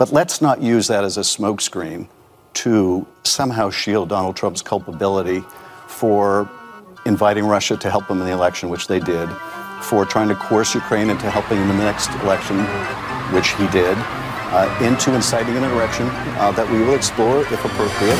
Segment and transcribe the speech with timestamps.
[0.00, 2.08] But let's not use that as a smokescreen
[2.54, 5.44] to somehow shield Donald Trump's culpability
[5.88, 6.48] for
[7.04, 9.28] inviting Russia to help him in the election, which they did,
[9.82, 12.60] for trying to coerce Ukraine into helping him in the next election,
[13.34, 18.16] which he did, uh, into inciting an insurrection uh, that we will explore if appropriate.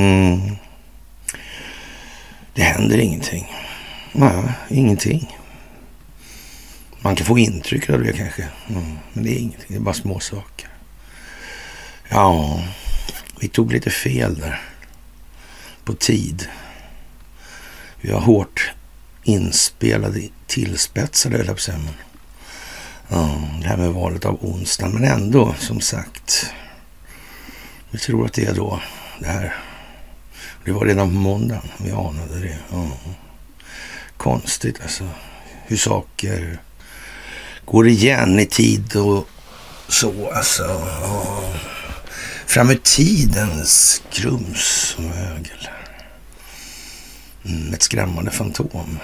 [0.00, 0.56] Mm.
[2.54, 3.52] Det händer ingenting.
[4.12, 5.36] Nej, ingenting.
[7.00, 8.48] Man kan få intryck av det kanske.
[8.68, 8.98] Mm.
[9.12, 10.68] Men det är ingenting, det är bara små saker.
[12.08, 12.62] Ja,
[13.40, 14.60] vi tog lite fel där.
[15.84, 16.48] På tid.
[18.00, 18.72] Vi har hårt
[19.22, 21.72] inspelade, tillspetsade, höll jag på
[23.08, 24.88] Ja, det här med valet av onsdag.
[24.88, 26.52] Men ändå, som sagt.
[27.90, 28.80] Vi tror att det är då
[29.18, 29.69] det här.
[30.70, 32.58] Det var redan på måndagen vi anade det.
[32.72, 32.90] Ja.
[34.16, 35.08] Konstigt alltså.
[35.66, 36.58] Hur saker
[37.64, 39.28] går igen i tid och
[39.88, 40.62] så alltså.
[41.02, 41.42] Ja.
[42.46, 45.68] Fram i tidens krumsmögel.
[47.44, 47.50] och.
[47.50, 48.98] Mm, ett skrämmande fantom.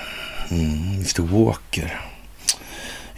[0.50, 2.00] Mm, Mr Walker.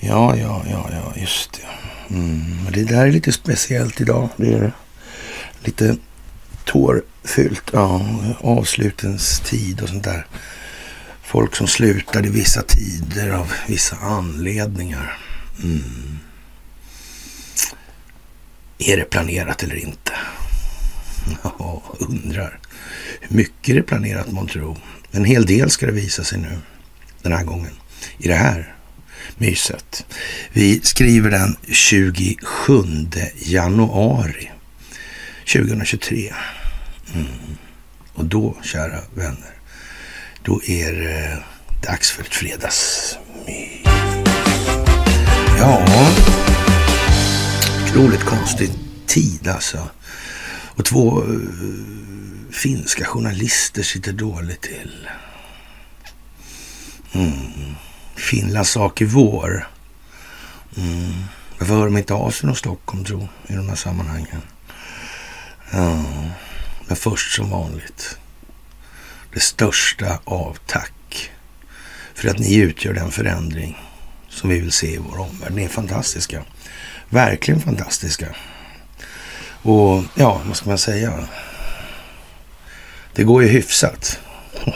[0.00, 2.14] Ja, ja, ja, ja, just det.
[2.14, 4.28] Mm, det där är lite speciellt idag.
[4.36, 4.72] Det är det.
[5.64, 5.96] Lite
[6.68, 7.70] tårfyllt.
[7.72, 8.06] Ja,
[8.40, 10.26] avslutens tid och sånt där.
[11.22, 15.18] Folk som slutade vissa tider av vissa anledningar.
[15.62, 16.18] Mm.
[18.78, 20.12] Är det planerat eller inte?
[21.42, 22.58] Ja, undrar.
[23.20, 24.60] Hur mycket är det planerat, månntro.
[24.60, 24.76] tro?
[25.10, 26.58] En hel del ska det visa sig nu,
[27.22, 27.72] den här gången,
[28.18, 28.74] i det här
[29.36, 30.06] myset.
[30.52, 32.36] Vi skriver den 27
[33.38, 34.50] januari
[35.52, 36.32] 2023.
[37.14, 37.26] Mm.
[38.14, 39.54] Och då, kära vänner,
[40.42, 41.42] då är det
[41.82, 43.18] dags för ett fredagsmys.
[45.58, 45.86] Ja,
[47.84, 48.70] otroligt konstig
[49.06, 49.88] tid alltså.
[50.50, 51.40] Och två uh,
[52.50, 55.08] finska journalister sitter dåligt till.
[57.12, 57.74] Mm.
[58.16, 59.68] Finlands sak i vår.
[60.76, 61.12] Mm.
[61.58, 64.42] Varför hör de inte av sig från Stockholm tro i de här sammanhangen?
[65.70, 66.04] Ja,
[66.88, 68.18] men först som vanligt.
[69.32, 71.30] Det största av tack
[72.14, 73.76] för att ni utgör den förändring
[74.28, 75.52] som vi vill se i vår omvärld.
[75.52, 76.44] Ni är fantastiska.
[77.08, 78.34] Verkligen fantastiska.
[79.62, 81.28] Och ja, vad ska man säga?
[83.12, 84.18] Det går ju hyfsat.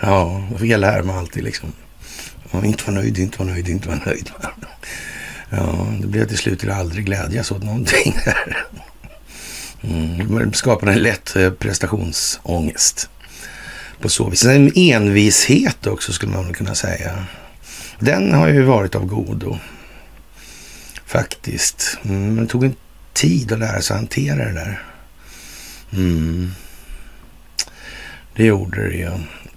[0.00, 1.72] Ja, det jag lära mig alltid liksom.
[2.50, 4.30] Ja, inte vara nöjd, inte vara nöjd, inte vara nöjd.
[5.50, 8.14] Ja, det blev till slut till aldrig glädjas åt någonting.
[9.82, 13.10] Mm, det skapar en lätt eh, prestationsångest.
[14.00, 14.44] På så vis.
[14.44, 17.24] En envishet också skulle man kunna säga.
[17.98, 19.58] Den har ju varit av godo.
[21.06, 21.98] Faktiskt.
[22.04, 22.76] Mm, men det tog en
[23.12, 24.82] tid att lära sig att hantera det där.
[25.92, 26.50] Mm.
[28.36, 29.10] Det gjorde det ju.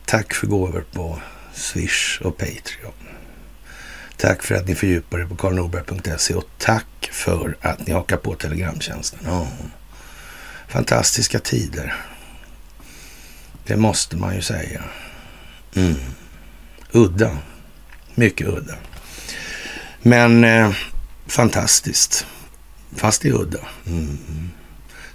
[0.05, 1.19] Tack för gåvor på
[1.53, 2.93] Swish och Patreon.
[4.17, 8.35] Tack för att ni fördjupar er på karlnorberg.se och tack för att ni hakar på
[8.35, 9.19] Telegramtjänsten.
[9.29, 9.47] Oh.
[10.71, 11.95] Fantastiska tider.
[13.65, 14.83] Det måste man ju säga.
[15.75, 15.95] Mm.
[16.91, 17.37] Udda.
[18.15, 18.75] Mycket udda.
[20.01, 20.71] Men eh,
[21.27, 22.25] fantastiskt.
[22.95, 23.59] Fast det är udda.
[23.85, 24.17] Mm.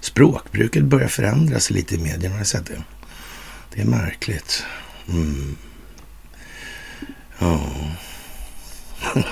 [0.00, 2.34] Språkbruket börjar förändras lite i medierna.
[2.34, 2.82] Har ni sett det?
[3.74, 4.64] Det är märkligt.
[5.08, 5.56] Mm.
[7.38, 7.60] Ja.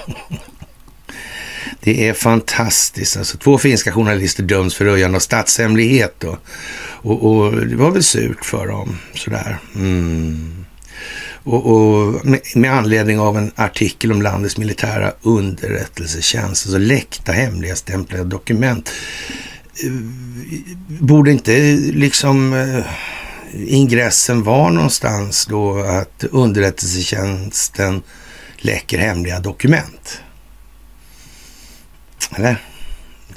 [1.81, 3.17] Det är fantastiskt.
[3.17, 6.15] Alltså, två finska journalister döms för röjande av statshemlighet.
[6.19, 6.39] Då.
[6.85, 8.99] Och, och, det var väl surt för dem.
[9.15, 9.59] Sådär.
[9.75, 10.65] Mm.
[11.45, 17.77] Och, och med, med, anledning av en artikel om landets militära underrättelsetjänst, alltså läckta hemliga
[17.77, 18.93] stämplade dokument.
[19.85, 19.91] Eh,
[20.89, 21.53] borde inte
[21.93, 22.85] liksom eh,
[23.67, 28.03] ingressen var någonstans då att underrättelsetjänsten
[28.59, 30.21] läcker hemliga dokument.
[32.37, 32.57] Eller?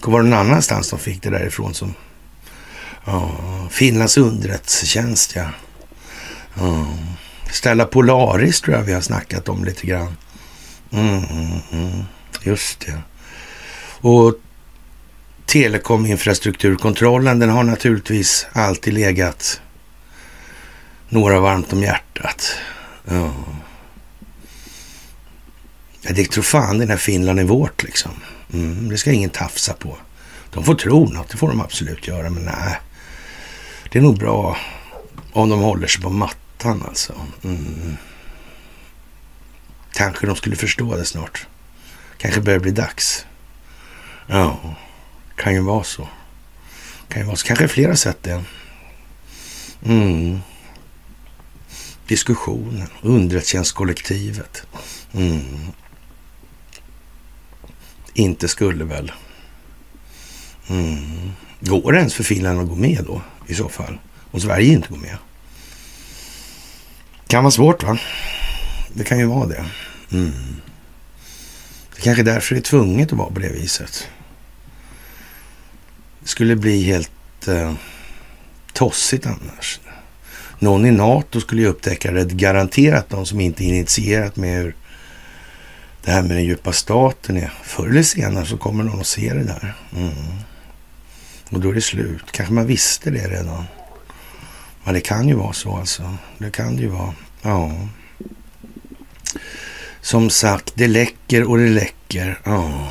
[0.02, 1.94] Var det någon annanstans de fick det därifrån som...
[3.06, 3.32] Ja,
[3.70, 5.50] Finlands underrättelsetjänst, ja.
[6.54, 6.88] ja.
[7.52, 10.18] Ställa Polaris tror jag vi har snackat om lite grann.
[10.92, 12.04] Mm, mm, mm.
[12.44, 13.02] Just det.
[14.02, 14.36] Och
[15.46, 19.62] telekominfrastrukturkontrollen, den har naturligtvis alltid legat
[21.10, 22.56] några varmt om hjärtat.
[23.06, 23.34] Ja.
[26.02, 28.12] Det tror fan den här Finland är vårt liksom.
[28.54, 29.98] Mm, det ska ingen tafsa på.
[30.50, 32.80] De får tro något, det får de absolut göra, men nej.
[33.92, 34.58] Det är nog bra
[35.34, 37.16] om de håller sig på mattan alltså.
[37.44, 37.98] Mm.
[39.94, 41.48] Kanske de skulle förstå det snart.
[42.18, 43.26] Kanske börjar bli dags.
[44.28, 44.76] Ja,
[45.36, 46.08] kan ju vara så.
[47.08, 47.48] Kan ju vara så.
[47.48, 48.44] Kanske flera sätt det.
[49.86, 50.40] Mm.
[52.08, 54.64] Diskussionen, underrättelsetjänstkollektivet.
[55.14, 55.72] Mm
[58.18, 59.12] inte skulle väl...
[60.70, 61.32] Mm.
[61.60, 63.98] Går det ens för Finland att gå med då i så fall?
[64.32, 65.18] Om Sverige inte går med?
[67.28, 67.98] Kan vara svårt va?
[68.94, 69.66] Det kan ju vara det.
[70.12, 70.32] Mm.
[71.96, 74.08] Det kanske är därför det är tvunget att vara på det viset.
[76.20, 77.74] Det skulle bli helt eh,
[78.74, 79.80] tossigt annars.
[80.60, 84.76] Någon i NATO skulle ju upptäcka det garanterat, de som inte initierat med hur
[86.08, 87.54] det här med den djupa staten är.
[87.64, 89.74] Förr eller senare så kommer någon att se det där.
[89.96, 90.14] Mm.
[91.50, 92.32] Och då är det slut.
[92.32, 93.64] Kanske man visste det redan.
[94.84, 96.18] Men det kan ju vara så alltså.
[96.38, 97.14] Det kan det ju vara.
[97.42, 97.72] Ja.
[100.02, 102.40] Som sagt, det läcker och det läcker.
[102.44, 102.88] Ja.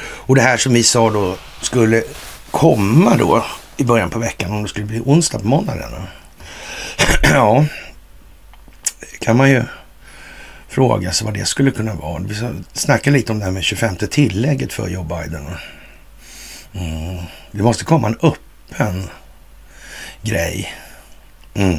[0.00, 2.02] Och det här som vi sa då skulle
[2.50, 3.44] komma då
[3.76, 5.92] i början på veckan om det skulle bli onsdag på måndagen.
[7.22, 7.66] ja,
[9.00, 9.62] det kan man ju
[10.68, 12.22] fråga sig vad det skulle kunna vara.
[12.22, 12.34] Vi
[12.72, 15.46] snackade lite om det här med 25 tillägget för Joe Biden.
[16.72, 17.24] Mm.
[17.52, 19.10] Det måste komma en öppen
[20.22, 20.74] grej.
[21.54, 21.78] Mm.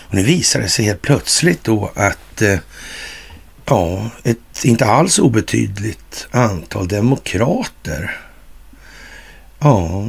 [0.00, 2.58] Och nu visar det sig helt plötsligt då att eh,
[3.64, 8.20] ja, ett inte alls obetydligt antal demokrater
[9.58, 10.06] ja,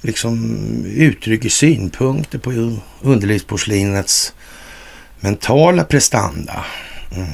[0.00, 4.34] liksom uttrycker synpunkter på underlivsporslinets
[5.20, 6.64] mentala prestanda.
[7.16, 7.28] Mm.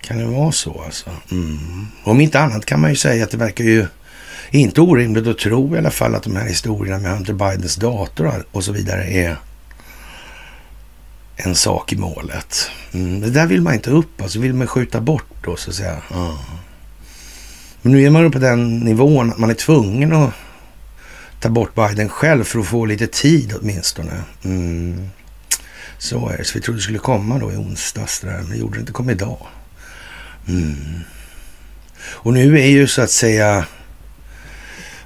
[0.00, 1.10] Kan det vara så alltså?
[1.30, 1.86] Mm.
[2.04, 3.86] Om inte annat kan man ju säga att det verkar ju
[4.50, 8.44] inte orimligt att tro i alla fall att de här historierna med Hunter Bidens dator
[8.52, 9.36] och så vidare är
[11.36, 12.70] en sak i målet.
[12.92, 13.20] Mm.
[13.20, 15.96] Det där vill man inte upp, alltså vill man skjuta bort då så att säga.
[16.14, 16.34] Mm.
[17.82, 20.30] Men nu är man på den nivån att man är tvungen att
[21.40, 24.22] ta bort Biden själv för att få lite tid åtminstone.
[24.44, 25.10] Mm.
[26.02, 26.44] Så är det.
[26.44, 28.92] Så vi trodde det skulle komma då i onsdags, där, men det gjorde det inte.
[28.92, 29.46] kom idag.
[30.48, 31.00] Mm.
[32.04, 33.66] Och nu är ju så att säga...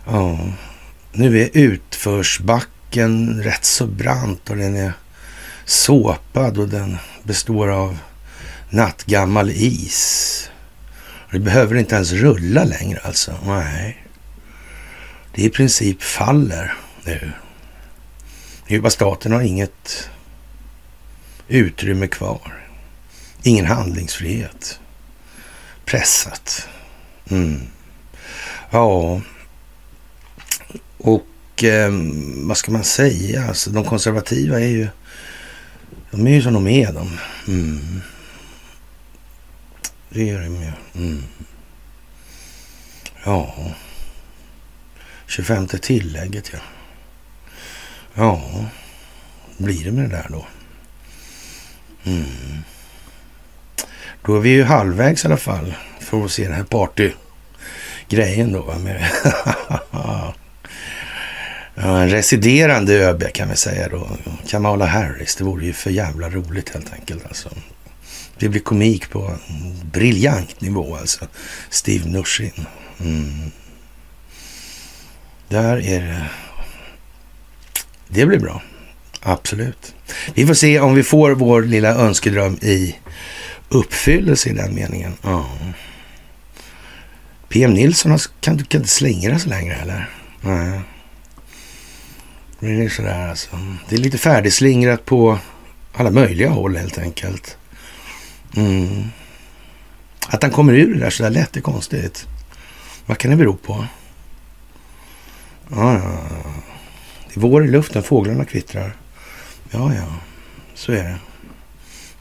[0.07, 0.39] Ja,
[1.13, 4.93] nu är utförsbacken rätt så brant och den är
[5.65, 7.99] såpad och den består av
[8.71, 10.51] nattgammal is.
[11.33, 13.35] Det behöver inte ens rulla längre alltså.
[13.47, 14.07] Nej.
[15.35, 17.33] Det i princip faller nu.
[18.69, 20.11] Djupa staten har inget
[21.49, 22.69] utrymme kvar.
[23.43, 24.81] Ingen handlingsfrihet.
[25.85, 26.69] Pressat.
[27.31, 27.61] Mm.
[28.71, 29.21] Ja,
[30.99, 31.93] och eh,
[32.37, 33.49] vad ska man säga?
[33.49, 34.88] Alltså, de konservativa är ju,
[36.11, 37.19] de är ju som de är de.
[37.49, 38.00] Mm.
[40.09, 40.73] Det är de ju.
[40.95, 41.23] Mm.
[43.25, 43.55] Ja,
[45.26, 46.59] 25 tillägget ja.
[48.15, 48.65] Ja,
[49.57, 50.47] blir det med det där då?
[52.07, 52.63] Mm.
[54.23, 58.75] Då är vi ju halvvägs i alla fall för att se den här partygrejen då.
[58.79, 59.11] Med
[61.75, 64.09] en residerande ÖB kan vi säga då.
[64.49, 65.37] Kamala Harris.
[65.37, 67.27] Det vore ju för jävla roligt helt enkelt.
[67.27, 67.49] Alltså.
[68.39, 69.37] Det blir komik på
[69.93, 71.27] briljant nivå alltså.
[71.71, 72.67] Steve Nushin.
[73.01, 73.51] Mm.
[75.49, 76.27] Där är det.
[78.09, 78.63] Det blir bra.
[79.28, 79.95] Absolut.
[80.35, 82.97] Vi får se om vi får vår lilla önskedröm i
[83.68, 85.12] uppfyllelse i den meningen.
[85.23, 85.47] Ja.
[87.49, 90.11] PM Nilsson kan, kan inte slingra sig längre eller?
[90.40, 90.80] Nej.
[92.61, 93.49] Det är sådär alltså.
[93.88, 95.38] Det är lite färdigslingrat på
[95.92, 97.56] alla möjliga håll helt enkelt.
[98.56, 99.04] Mm.
[100.28, 102.26] Att han kommer ur det där sådär lätt är konstigt.
[103.06, 103.87] Vad kan det bero på?
[105.71, 106.18] Ja, ja.
[107.28, 108.97] Det är vår i luften, fåglarna kvittrar.
[109.70, 110.06] Ja, ja,
[110.75, 111.18] så är det.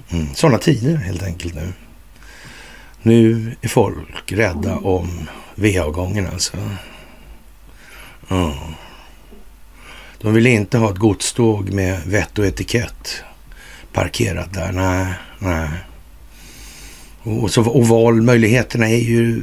[0.10, 0.28] Mm.
[0.34, 1.74] Sådana tider helt enkelt nu.
[3.02, 6.28] Nu är folk rädda om VA-avgången.
[6.28, 6.58] alltså.
[8.28, 8.56] Ja.
[10.22, 13.24] De vill inte ha ett godståg med vett och etikett
[13.94, 14.72] parkerat där.
[14.72, 15.70] Nej, nej.
[17.24, 19.42] Och, så, och valmöjligheterna är ju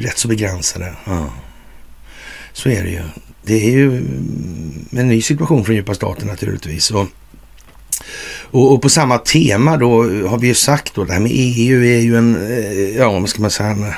[0.00, 0.94] rätt så begränsade.
[1.04, 1.32] Ja.
[2.52, 3.02] Så är det ju.
[3.42, 3.96] Det är ju
[4.90, 6.90] en ny situation från djupa staten naturligtvis.
[6.90, 7.06] Och,
[8.50, 11.84] och, och, på samma tema då har vi ju sagt då, det här med EU
[11.84, 13.92] är ju en, eh, ja vad ska man säga, en,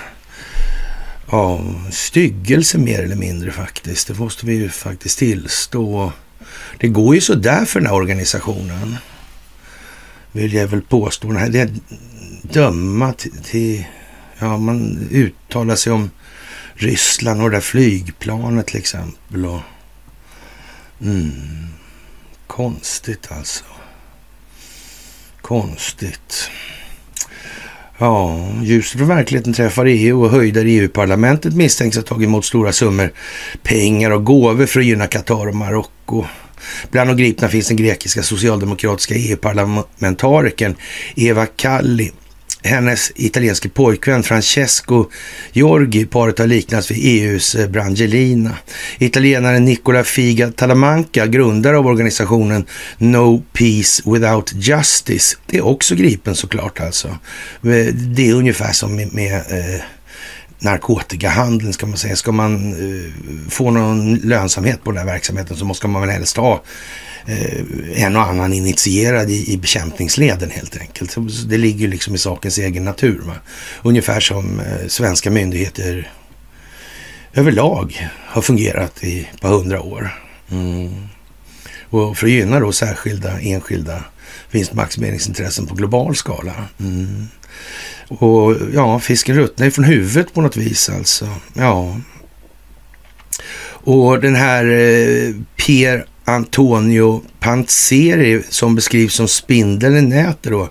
[1.31, 4.09] ja, styggelse mer eller mindre faktiskt.
[4.09, 6.13] Det måste vi ju faktiskt tillstå.
[6.79, 8.97] Det går ju sådär för den här organisationen.
[10.33, 11.33] Vill jag väl påstå.
[11.33, 11.71] Det är
[12.43, 13.85] döma till, till,
[14.39, 16.11] ja man uttalar sig om
[16.75, 19.47] Ryssland och det där flygplanet till exempel.
[19.47, 19.61] Och,
[21.01, 21.67] mm,
[22.47, 23.65] konstigt alltså.
[25.43, 26.51] Konstigt.
[27.99, 33.13] Ja, ljuset från verkligheten träffar EU och höjder EU-parlamentet misstänks ha tagit emot stora summor
[33.63, 36.25] pengar och gåvor för att gynna Qatar och Marocko.
[36.91, 40.75] Bland de gripna finns den grekiska socialdemokratiska EU-parlamentarikern
[41.17, 42.13] Eva Kalli
[42.63, 45.11] hennes italienske pojkvän Francesco
[45.53, 46.07] Giorgi.
[46.07, 48.57] Paret har liknats vid EUs eh, Brangelina.
[48.99, 52.67] Italienaren Nicola Figa Talamanca, grundare av organisationen
[52.99, 57.09] No Peace Without Justice, det är också gripen såklart alltså.
[57.09, 59.81] Eh, det är ungefär som med, med eh,
[60.59, 62.17] narkotikahandeln ska man säga.
[62.17, 63.13] Ska man eh,
[63.51, 66.63] få någon lönsamhet på den här verksamheten så måste man väl helst ha
[67.27, 71.11] Eh, en och annan initierad i, i bekämpningsleden helt enkelt.
[71.11, 73.21] Så det ligger liksom i sakens egen natur.
[73.27, 73.35] Va?
[73.83, 76.13] Ungefär som eh, svenska myndigheter
[77.35, 80.11] överlag har fungerat i ett par hundra år.
[80.51, 81.09] Mm.
[81.91, 84.05] Och för att gynna då särskilda enskilda
[84.51, 86.55] vinstmaximeringsintressen på global skala.
[86.81, 87.29] Mm.
[88.09, 91.29] Och ja, fisken ruttnar från huvudet på något vis alltså.
[91.55, 92.01] Ja.
[93.85, 100.69] Och den här eh, Pierre Antonio Panzeri som beskrivs som spindeln i nätet då.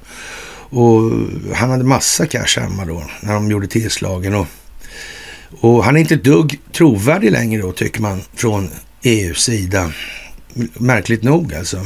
[0.74, 1.12] Och
[1.54, 4.36] han hade massa cash hemma då när de gjorde tillslagen.
[4.36, 4.48] Och,
[5.60, 8.70] och han är inte dugg trovärdig längre då tycker man från
[9.04, 9.92] EUs sida.
[10.74, 11.86] Märkligt nog alltså.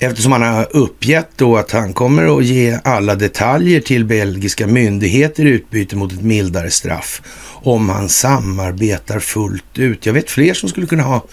[0.00, 5.46] Eftersom han har uppgett då att han kommer att ge alla detaljer till belgiska myndigheter
[5.46, 7.22] i utbyte mot ett mildare straff
[7.62, 10.06] om han samarbetar fullt ut.
[10.06, 11.24] Jag vet fler som skulle kunna ha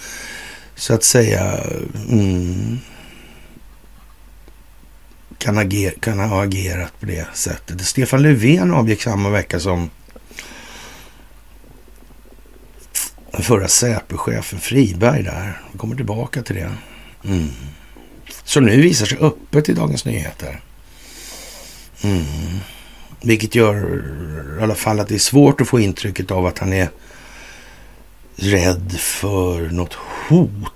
[0.75, 1.63] så att säga
[2.09, 2.79] mm,
[5.37, 7.81] kan, ager, kan ha agerat på det sättet.
[7.81, 9.89] Stefan Löfven avgick samma vecka som
[13.31, 15.61] den förra Säpochefen Friberg där.
[15.71, 16.71] Vi kommer tillbaka till det.
[17.25, 17.49] Mm.
[18.43, 20.61] Som nu visar sig öppet i Dagens Nyheter.
[22.03, 22.25] Mm.
[23.21, 24.03] Vilket gör
[24.59, 26.89] i alla fall att det är svårt att få intrycket av att han är
[28.35, 29.93] rädd för något
[30.27, 30.71] hot.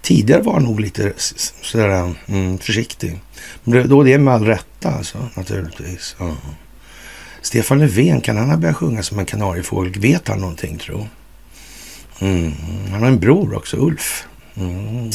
[0.00, 1.12] Tidigare var han nog lite
[1.62, 3.20] sådär mm, försiktig.
[3.64, 6.16] Men då det är med all rätta alltså, naturligtvis.
[6.18, 6.36] Ja.
[7.42, 10.00] Stefan Löfven, kan han ha börjat sjunga som en kanariefågel?
[10.00, 11.08] Vet han någonting tro?
[12.18, 12.52] Mm.
[12.90, 14.26] Han har en bror också, Ulf.
[14.54, 15.10] Mm.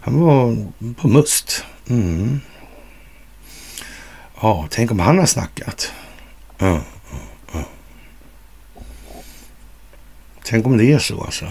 [0.00, 0.56] Han var
[0.94, 1.64] på Must.
[1.88, 2.40] Mm.
[4.40, 5.92] Ja, tänk om han har snackat.
[6.58, 6.80] Ja.
[10.50, 11.46] Tänk om det är så alltså.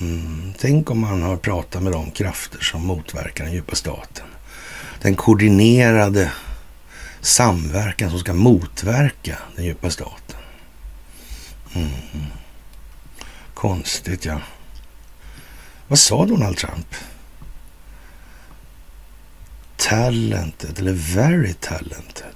[0.00, 0.52] Mm.
[0.58, 4.26] Tänk om man har pratat med de krafter som motverkar den djupa staten.
[5.02, 6.32] Den koordinerade
[7.20, 10.36] samverkan som ska motverka den djupa staten.
[11.74, 11.90] Mm.
[13.54, 14.40] Konstigt ja.
[15.88, 16.94] Vad sa Donald Trump?
[19.76, 22.34] Talented, eller very talented.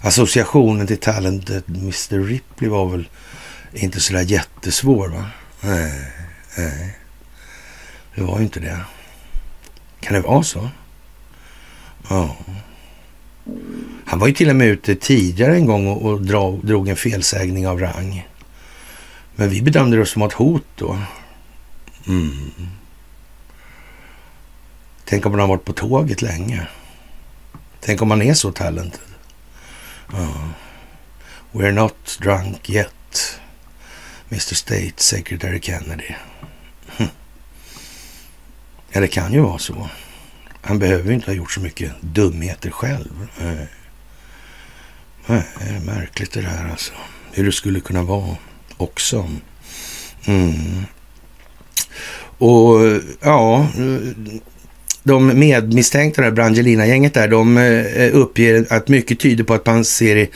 [0.00, 3.08] Associationen till talented Mr Ripley var väl
[3.72, 5.30] inte sådär jättesvår va?
[5.60, 6.12] Nej,
[6.58, 6.98] nej.
[8.14, 8.80] Det var ju inte det.
[10.00, 10.70] Kan det vara så?
[12.08, 12.36] Ja.
[14.04, 16.96] Han var ju till och med ute tidigare en gång och, och drog, drog en
[16.96, 18.28] felsägning av rang.
[19.34, 20.98] Men vi bedömde det som ett hot då.
[22.06, 22.52] Mm.
[25.04, 26.68] Tänk om han har varit på tåget länge.
[27.80, 29.00] Tänk om han är så talented.
[30.12, 30.28] Ja...
[31.52, 33.40] We're not drunk yet.
[34.30, 36.14] Mr State Secretary Kennedy.
[36.86, 37.08] Hm.
[38.90, 39.88] Ja, det kan ju vara så.
[40.60, 43.28] Han behöver ju inte ha gjort så mycket dumheter själv.
[43.38, 43.68] Nej,
[45.26, 46.92] Nej märkligt det där alltså.
[47.32, 48.36] hur det skulle kunna vara
[48.76, 49.30] också.
[50.24, 50.84] Mm.
[52.38, 53.68] Och ja,
[55.02, 60.30] de medmisstänkta, Brangelina-gänget där, de eh, uppger att mycket tyder på att Panseri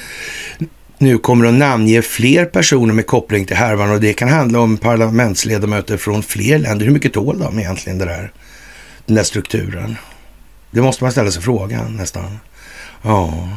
[1.03, 4.77] nu kommer att namnge fler personer med koppling till härvan och det kan handla om
[4.77, 6.87] parlamentsledamöter från fler länder.
[6.87, 8.33] Hur mycket tål de egentligen det där,
[9.07, 9.97] den där strukturen?
[10.71, 12.39] Det måste man ställa sig frågan nästan.
[13.03, 13.49] Ja.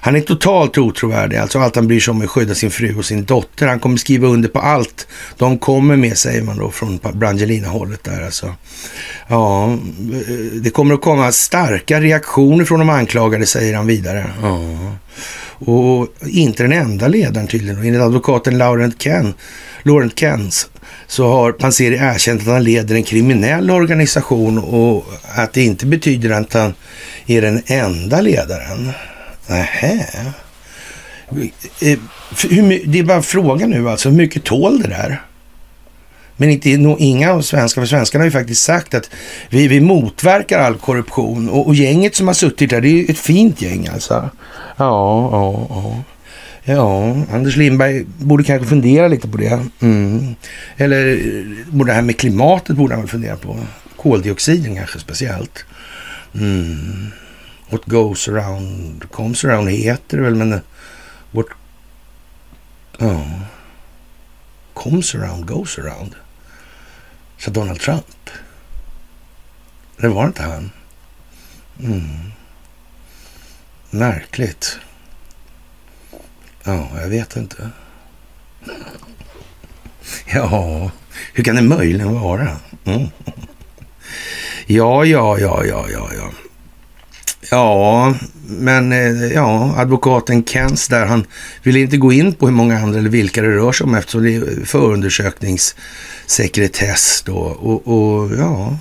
[0.00, 2.98] Han är totalt otrovärdig, alltså allt han bryr sig om är att skydda sin fru
[2.98, 3.66] och sin dotter.
[3.66, 5.06] Han kommer skriva under på allt
[5.36, 8.54] de kommer med, säger man då från Brangelina-hållet där alltså.
[9.28, 9.78] Ja, eh,
[10.52, 14.30] det kommer att komma starka reaktioner från de anklagade, säger han vidare.
[14.42, 14.58] Ja.
[15.66, 17.76] Och inte den enda ledaren tydligen.
[17.76, 19.34] Enligt advokaten Laurent Ken,
[19.82, 20.68] Laurent Kens
[21.06, 26.30] så har Panseri erkänt att han leder en kriminell organisation och att det inte betyder
[26.30, 26.74] att han
[27.26, 28.92] är den enda ledaren.
[29.46, 30.06] Nähä.
[31.80, 31.98] Eh,
[32.86, 35.22] det är bara frågan nu alltså, hur mycket tål det där?
[36.36, 39.10] Men inte, inga av svenskarna, för svenskarna har ju faktiskt sagt att
[39.50, 41.48] vi, vi motverkar all korruption.
[41.48, 44.30] Och, och gänget som har suttit där, det är ett fint gäng alltså.
[44.76, 46.02] Ja, ja, ja.
[46.64, 49.66] Ja, Anders Lindberg borde kanske fundera lite på det.
[49.80, 50.34] Mm.
[50.76, 51.04] Eller
[51.84, 53.58] det här med klimatet borde han väl fundera på.
[53.96, 55.64] Koldioxiden kanske speciellt.
[56.34, 57.10] Mm.
[57.70, 60.60] What goes around comes around heter det väl, men eh,
[61.30, 61.46] what...
[62.98, 63.24] Ja.
[64.74, 66.14] Comes around goes around.
[67.38, 68.30] Så Donald Trump.
[69.96, 70.70] Det var inte han.
[71.80, 72.31] Mm.
[73.94, 74.78] Märkligt.
[76.64, 77.70] Ja, jag vet inte.
[80.34, 80.90] Ja,
[81.32, 82.56] hur kan det möjligen vara?
[82.84, 83.08] Mm.
[84.66, 86.30] Ja, ja, ja, ja, ja, ja.
[87.50, 91.26] Ja, men eh, ja, advokaten Kens där, han
[91.62, 94.22] vill inte gå in på hur många andra eller vilka det rör sig om eftersom
[94.22, 97.38] det är förundersökningssekretess då.
[97.38, 98.78] Och, och ja,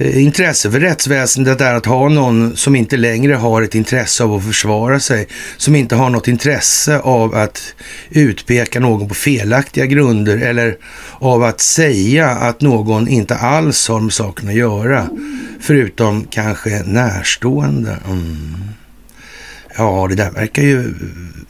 [0.00, 4.34] Eh, intresse för rättsväsendet är att ha någon som inte längre har ett intresse av
[4.34, 7.74] att försvara sig, som inte har något intresse av att
[8.10, 10.76] utpeka någon på felaktiga grunder eller
[11.18, 15.08] av att säga att någon inte alls har med saken att göra,
[15.60, 17.98] förutom kanske närstående.
[18.06, 18.54] Mm.
[19.76, 20.94] Ja, det där verkar ju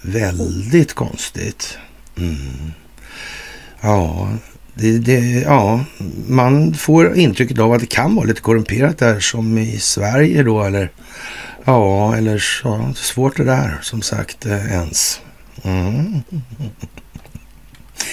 [0.02, 1.78] väldigt konstigt.
[2.18, 2.72] Mm.
[3.80, 4.28] Ja,
[4.80, 5.84] det, det, ja,
[6.28, 10.62] man får intrycket av att det kan vara lite korrumperat där som i Sverige då
[10.62, 10.90] eller
[11.64, 12.92] ja, eller så.
[12.96, 15.20] Svårt det där som sagt eh, ens.
[15.62, 16.22] Mm.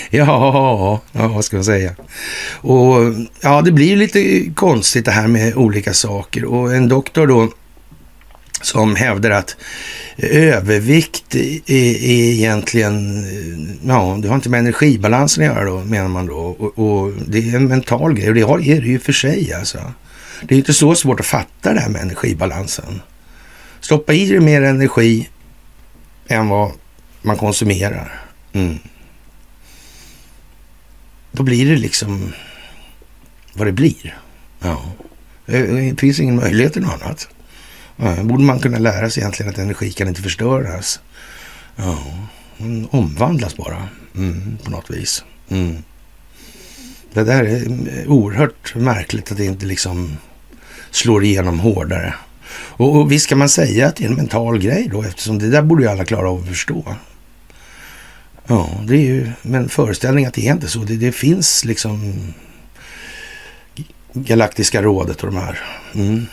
[0.10, 1.95] Ja, ja, vad ska man säga?
[2.51, 2.95] Och
[3.41, 7.49] ja, det blir lite konstigt det här med olika saker och en doktor då
[8.62, 9.56] som hävdar att
[10.17, 16.26] övervikt är, egentligen, eh, ja, det har inte med energibalansen att göra då, menar man
[16.26, 16.36] då.
[16.36, 19.54] Och, och det är en mental grej och det har, är det ju för sig
[19.54, 19.93] alltså.
[20.41, 23.02] Det är inte så svårt att fatta det här med energibalansen.
[23.80, 25.30] Stoppa i dig mer energi
[26.28, 26.72] än vad
[27.22, 28.22] man konsumerar.
[28.54, 28.78] Mm.
[31.32, 32.34] Då blir det liksom
[33.54, 34.17] vad det blir.
[34.60, 34.82] Ja.
[35.46, 37.30] Det finns ingen möjlighet till något annat.
[37.99, 40.99] Ja, borde man kunna lära sig egentligen att energi kan inte förstöras.
[41.75, 41.97] Ja,
[42.57, 45.23] den omvandlas bara mm, på något vis.
[45.49, 45.83] Mm.
[47.13, 50.17] Det där är mm, oerhört märkligt att det inte liksom
[50.91, 52.13] slår igenom hårdare.
[52.51, 55.49] Och, och visst kan man säga att det är en mental grej då eftersom det
[55.49, 56.95] där borde ju alla klara av att förstå.
[58.47, 60.79] Ja, det är ju men föreställningen att det är inte så.
[60.79, 62.13] Det, det finns liksom
[64.13, 65.60] Galaktiska rådet och de här.
[65.93, 66.25] Mm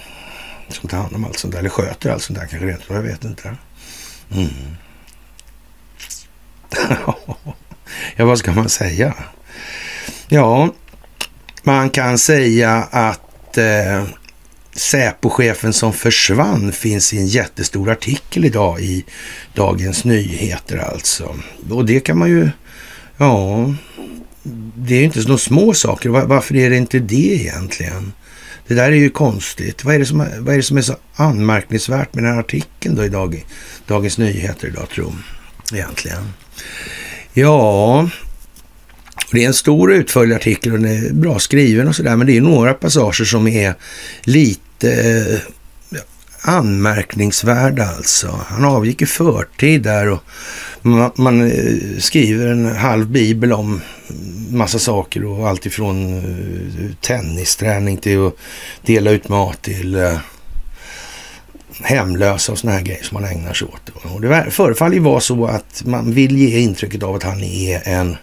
[0.74, 3.02] som tar hand om allt sånt där, eller sköter allt sånt där kanske rent jag
[3.02, 3.56] vet inte.
[4.32, 4.48] Mm.
[8.16, 9.14] ja, vad ska man säga?
[10.28, 10.74] Ja,
[11.62, 14.04] man kan säga att eh,
[14.76, 19.04] Säpochefen som försvann finns i en jättestor artikel idag i
[19.54, 21.36] Dagens Nyheter alltså.
[21.70, 22.50] Och det kan man ju,
[23.16, 23.74] ja,
[24.76, 26.08] det är ju inte så små saker.
[26.08, 28.12] Varför är det inte det egentligen?
[28.66, 29.84] Det där är ju konstigt.
[29.84, 32.94] Vad är det som, vad är, det som är så anmärkningsvärt med den här artikeln
[32.94, 33.46] då i dag,
[33.86, 35.12] Dagens Nyheter idag, tror
[35.72, 36.32] Egentligen.
[37.32, 38.08] Ja,
[39.32, 42.36] det är en stor utförlig artikel och den är bra skriven och sådär, men det
[42.36, 43.74] är några passager som är
[44.22, 45.98] lite eh,
[46.40, 48.40] anmärkningsvärda alltså.
[48.46, 50.22] Han avgick i förtid där och
[50.84, 53.80] man, man eh, skriver en halv bibel om
[54.50, 58.36] massa saker och allt ifrån eh, tennisträning till att
[58.82, 60.18] dela ut mat till eh,
[61.80, 64.12] hemlösa och såna här grejer som man ägnar sig åt.
[64.14, 67.88] Och det förefaller ju vara så att man vill ge intrycket av att han är
[67.88, 68.16] en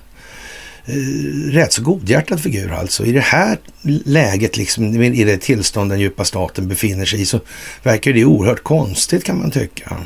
[0.85, 3.05] eh, rätt så godhjärtad figur alltså.
[3.05, 3.57] I det här
[4.05, 7.39] läget, liksom, i det tillstånd den djupa staten befinner sig i, så
[7.83, 9.97] verkar det oerhört konstigt kan man tycka.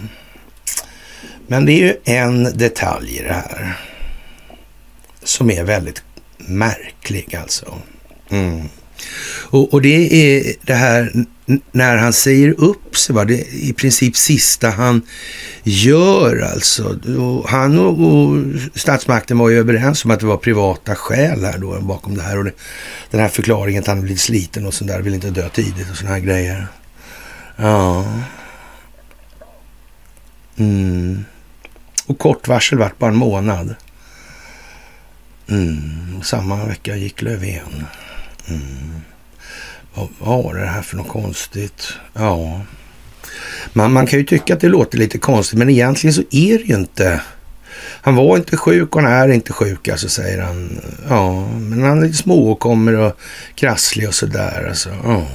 [1.47, 3.77] Men det är ju en detalj i det här
[5.23, 6.03] som är väldigt
[6.37, 7.77] märklig alltså.
[8.29, 8.69] Mm.
[9.49, 11.25] Och, och, det är det här
[11.71, 13.25] när han säger upp sig, va?
[13.25, 15.01] det är i princip sista han
[15.63, 16.99] gör alltså.
[17.19, 18.43] Och han och, och,
[18.75, 22.37] statsmakten var ju överens om att det var privata skäl här då bakom det här.
[22.37, 22.51] Och det,
[23.11, 25.97] den här förklaringen att han blivit sliten och sånt där, vill inte dö tidigt och
[25.97, 26.67] såna här grejer.
[27.55, 28.05] Ja.
[30.57, 31.25] Mm.
[32.07, 33.75] Och kort varsel vart bara en månad.
[35.47, 36.23] Mm.
[36.23, 37.85] Samma vecka gick Löfven.
[38.47, 39.01] Mm.
[39.93, 41.93] Vad var det här för något konstigt?
[42.13, 42.61] Ja,
[43.73, 46.63] man, man kan ju tycka att det låter lite konstigt, men egentligen så är det
[46.63, 47.21] ju inte.
[47.77, 50.79] Han var inte sjuk och han är inte sjuk, alltså säger han.
[51.09, 53.17] Ja, men han är lite små och kommer och
[53.55, 54.65] krasslig och sådär.
[54.69, 55.27] Alltså, ja.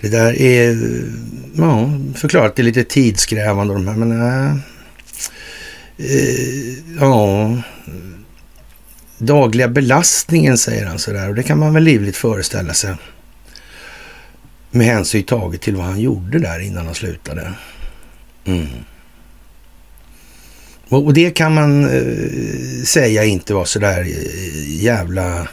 [0.00, 0.76] Det där är,
[1.56, 4.48] ja, förklarat det är lite tidskrävande de här, men nej.
[4.48, 4.56] äh,
[5.98, 7.56] Eh, ja,
[9.18, 11.28] dagliga belastningen, säger han sådär.
[11.28, 12.94] Och det kan man väl livligt föreställa sig.
[14.70, 17.52] Med hänsyn taget till vad han gjorde där innan han slutade.
[18.44, 18.66] Mm.
[20.88, 25.48] Och, det kan man eh, säga inte var sådär eh, jävla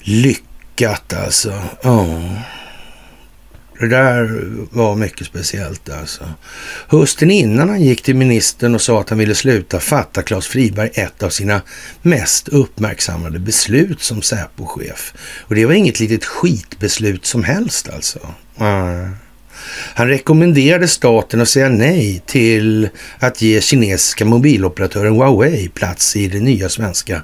[0.00, 1.62] lyckat alltså.
[1.82, 2.20] Ja.
[3.78, 6.24] Det där var mycket speciellt alltså.
[6.88, 10.90] Hösten innan han gick till ministern och sa att han ville sluta fatta Claes Friberg
[10.94, 11.62] ett av sina
[12.02, 15.14] mest uppmärksammade beslut som Säpo-chef.
[15.40, 18.18] Och det var inget litet skitbeslut som helst alltså.
[18.60, 19.14] Mm.
[19.94, 22.88] Han rekommenderade staten att säga nej till
[23.18, 27.22] att ge kinesiska mobiloperatören Huawei plats i det nya svenska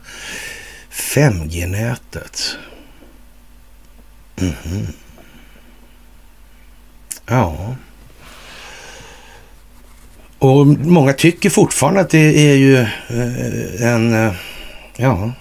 [0.90, 2.56] 5G-nätet.
[4.36, 4.86] Mm -hmm.
[7.26, 7.76] Ja.
[10.38, 14.34] Och många tycker fortfarande att det är ju eh, en, eh,
[14.96, 15.32] ja,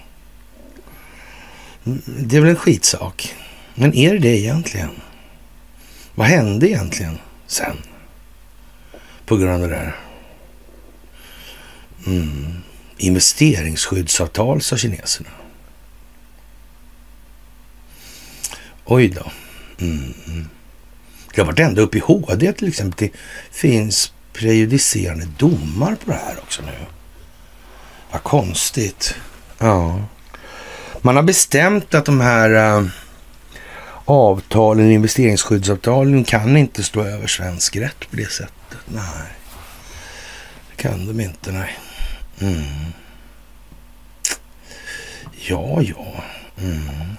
[2.06, 3.34] det är väl en skitsak.
[3.74, 4.90] Men är det det egentligen?
[6.14, 7.76] Vad hände egentligen sen?
[9.26, 9.96] På grund av det där.
[12.06, 12.62] Mm.
[12.96, 15.30] Investeringsskyddsavtal, sa kineserna.
[18.84, 19.30] Oj då.
[19.80, 20.14] Mm.
[20.26, 20.48] mm.
[21.34, 23.08] Det har varit ända upp i HD till exempel.
[23.08, 23.18] Det
[23.50, 26.86] finns prejudicerande domar på det här också nu.
[28.12, 29.14] Vad konstigt.
[29.58, 30.04] Ja.
[31.02, 32.86] Man har bestämt att de här äh,
[34.04, 38.78] avtalen, investeringsskyddsavtalen, kan inte stå över svensk rätt på det sättet.
[38.86, 39.32] Nej,
[40.70, 41.52] det kan de inte.
[41.52, 41.78] Nej.
[42.40, 42.92] Mm.
[45.48, 46.24] Ja, ja.
[46.58, 47.16] Mm.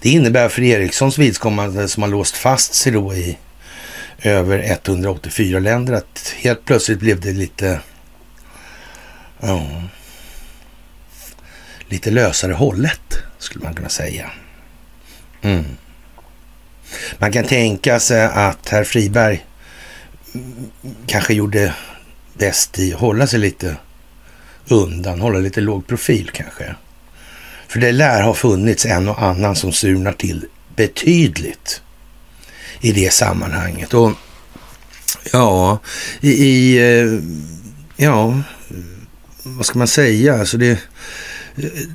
[0.00, 3.38] Det innebär för Ericssons vidkommande som har låst fast sig då i
[4.22, 7.80] över 184 länder att helt plötsligt blev det lite,
[9.40, 9.82] ja,
[11.88, 14.30] lite lösare hållet skulle man kunna säga.
[15.42, 15.64] Mm.
[17.18, 19.44] Man kan tänka sig att herr Friberg
[21.06, 21.74] kanske gjorde
[22.34, 23.76] bäst i att hålla sig lite
[24.68, 26.74] undan, hålla lite låg profil kanske.
[27.68, 31.82] För det lär ha funnits en och annan som surnar till betydligt
[32.80, 33.94] i det sammanhanget.
[33.94, 34.12] Och
[35.32, 35.78] ja,
[36.20, 37.20] i, i eh,
[37.96, 38.42] ja,
[39.42, 40.38] vad ska man säga?
[40.38, 40.78] Alltså det eh,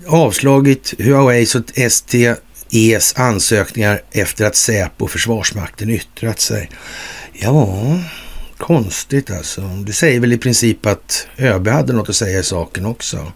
[0.07, 6.69] avslagit Huaweis och STEs ansökningar efter att Säpo och Försvarsmakten yttrat sig.
[7.33, 7.99] Ja,
[8.57, 9.61] konstigt alltså.
[9.61, 13.31] Det säger väl i princip att ÖB hade något att säga i saken också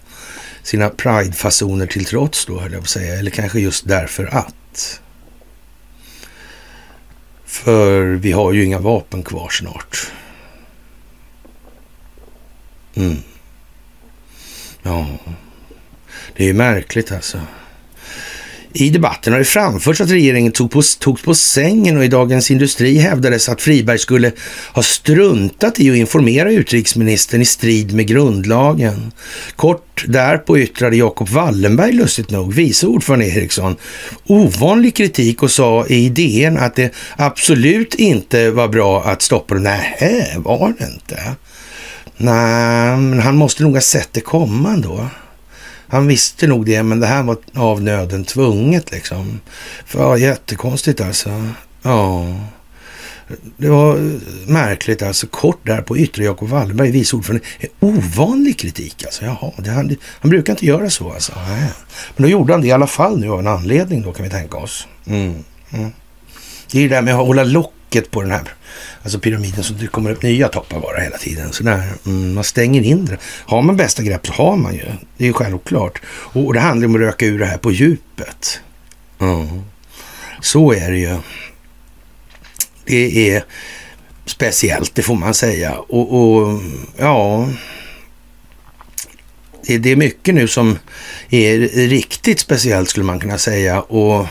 [0.68, 3.20] sina pridefasoner till trots då, höll jag på att säga.
[3.20, 5.02] Eller kanske just därför att.
[7.46, 10.12] För vi har ju inga vapen kvar snart.
[12.96, 13.18] Mm.
[14.84, 15.08] Ja,
[16.36, 17.42] det är ju märkligt alltså.
[18.80, 22.52] I debatten har det framförts att regeringen tog på, togs på sängen och i Dagens
[22.52, 24.32] Industri hävdades att Friberg skulle
[24.74, 29.12] ha struntat i att informera utrikesministern i strid med grundlagen.
[29.56, 33.76] Kort därpå yttrade Jakob Wallenberg lustigt nog, vice ordförande Eriksson,
[34.28, 39.62] ovanlig kritik och sa i DN att det absolut inte var bra att stoppa det.
[39.62, 41.36] Nej, var det inte?
[42.18, 45.08] Nej, men han måste nog ha sett det komma då.
[45.90, 49.40] Han visste nog det, men det här var av nöden tvunget liksom.
[49.86, 51.48] För, ja, jättekonstigt alltså.
[51.82, 52.36] Ja.
[53.58, 55.28] Det var eh, märkligt alltså.
[55.28, 57.46] Kort där på yttre Jakob Wallenberg, vice ordförande.
[57.80, 59.26] Ovanlig kritik alltså.
[59.26, 61.34] Jaha, det, han, han brukar inte göra så alltså.
[61.48, 61.70] Nej.
[62.16, 64.30] Men då gjorde han det i alla fall nu av en anledning då kan vi
[64.32, 64.88] tänka oss.
[65.06, 65.44] Mm.
[65.72, 65.92] Mm.
[66.72, 68.54] Det är ju det där med att hålla locket på den här
[69.08, 71.54] alltså pyramiden så det kommer upp nya toppar bara hela tiden.
[71.54, 73.18] Så där, mm, man stänger in det.
[73.46, 74.86] Har man bästa grepp så har man ju.
[75.18, 76.02] Det är ju självklart.
[76.08, 78.60] Och, och det handlar om att röka ur det här på djupet.
[79.20, 79.62] Mm.
[80.42, 81.18] Så är det ju.
[82.86, 83.44] Det är
[84.26, 85.78] speciellt, det får man säga.
[85.78, 86.62] Och, och
[86.98, 87.50] ja,
[89.68, 90.80] det, det är mycket nu som
[91.30, 93.82] är riktigt speciellt skulle man kunna säga.
[93.82, 94.28] Och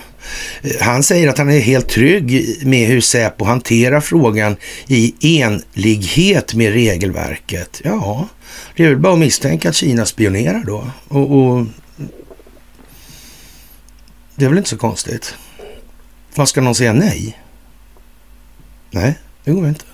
[0.81, 6.73] han säger att han är helt trygg med hur Säpo hanterar frågan i enlighet med
[6.73, 7.81] regelverket.
[7.85, 8.29] Ja,
[8.77, 10.91] det är väl bara att misstänka att Kina spionerar då.
[11.09, 11.67] Och, och
[14.35, 15.35] det är väl inte så konstigt.
[16.35, 17.39] Vad ska någon säga nej?
[18.91, 19.85] Nej, det går inte.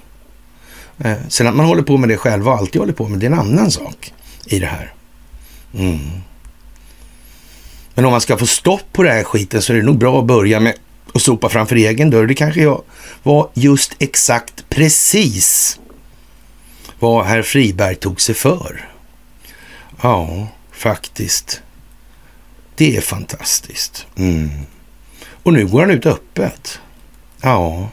[0.98, 3.26] Eh, sen att man håller på med det själv och alltid håller på med det
[3.26, 4.12] är en annan sak
[4.46, 4.92] i det här.
[5.74, 6.10] Mm.
[7.94, 10.18] Men om man ska få stopp på den här skiten så är det nog bra
[10.18, 10.74] att börja med
[11.14, 12.26] att sopa framför egen dörr.
[12.26, 12.82] Det kanske jag
[13.22, 15.80] var just exakt precis
[16.98, 18.88] vad herr Friberg tog sig för.
[20.02, 21.62] Ja, faktiskt.
[22.74, 24.06] Det är fantastiskt.
[24.16, 24.50] Mm.
[25.42, 26.80] Och nu går han ut öppet.
[27.40, 27.88] Ja.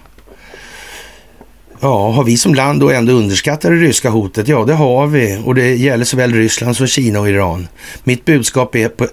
[1.79, 4.47] Ja, har vi som land då ändå underskattat det ryska hotet?
[4.47, 5.41] Ja, det har vi.
[5.45, 7.67] Och det gäller såväl Ryssland som Kina och Iran.
[8.03, 9.07] Mitt budskap är på,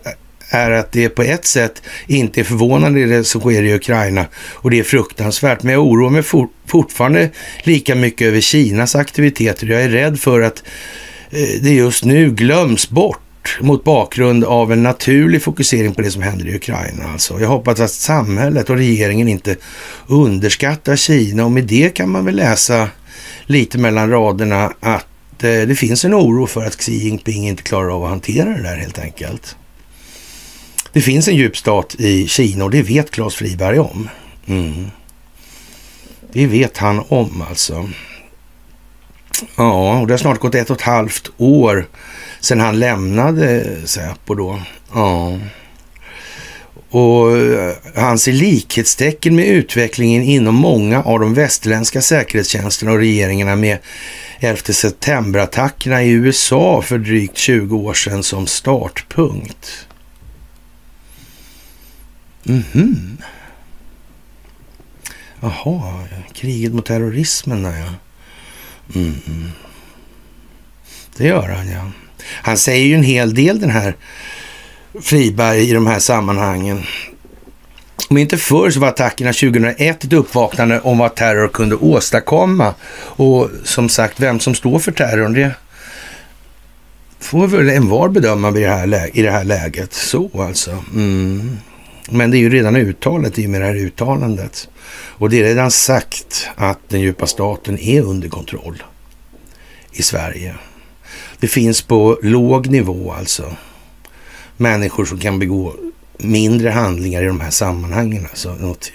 [0.49, 4.71] är att det på ett sätt inte är förvånande det som sker i Ukraina och
[4.71, 5.63] det är fruktansvärt.
[5.63, 7.31] Men jag oroar mig for, fortfarande
[7.63, 9.67] lika mycket över Kinas aktiviteter.
[9.67, 10.63] Jag är rädd för att
[11.31, 13.21] eh, det just nu glöms bort
[13.61, 17.05] mot bakgrund av en naturlig fokusering på det som händer i Ukraina.
[17.13, 17.41] Alltså.
[17.41, 19.57] Jag hoppas att samhället och regeringen inte
[20.07, 22.89] underskattar Kina och med det kan man väl läsa
[23.47, 27.97] lite mellan raderna att eh, det finns en oro för att Xi Jinping inte klarar
[27.97, 29.57] av att hantera det där helt enkelt.
[30.97, 34.09] Det finns en djup stat i Kina och det vet Claes Friberg om.
[34.47, 34.91] Mm.
[36.33, 37.89] Det vet han om alltså.
[39.57, 41.87] Ja, och det har snart gått ett och ett halvt år
[42.41, 44.63] sedan han lämnade Säpo då.
[44.95, 45.39] Ja.
[46.91, 53.57] Och eh, han ser likhetstecken med utvecklingen inom många av de västerländska säkerhetstjänsterna och regeringarna
[53.57, 53.79] med
[54.41, 59.86] 11 september-attackerna i USA för drygt 20 år sedan som startpunkt.
[62.47, 62.65] Mhm.
[62.75, 63.17] Mm
[65.41, 67.89] Jaha, kriget mot terrorismen där ja.
[68.95, 69.51] Mm.
[71.17, 71.91] Det gör han ja.
[72.27, 73.97] Han säger ju en hel del den här
[75.03, 76.83] Friberg i de här sammanhangen.
[78.09, 82.75] Om inte förr så var attackerna 2001 ett uppvaknande om vad terror kunde åstadkomma.
[82.99, 85.55] Och som sagt, vem som står för terrorn, det
[87.21, 89.93] får väl en var bedöma i det här, i det här läget.
[89.93, 90.85] Så alltså.
[90.95, 91.59] Mm.
[92.11, 94.69] Men det är ju redan uttalat i och med det här uttalandet.
[94.93, 98.83] Och det är redan sagt att den djupa staten är under kontroll
[99.93, 100.55] i Sverige.
[101.39, 103.57] Det finns på låg nivå alltså
[104.57, 105.75] människor som kan begå
[106.19, 108.27] mindre handlingar i de här sammanhangen.
[108.31, 108.93] Alltså något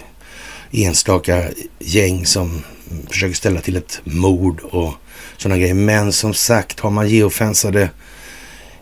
[0.72, 1.44] enstaka
[1.80, 2.64] gäng som
[3.10, 4.94] försöker ställa till ett mord och
[5.38, 5.74] sådana grejer.
[5.74, 7.90] Men som sagt, har man geofensade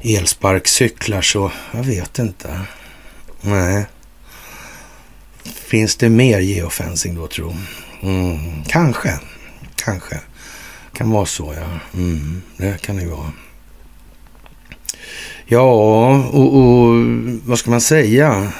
[0.02, 2.62] elsparkcyklar så jag vet inte.
[3.42, 3.86] Nej.
[5.44, 7.56] Finns det mer geofencing då tro?
[8.02, 9.20] Mm, kanske,
[9.76, 10.20] kanske.
[10.94, 12.00] Kan vara så ja.
[12.00, 13.32] Mm, det kan det ju vara.
[15.46, 16.96] Ja, och, och
[17.46, 18.52] vad ska man säga?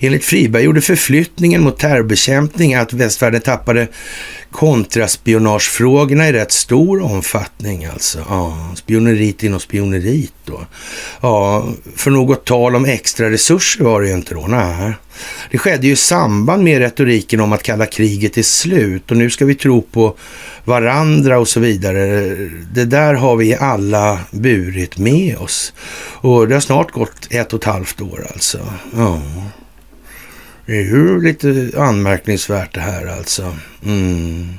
[0.00, 3.88] Enligt Friberg gjorde förflyttningen mot terrorbekämpning att västvärlden tappade
[4.52, 8.18] kontraspionagefrågorna i rätt stor omfattning alltså.
[8.28, 10.60] Ja, spionerit inom spionerit då.
[11.20, 14.46] Ja, för något tal om extra resurser var det ju inte då.
[14.46, 14.92] Nej.
[15.50, 19.30] Det skedde ju i samband med retoriken om att kalla kriget är slut och nu
[19.30, 20.16] ska vi tro på
[20.64, 22.36] varandra och så vidare.
[22.74, 25.72] Det där har vi alla burit med oss.
[26.20, 28.58] Och det har snart gått ett och ett halvt år alltså.
[28.96, 29.20] Ja.
[30.68, 33.56] Det är ju lite anmärkningsvärt det här alltså.
[33.84, 34.54] Mm.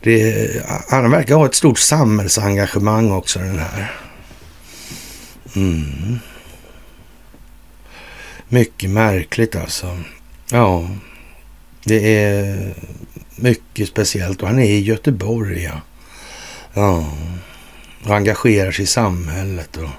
[0.00, 0.48] Det,
[0.88, 3.92] han verkar ha ett stort samhällsengagemang också den här.
[5.56, 6.18] Mm.
[8.48, 9.98] Mycket märkligt alltså.
[10.50, 10.90] Ja,
[11.84, 12.74] det är
[13.36, 15.62] mycket speciellt och han är i Göteborg.
[15.62, 15.80] Ja,
[16.74, 17.12] ja.
[18.04, 19.76] och engagerar sig i samhället.
[19.76, 19.90] Och...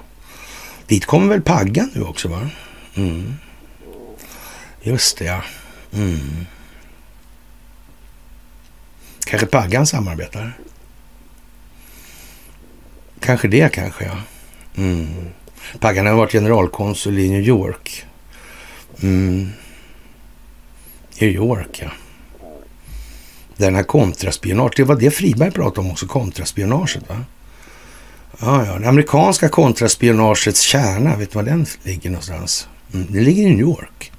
[0.86, 2.50] Dit kommer väl Paggan nu också va?
[2.94, 3.34] Mm.
[4.86, 5.42] Just det, ja.
[5.92, 6.46] Mm.
[9.24, 10.58] Kanske Paggan samarbetar?
[13.20, 14.18] Kanske det kanske, ja.
[14.76, 15.06] Mm.
[15.80, 18.06] Paggan har varit generalkonsul i New York.
[19.02, 19.50] Mm.
[21.20, 21.90] New York, ja.
[23.56, 27.24] Den här kontraspionage, det var det Friberg pratade om också, kontraspionaget va?
[28.40, 32.68] Ja, ja, det amerikanska kontraspionagets kärna, vet du var den ligger någonstans?
[32.94, 34.12] Mm, det ligger i New York.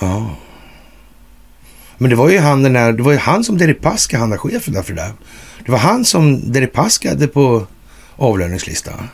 [0.00, 0.36] Ja.
[1.98, 4.38] Men det var ju han, den där, det var ju han som Deripaska, han där
[4.38, 5.12] chefen där för det där.
[5.64, 7.66] Det var han som Deripaska hade på
[8.16, 9.08] avlöningslistan.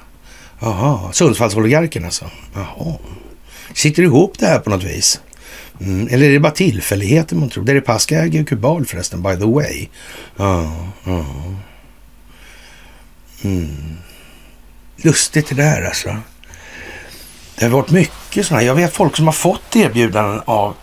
[0.60, 2.30] Jaha, Sundsvallsoligarken alltså.
[2.54, 2.96] Jaha.
[3.74, 5.20] Sitter ihop det här på något vis?
[5.80, 6.08] Mm.
[6.10, 7.64] Eller är det bara tillfälligheter man tror?
[7.64, 9.88] Deripaska äger ju Kubal förresten, by the way.
[10.36, 11.24] Ja, ja.
[13.42, 13.96] Mm.
[14.96, 16.16] Lustigt det där alltså.
[17.58, 18.62] Det har varit mycket sådana.
[18.62, 20.74] Jag vet folk som har fått erbjudanden av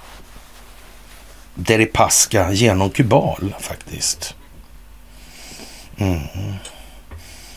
[1.55, 4.35] Deripaska genom Kubal faktiskt.
[5.97, 6.19] Mm.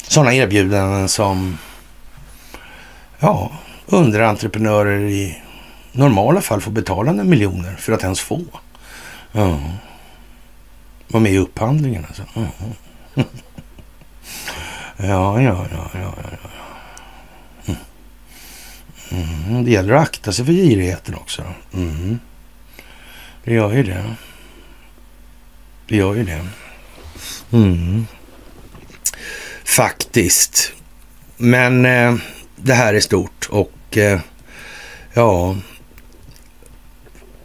[0.03, 1.59] Sådana erbjudanden som
[3.19, 3.51] ja,
[3.87, 5.43] underentreprenörer i
[5.93, 8.41] normala fall får betala några miljoner för att ens få.
[9.33, 9.59] Ja.
[11.09, 12.23] Vara med i upphandlingen alltså.
[12.35, 12.49] Mm.
[15.01, 16.49] Ja, ja, ja, ja, ja.
[19.11, 19.65] Mm.
[19.65, 21.43] Det gäller att akta sig för girigheten också.
[21.75, 22.19] Mm.
[23.45, 24.15] Det gör ju det.
[25.89, 26.47] Det gör ju det.
[27.51, 28.07] Mm.
[29.65, 30.73] Faktiskt.
[31.37, 32.15] Men eh,
[32.57, 34.21] det här är stort och eh,
[35.15, 35.57] ja,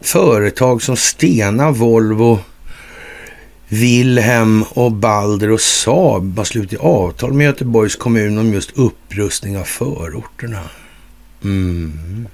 [0.00, 2.38] företag som Stena, Volvo,
[3.68, 9.64] Wilhelm och Balder och Saab har slutit avtal med Göteborgs kommun om just upprustning av
[9.64, 10.60] förorterna.
[11.44, 12.28] Mm.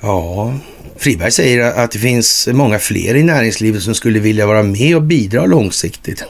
[0.00, 0.54] Ja,
[0.96, 5.02] Friberg säger att det finns många fler i näringslivet som skulle vilja vara med och
[5.02, 6.24] bidra långsiktigt.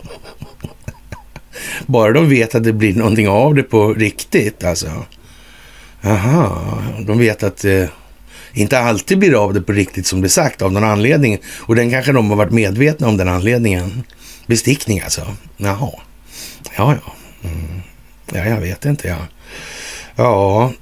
[1.87, 5.05] Bara de vet att det blir någonting av det på riktigt alltså.
[6.03, 7.91] Aha, de vet att det
[8.53, 11.39] inte alltid blir av det på riktigt som det är sagt av någon anledning.
[11.47, 14.03] Och den kanske de har varit medvetna om den anledningen.
[14.47, 15.37] Bestickning alltså.
[15.57, 15.91] Jaha.
[16.77, 17.13] Ja, ja.
[17.49, 17.81] Mm.
[18.33, 19.17] Ja, jag vet inte ja.
[20.17, 20.73] Ja,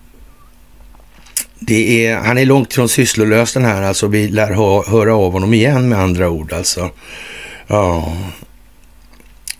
[1.67, 5.33] det är, han är långt från sysslolös den här, alltså vi lär hö, höra av
[5.33, 6.91] honom igen med andra ord alltså.
[7.67, 8.17] Ja.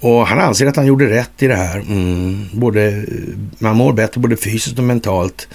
[0.01, 1.77] Och han anser att han gjorde rätt i det här.
[1.77, 2.49] Mm.
[2.53, 3.05] Både,
[3.59, 5.49] man mår bättre både fysiskt och mentalt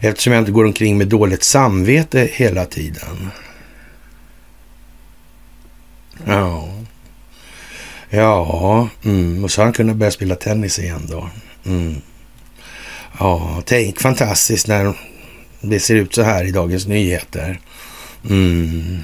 [0.00, 3.30] eftersom jag inte går omkring med dåligt samvete hela tiden.
[6.24, 6.68] Ja.
[8.10, 9.44] Ja, mm.
[9.44, 11.30] och så har han kunnat börja spela tennis igen då.
[11.66, 11.94] Mm.
[13.18, 14.94] Ja, tänk fantastiskt när
[15.68, 17.60] det ser ut så här i Dagens Nyheter.
[18.30, 18.98] Mm.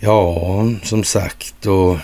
[0.00, 1.98] Ja, som sagt och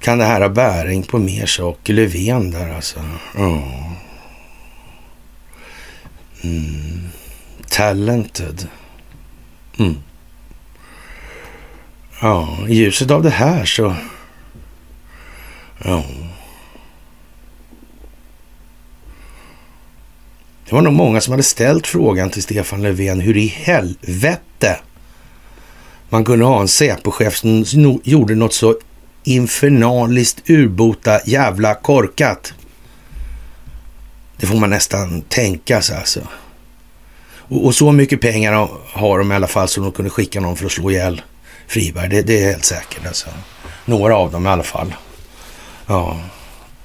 [0.00, 1.94] kan det här ha bäring på mer saker?
[1.94, 3.04] Löfven där alltså.
[3.36, 3.62] Ja.
[6.42, 7.08] Mm.
[7.68, 8.68] Talented.
[9.78, 9.96] Mm.
[12.20, 13.94] Ja, i ljuset av det här så...
[15.84, 16.04] Ja.
[20.68, 24.78] Det var nog många som hade ställt frågan till Stefan Löfven hur i helvete
[26.08, 28.74] man kunde ha en Säpochef som gjorde något så
[29.24, 32.54] infernaliskt urbota jävla korkat.
[34.36, 36.20] Det får man nästan tänka sig alltså.
[37.48, 40.56] Och, och, så mycket pengar har de i alla fall så de kunde skicka någon
[40.56, 41.22] för att slå ihjäl
[41.66, 42.08] Friberg.
[42.08, 43.28] Det, det är helt säkert alltså.
[43.84, 44.94] Några av dem i alla fall.
[45.86, 46.20] Ja,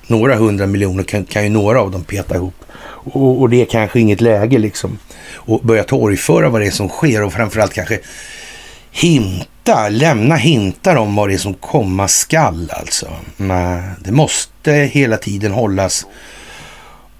[0.07, 2.65] några hundra miljoner kan, kan ju några av dem peta ihop.
[3.13, 4.99] Och, och det är kanske inget läge liksom
[5.47, 7.99] att börja torgföra vad det är som sker och framförallt kanske
[8.91, 13.09] hinta, lämna hintar om vad det är som komma skall alltså.
[13.37, 16.05] Men det måste hela tiden hållas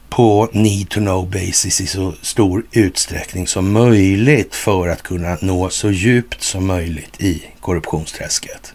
[0.09, 5.69] på need to know basis i så stor utsträckning som möjligt för att kunna nå
[5.69, 8.73] så djupt som möjligt i korruptionsträsket.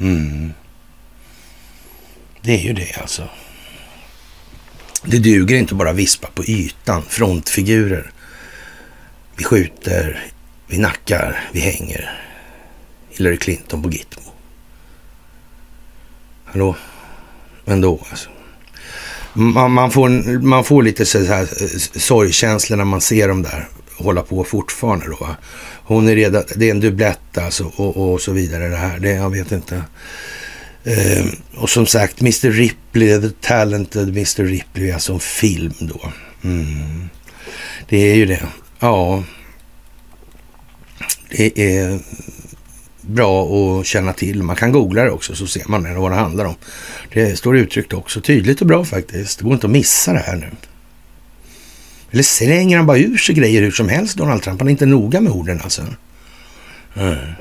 [0.00, 0.52] Mm.
[2.40, 3.22] Det är ju det alltså.
[5.04, 8.12] Det duger inte bara vispa på ytan, frontfigurer.
[9.36, 10.32] Vi skjuter,
[10.66, 12.20] vi nackar, vi hänger.
[13.10, 14.32] Hillary Clinton på Gitmo.
[16.44, 16.76] Hallå?
[17.64, 18.28] Ändå alltså.
[19.32, 23.68] Man, man, får, man får lite så här eh, sorgkänslor när man ser dem där
[24.02, 25.36] hålla på fortfarande då.
[25.84, 28.98] Hon är redan, det är en dubblett alltså och, och så vidare det här.
[28.98, 29.82] Det, jag vet inte.
[30.84, 31.26] Eh,
[31.56, 36.12] och som sagt, Mr Ripley, The Talented Mr Ripley, alltså en film då.
[36.44, 37.08] Mm.
[37.88, 38.42] Det är ju det.
[38.78, 39.24] Ja.
[41.30, 42.00] Det är
[43.00, 44.42] bra att känna till.
[44.42, 46.54] Man kan googla det också så ser man vad det handlar om.
[47.12, 49.38] Det står uttryckt också tydligt och bra faktiskt.
[49.38, 50.50] Det går inte att missa det här nu.
[52.10, 54.60] Eller slänger han bara ur sig grejer hur som helst, Donald Trump?
[54.60, 55.82] Han är inte noga med orden alltså.
[56.94, 57.34] Nej.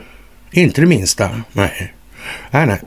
[0.52, 1.42] Inte det minsta.
[1.54, 1.94] Nej.
[2.52, 2.80] Nej, nej.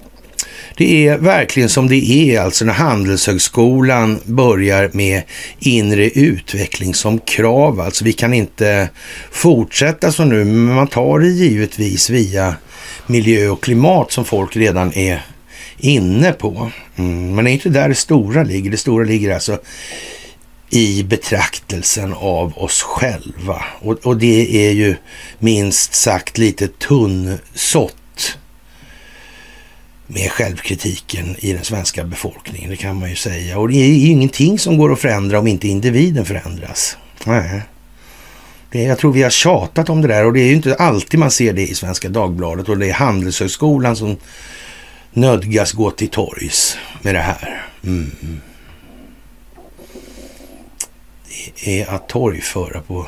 [0.77, 5.23] Det är verkligen som det är alltså när Handelshögskolan börjar med
[5.59, 7.81] inre utveckling som krav.
[7.81, 8.89] Alltså vi kan inte
[9.31, 12.57] fortsätta som nu, men man tar det givetvis via
[13.07, 15.23] miljö och klimat som folk redan är
[15.79, 16.71] inne på.
[16.97, 18.71] Mm, men det är inte där det stora ligger.
[18.71, 19.59] Det stora ligger alltså
[20.71, 23.65] i betraktelsen av oss själva.
[23.81, 24.97] Och, och det är ju
[25.39, 27.97] minst sagt lite tunnsått
[30.07, 33.59] med självkritiken i den svenska befolkningen, det kan man ju säga.
[33.59, 36.97] Och det är ju ingenting som går att förändra om inte individen förändras.
[37.25, 37.63] Nej.
[38.71, 41.21] Det, jag tror vi har tjatat om det där och det är ju inte alltid
[41.21, 44.17] man ser det i Svenska Dagbladet och det är Handelshögskolan som
[45.13, 47.67] nödgas gå till torgs med det här.
[47.85, 48.41] Mm.
[51.65, 53.07] Det är att torgföra på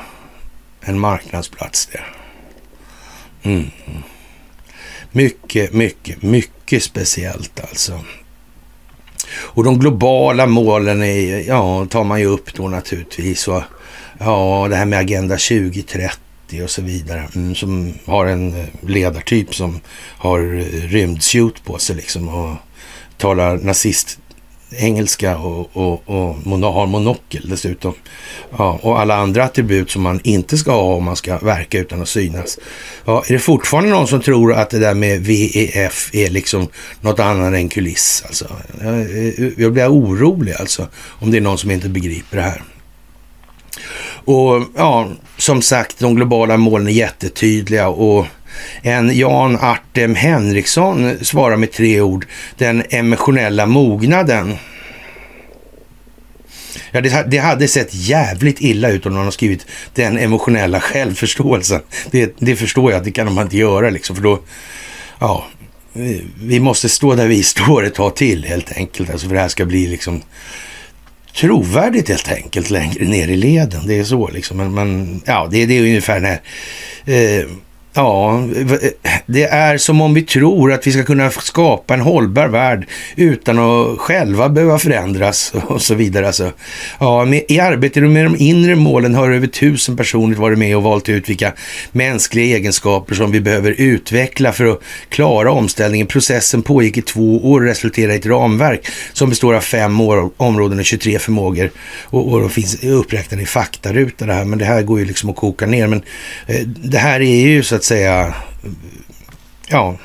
[0.81, 2.03] en marknadsplats det.
[3.49, 3.71] Mm.
[5.11, 7.99] Mycket, mycket, mycket mycket speciellt alltså.
[9.29, 13.47] Och de globala målen är, ja, tar man ju upp då naturligtvis.
[13.47, 13.61] Och,
[14.19, 17.27] ja, det här med Agenda 2030 och så vidare.
[17.35, 19.79] Mm, som har en ledartyp som
[20.17, 20.39] har
[20.87, 22.55] rymdsuit på sig liksom och
[23.17, 24.19] talar nazist
[24.69, 27.93] engelska och, och, och har monokel dessutom.
[28.57, 32.01] Ja, och alla andra attribut som man inte ska ha om man ska verka utan
[32.01, 32.59] att synas.
[33.05, 36.67] Ja, är det fortfarande någon som tror att det där med VEF är liksom
[37.01, 38.23] något annat än kuliss?
[38.25, 38.47] Alltså?
[38.81, 42.63] Jag, eh, jag blir orolig alltså om det är någon som inte begriper det här.
[44.27, 48.25] Och ja, som sagt, de globala målen är jättetydliga och
[48.81, 52.25] en Jan Artem Henriksson svarar med tre ord.
[52.57, 54.55] Den emotionella mognaden.
[56.91, 61.81] Ja, det, det, hade sett jävligt illa ut om någon har skrivit den emotionella självförståelsen.
[62.11, 64.39] Det, det förstår jag att det kan man inte göra liksom, för då,
[65.19, 65.45] ja,
[66.41, 69.47] vi måste stå där vi står ett tag till helt enkelt, alltså för det här
[69.47, 70.21] ska bli liksom
[71.35, 73.87] trovärdigt helt enkelt längre ner i leden.
[73.87, 76.41] Det är så liksom, men, men ja, det, det är ungefär när
[77.05, 77.45] här eh,
[77.97, 78.89] Ja, eh,
[79.25, 83.59] det är som om vi tror att vi ska kunna skapa en hållbar värld utan
[83.59, 86.27] att själva behöva förändras och så vidare.
[86.27, 86.51] Alltså,
[86.99, 90.83] ja, med, I arbetet med de inre målen har över tusen personer varit med och
[90.83, 91.53] valt ut vilka
[91.91, 96.07] mänskliga egenskaper som vi behöver utveckla för att klara omställningen.
[96.07, 100.01] Processen pågick i två år och resulterade i ett ramverk som består av fem
[100.37, 101.71] områden och 23 förmågor
[102.03, 105.29] och, och de finns uppräknade i faktaruta det här, men det här går ju liksom
[105.29, 105.87] att koka ner.
[105.87, 106.01] Men
[106.47, 108.35] eh, det här är ju så att säga,
[109.67, 109.97] ja,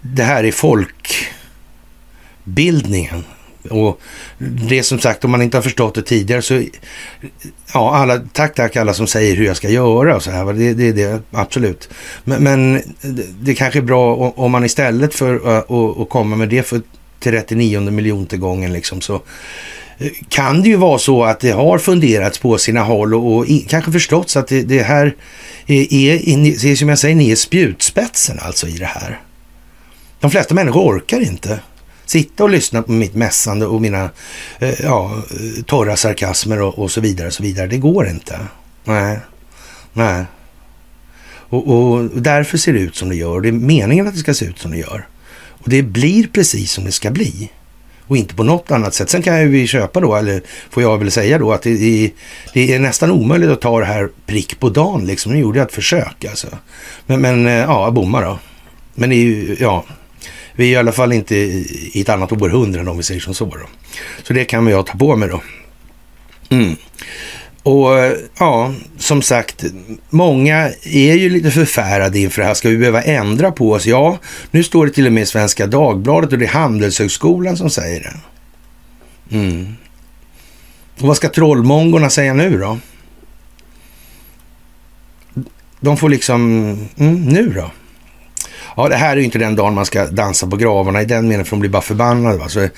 [0.00, 3.24] det här är folkbildningen.
[3.70, 4.00] Och
[4.38, 6.62] det är som sagt, om man inte har förstått det tidigare så,
[7.74, 10.52] ja, alla, tack, tack alla som säger hur jag ska göra och så här.
[10.52, 11.88] Det är det, det, absolut.
[12.24, 12.82] Men, men,
[13.40, 16.82] det kanske är bra om man istället för att komma med det för
[17.20, 19.22] 39 miljonte gången liksom så
[20.28, 23.92] kan det ju vara så att det har funderats på sina håll och, och kanske
[23.92, 25.14] förståtts att det, det här
[25.66, 26.28] är, är,
[26.66, 29.20] är, som jag säger, ni är spjutspetsen alltså i det här.
[30.20, 31.60] De flesta människor orkar inte
[32.06, 34.10] sitta och lyssna på mitt mässande och mina
[34.58, 37.26] eh, ja, eh, torra sarkasmer och, och, så vidare.
[37.26, 37.66] och så vidare.
[37.66, 38.38] Det går inte.
[38.84, 39.18] Nej,
[39.92, 40.24] nej.
[41.48, 43.40] Och, och, därför ser det ut som det gör.
[43.40, 45.06] Det är meningen att det ska se ut som det gör.
[45.34, 47.50] Och det blir precis som det ska bli
[48.12, 49.10] och inte på något annat sätt.
[49.10, 52.10] Sen kan ju vi köpa då, eller får jag väl säga då, att det,
[52.54, 55.32] det är nästan omöjligt att ta det här prick på dagen liksom.
[55.32, 56.46] Nu gjorde jag ett försök alltså.
[57.06, 58.38] Men, men eh, ja, jag bommar då.
[58.94, 59.84] Men det är ju, ja,
[60.52, 63.44] vi är i alla fall inte i ett annat århundrade om vi säger som så
[63.44, 63.66] då.
[64.22, 65.42] Så det kan jag ta på mig då.
[66.48, 66.76] Mm.
[67.62, 69.64] Och eh, ja, som sagt,
[70.10, 72.54] många är ju lite förfärade inför det här.
[72.54, 73.86] Ska vi behöva ändra på oss?
[73.86, 74.18] Ja,
[74.50, 78.00] nu står det till och med i Svenska Dagbladet och det är Handelshögskolan som säger
[78.00, 78.14] det.
[79.36, 79.74] Mm.
[81.00, 82.78] Och vad ska trollmongorna säga nu då?
[85.80, 86.40] De får liksom,
[86.96, 87.70] mm, nu då?
[88.76, 91.24] Ja, det här är ju inte den dagen man ska dansa på gravarna i den
[91.24, 92.38] meningen, för de blir bara förbannade.
[92.38, 92.48] Va?
[92.48, 92.68] Så,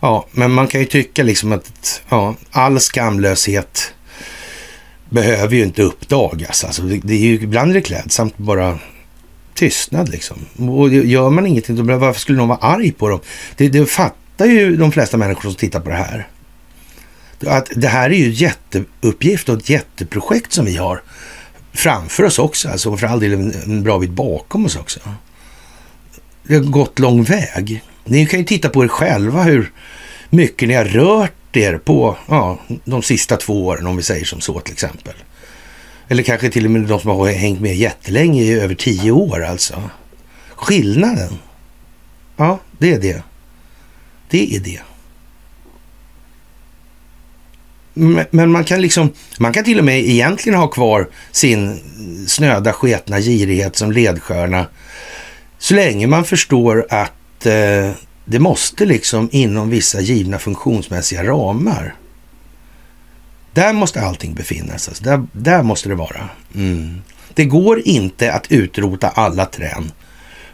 [0.00, 3.94] ja, men man kan ju tycka liksom att ja, all skamlöshet
[5.12, 6.64] behöver ju inte uppdagas.
[6.64, 8.78] Alltså, det, är ju ibland är det klädsamt bara
[9.54, 10.36] tystnad liksom.
[10.70, 13.20] Och gör man ingenting, då varför skulle någon vara arg på dem?
[13.56, 16.28] Det, det fattar ju de flesta människor som tittar på det här.
[17.46, 21.02] Att det här är ju jätteuppgift och ett jätteprojekt som vi har
[21.72, 25.00] framför oss också, alltså för all del en bra bit bakom oss också.
[26.42, 27.82] Det har gått lång väg.
[28.04, 29.72] Ni kan ju titta på er själva hur
[30.30, 34.40] mycket ni har rört er på ja, de sista två åren, om vi säger som
[34.40, 35.14] så till exempel.
[36.08, 39.44] Eller kanske till och med de som har hängt med jättelänge i över tio år
[39.44, 39.82] alltså.
[40.48, 41.38] Skillnaden,
[42.36, 43.22] ja, det är det.
[44.30, 44.80] Det är det.
[48.30, 51.80] Men man kan liksom, man kan till och med egentligen ha kvar sin
[52.28, 54.66] snöda sketna girighet som ledstjärna
[55.58, 57.90] så länge man förstår att eh,
[58.24, 61.94] det måste liksom inom vissa givna funktionsmässiga ramar.
[63.52, 64.90] Där måste allting befinna sig.
[64.90, 65.04] Alltså.
[65.04, 66.28] Där, där måste det vara.
[66.54, 67.02] Mm.
[67.34, 69.92] Det går inte att utrota alla trän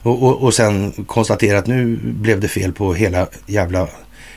[0.02, 3.88] och, och, och sen konstatera att nu blev det fel på hela jävla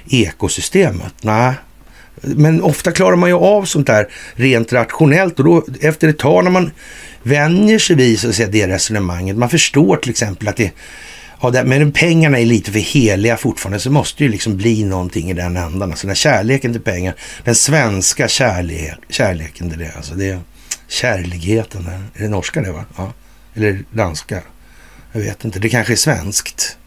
[0.10, 1.14] ekosystemet.
[1.22, 1.54] Nej,
[2.22, 6.44] men ofta klarar man ju av sånt där rent rationellt och då efter ett tag
[6.44, 6.72] när man
[7.24, 10.72] vänjer sig vid så att säga, det resonemanget, man förstår till exempel att det
[11.42, 14.84] Ja, det, men pengarna är lite för heliga fortfarande, så det måste ju liksom bli
[14.84, 15.92] någonting i den ändan.
[15.92, 20.39] Alltså den kärleken till pengar, den svenska kärlek, kärleken till det, alltså det
[20.88, 21.88] kärligheten, kärligheten.
[22.16, 22.86] Är det norska det va?
[22.98, 23.14] Ja.
[23.54, 24.42] Eller danska?
[25.12, 26.78] Jag vet inte, det kanske är svenskt.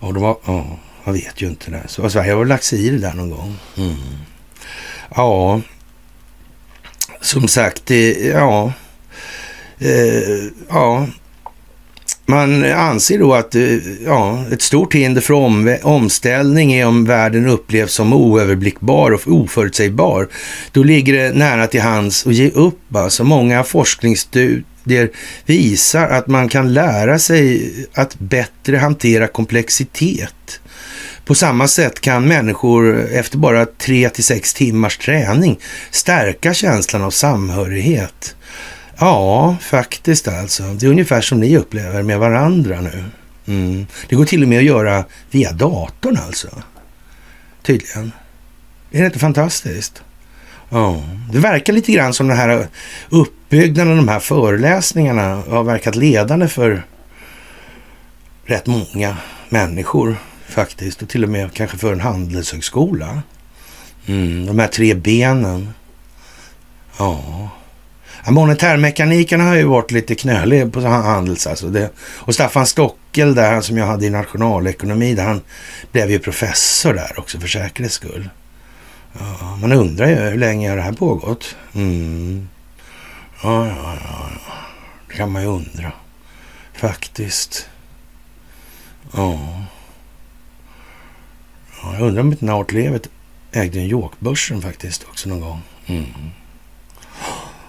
[0.00, 1.82] Ja, de var, ja, man vet ju inte det.
[1.86, 3.56] Så alltså, Sverige har väl lagt sig i det där någon gång.
[3.76, 3.96] Mm.
[5.14, 5.60] Ja,
[7.20, 8.72] som sagt, det, ja,
[9.78, 11.06] eh, ja,
[12.26, 13.62] man anser då att eh,
[14.04, 20.28] ja, ett stort hinder för om, omställning är om världen upplevs som oöverblickbar och oförutsägbar.
[20.72, 22.96] Då ligger det nära till hands att ge upp.
[22.96, 25.10] Alltså många forskningsstudier
[25.46, 30.60] visar att man kan lära sig att bättre hantera komplexitet.
[31.24, 35.58] På samma sätt kan människor efter bara tre till sex timmars träning
[35.90, 38.36] stärka känslan av samhörighet.
[38.98, 40.62] Ja, faktiskt alltså.
[40.62, 43.04] Det är ungefär som ni upplever med varandra nu.
[43.46, 43.86] Mm.
[44.08, 46.48] Det går till och med att göra via datorn alltså.
[47.62, 48.12] Tydligen.
[48.90, 50.02] Är det inte fantastiskt?
[50.68, 52.68] Ja, det verkar lite grann som den här
[53.08, 56.82] uppbyggnaden av de här föreläsningarna har verkat ledande för
[58.44, 59.16] rätt många
[59.48, 60.16] människor
[60.48, 61.02] faktiskt.
[61.02, 63.22] Och till och med kanske för en handelshögskola.
[64.06, 65.74] Mm, de här tre benen.
[66.98, 67.50] Ja.
[68.30, 71.46] Monetärmekaniken har ju varit lite knölig på Handels.
[71.46, 75.40] Alltså det, och Staffan Stockel där, han som jag hade i nationalekonomi, där han
[75.92, 78.28] blev ju professor där också för säkerhets skull.
[79.18, 81.56] Ja, man undrar ju hur länge har det här pågått?
[81.74, 82.48] Mm.
[83.42, 84.52] Ja, ja, ja, ja.
[85.08, 85.92] Det kan man ju undra.
[86.72, 87.68] Faktiskt.
[89.12, 89.38] Ja.
[91.82, 93.08] ja jag undrar om inte Nautlevet
[93.52, 95.62] ägde en Yorkbörsen faktiskt också någon gång.
[95.86, 96.06] Mm.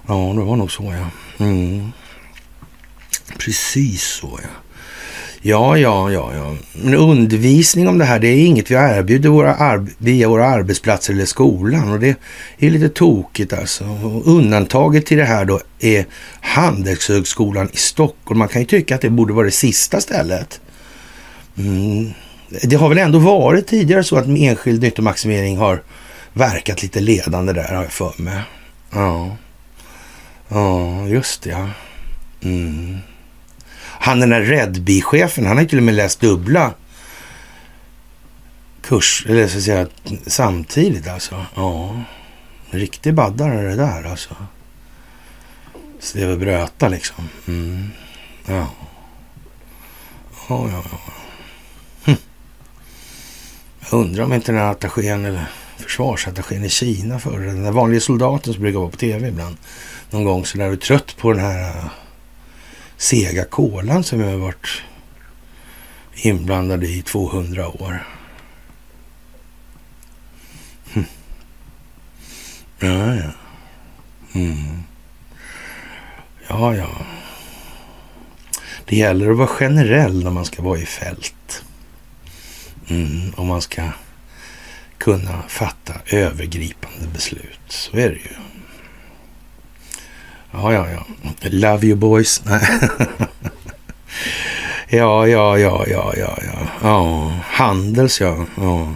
[0.08, 1.45] Ja, det var nog så ja.
[1.45, 1.91] Mm.
[3.38, 4.49] Precis så ja.
[5.41, 6.55] Ja, ja, ja, ja.
[6.74, 11.26] Men undervisning om det här, det är inget vi erbjuder våra via våra arbetsplatser eller
[11.26, 11.91] skolan.
[11.91, 12.16] Och det
[12.58, 13.86] är lite tokigt alltså.
[13.86, 16.05] Och undantaget till det här då är
[16.41, 18.39] Handelshögskolan i Stockholm.
[18.39, 20.60] Man kan ju tycka att det borde vara det sista stället.
[21.58, 22.12] Mm.
[22.64, 25.84] Det har väl ändå varit tidigare så att enskild nyttomaximering har
[26.34, 28.41] verkat lite ledande där, har jag för mig.
[28.91, 29.38] Ja.
[30.48, 31.50] Ja, just det.
[31.50, 31.70] Ja.
[32.41, 32.98] Mm.
[34.00, 36.74] Han den där Redby-chefen, han har ju till och med läst dubbla
[38.82, 39.88] kurs, eller så att säga
[40.28, 41.45] samtidigt alltså.
[41.56, 42.02] Ja,
[42.72, 44.36] riktig baddare det där alltså.
[46.00, 47.30] Steve Bröta liksom.
[47.48, 47.91] Mm.
[48.45, 48.68] Ja.
[50.50, 51.14] Ja, ja, ja.
[52.06, 52.18] Hm.
[53.80, 55.45] Jag undrar om inte den här attachén eller
[55.78, 59.58] försvarsattachén i Kina förr, den där vanliga soldaten som brukar vara på tv ibland
[60.10, 61.86] någon gång så när du trött på den här äh,
[62.98, 64.84] sega kolan som jag har varit
[66.16, 68.08] inblandad i 200 år.
[70.94, 71.06] Hm.
[72.80, 73.32] Ja, ja.
[74.34, 74.84] Mm.
[76.48, 76.90] Ja, ja.
[78.86, 81.64] Det gäller att vara generell när man ska vara i fält.
[82.88, 83.92] Mm, om man ska
[84.98, 87.60] kunna fatta övergripande beslut.
[87.68, 88.36] Så är det ju.
[90.52, 91.06] Ja, ja, ja.
[91.41, 92.41] Love you boys.
[94.89, 96.68] ja, ja, ja, ja, ja, ja.
[96.82, 97.32] ja.
[97.43, 98.45] Handels, ja.
[98.58, 98.93] ja.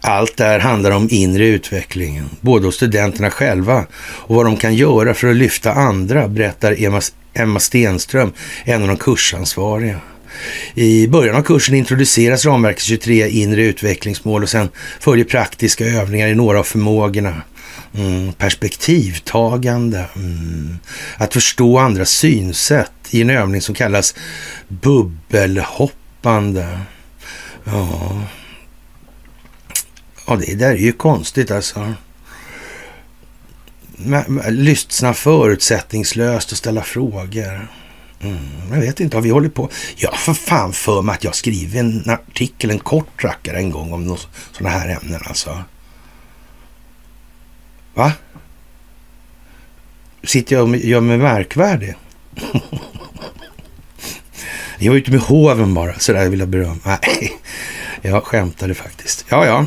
[0.00, 4.74] Allt det här handlar om inre utvecklingen, både hos studenterna själva och vad de kan
[4.74, 7.00] göra för att lyfta andra, berättar Emma,
[7.34, 8.32] Emma Stenström,
[8.64, 10.00] en av de kursansvariga.
[10.74, 14.68] I början av kursen introduceras Ramverket 23 inre utvecklingsmål och sen
[15.00, 17.42] följer praktiska övningar i några av förmågorna.
[17.96, 20.04] Mm, perspektivtagande.
[20.16, 20.78] Mm.
[21.16, 24.14] Att förstå andra synsätt i en övning som kallas
[24.68, 26.78] bubbelhoppande.
[27.64, 28.22] Ja,
[30.26, 31.94] ja det där är ju konstigt alltså.
[34.48, 37.68] Lyssna förutsättningslöst och ställa frågor.
[38.24, 38.38] Mm,
[38.70, 39.70] jag vet inte, har vi hållit på?
[39.96, 43.70] Jag har för fan för mig att jag skrivit en artikel, en kort rackare en
[43.70, 44.16] gång om
[44.52, 45.62] sådana här ämnen alltså.
[47.94, 48.12] Va?
[50.22, 51.94] Sitter jag och gör mig märkvärdig?
[54.78, 56.80] jag var ute med hoven bara, sådär vill jag berömma.
[56.84, 57.32] Nej,
[58.02, 59.24] jag skämtade faktiskt.
[59.28, 59.66] Ja, ja.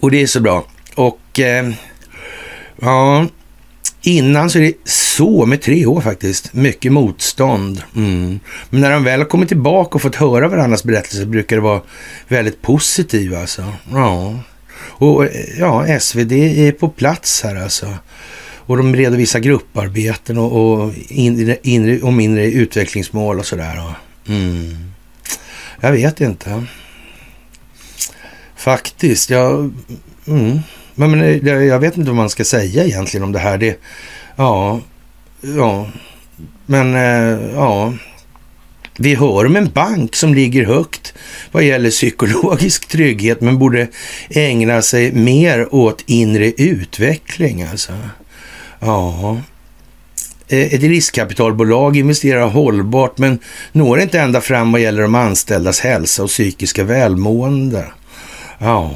[0.00, 0.64] Och det är så bra.
[0.94, 1.72] Och eh,
[2.80, 3.26] ja,
[4.02, 6.54] innan så är det så med tre år faktiskt.
[6.54, 7.82] Mycket motstånd.
[7.96, 8.40] Mm.
[8.70, 11.80] Men när de väl har kommit tillbaka och fått höra varandras berättelser brukar det vara
[12.28, 13.72] väldigt positiva alltså.
[13.92, 14.38] Ja.
[14.78, 15.28] Och
[15.58, 17.94] ja, SvD är på plats här alltså.
[18.66, 23.94] Och de redovisar grupparbeten och, och inre, inre och mindre utvecklingsmål och sådär.
[24.28, 24.92] Mm.
[25.80, 26.64] Jag vet inte.
[28.56, 29.74] Faktiskt, jag...
[30.26, 30.58] Mm.
[30.96, 33.58] Men, men eh, jag vet inte vad man ska säga egentligen om det här.
[33.58, 33.78] Det,
[34.36, 34.80] ja,
[35.40, 35.88] ja,
[36.66, 37.92] men eh, ja.
[38.98, 41.14] Vi hör om en bank som ligger högt
[41.52, 43.88] vad gäller psykologisk trygghet men borde
[44.30, 47.92] ägna sig mer åt inre utveckling alltså.
[48.80, 49.36] Ja.
[50.48, 53.38] Eh, ett riskkapitalbolag investerar hållbart men
[53.72, 57.86] når inte ända fram vad gäller de anställdas hälsa och psykiska välmående.
[58.58, 58.90] Ja.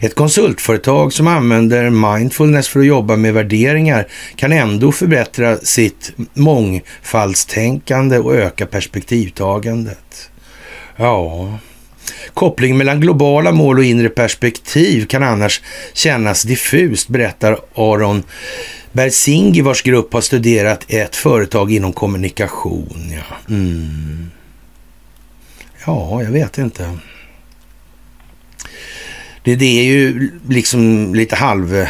[0.00, 4.06] Ett konsultföretag som använder mindfulness för att jobba med värderingar
[4.36, 10.30] kan ändå förbättra sitt mångfaldstänkande och öka perspektivtagandet.
[10.96, 11.58] Ja,
[12.34, 15.62] kopplingen mellan globala mål och inre perspektiv kan annars
[15.92, 18.22] kännas diffust, berättar Aron
[18.92, 23.12] Bersingi vars grupp har studerat ett företag inom kommunikation.
[23.12, 24.30] Ja, mm.
[25.86, 26.98] ja jag vet inte.
[29.46, 31.86] Det, det är ju liksom lite halv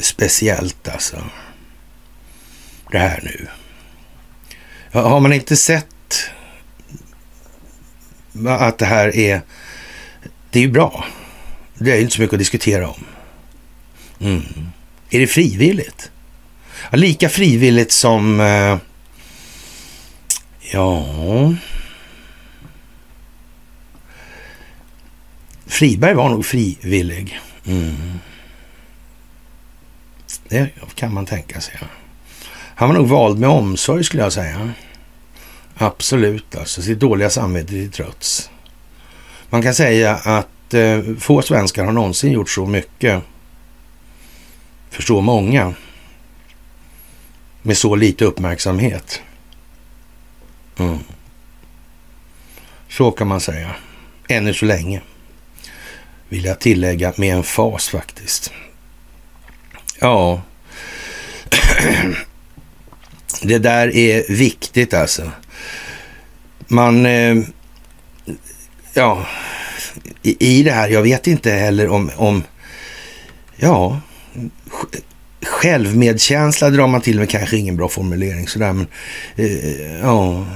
[0.00, 1.16] speciellt alltså.
[2.92, 3.46] Det här nu.
[5.00, 6.30] Har man inte sett
[8.46, 9.40] att det här är...
[10.50, 11.04] Det är ju bra.
[11.74, 13.04] Det är inte så mycket att diskutera om.
[14.20, 14.42] Mm.
[15.10, 16.10] Är det frivilligt?
[16.90, 18.40] Ja, lika frivilligt som...
[18.40, 18.78] Eh,
[20.72, 21.54] ja...
[25.68, 27.40] Friberg var nog frivillig.
[27.66, 28.18] Mm.
[30.48, 31.80] Det kan man tänka sig.
[32.50, 34.72] Han var nog vald med omsorg skulle jag säga.
[35.74, 38.50] Absolut, alltså sitt dåliga samvete till trots.
[39.50, 43.22] Man kan säga att eh, få svenskar har någonsin gjort så mycket
[44.90, 45.74] för så många
[47.62, 49.22] med så lite uppmärksamhet.
[50.78, 50.98] Mm.
[52.88, 53.74] Så kan man säga.
[54.28, 55.02] Ännu så länge
[56.28, 58.52] vill jag tillägga med en fas faktiskt.
[60.00, 60.42] Ja,
[63.42, 65.30] det där är viktigt alltså.
[66.68, 67.36] Man, eh,
[68.94, 69.26] ja,
[70.22, 72.42] i, det här, jag vet inte heller om, om
[73.56, 74.00] ja,
[75.42, 78.86] självmedkänsla drar man till med kanske ingen bra formulering sådär, men
[79.36, 80.46] eh, ja,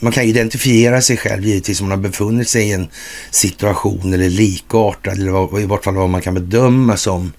[0.00, 2.88] man kan identifiera sig själv givetvis om man har befunnit sig i en
[3.30, 7.32] situation eller likartad, eller i vart fall vad man kan bedöma som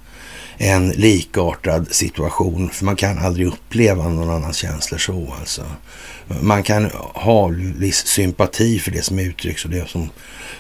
[0.58, 2.70] en likartad situation.
[2.70, 5.66] För man kan aldrig uppleva någon annans känslor så alltså.
[6.42, 7.48] Man kan ha
[7.78, 10.10] viss sympati för det som uttrycks och det som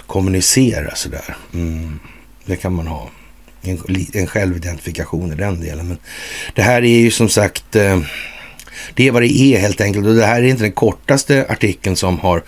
[0.07, 1.35] kommuniceras sådär.
[1.53, 1.99] Mm,
[2.45, 3.09] det kan man ha.
[3.63, 3.79] En,
[4.13, 5.87] en självidentifikation i den delen.
[5.87, 5.97] Men
[6.55, 7.99] det här är ju som sagt eh,
[8.93, 10.07] det är vad det är helt enkelt.
[10.07, 12.43] Och det här är inte den kortaste artikeln som har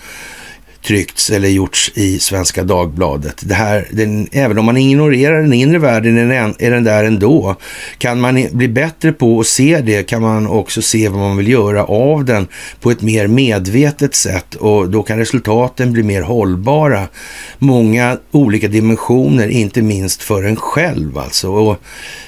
[0.84, 3.42] tryckts eller gjorts i Svenska Dagbladet.
[3.46, 7.56] Det här, den, även om man ignorerar den inre världen är den, där ändå.
[7.98, 11.48] Kan man bli bättre på att se det kan man också se vad man vill
[11.48, 12.48] göra av den
[12.82, 17.08] på ett mer medvetet sätt och då kan resultaten bli mer hållbara.
[17.58, 21.50] Många olika dimensioner, inte minst för en själv alltså.
[21.50, 21.78] Och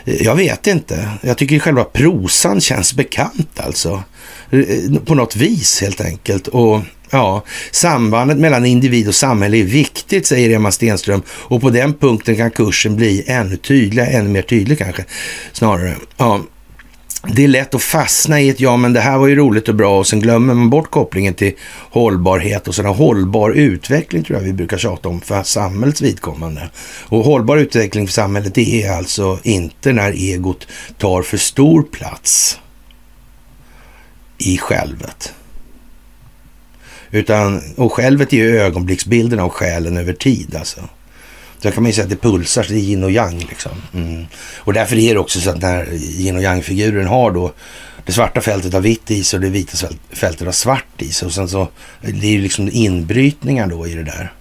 [0.05, 4.03] eh, jag vet inte, jag tycker själva prosan känns bekant alltså.
[4.49, 6.47] Eh, på något vis helt enkelt.
[6.47, 11.21] Och Ja, sambandet mellan individ och samhälle är viktigt, säger Emma Stenström.
[11.29, 15.05] Och på den punkten kan kursen bli ännu tydligare, ännu mer tydlig kanske,
[15.51, 15.95] snarare.
[16.17, 16.41] Ja.
[17.35, 19.75] det är lätt att fastna i ett ja, men det här var ju roligt och
[19.75, 21.53] bra och sen glömmer man bort kopplingen till
[21.91, 26.69] hållbarhet och sådana hållbar utveckling tror jag vi brukar tjata om för samhällets vidkommande.
[27.07, 32.59] Och hållbar utveckling för samhället det är alltså inte när egot tar för stor plats
[34.37, 35.33] i självet.
[37.11, 40.81] Utan, och självet är ju ögonblicksbilden av själen över tid alltså.
[41.61, 43.71] Där kan man ju säga att det pulsar, så det är yin och yang liksom.
[43.93, 44.25] Mm.
[44.57, 47.53] Och därför är det också så att när yin och yang-figuren har då
[48.05, 51.25] det svarta fältet har vitt i sig och det vita fältet har svart i sig.
[51.25, 51.67] Och sen så,
[52.01, 54.33] det är ju liksom inbrytningar då i det där.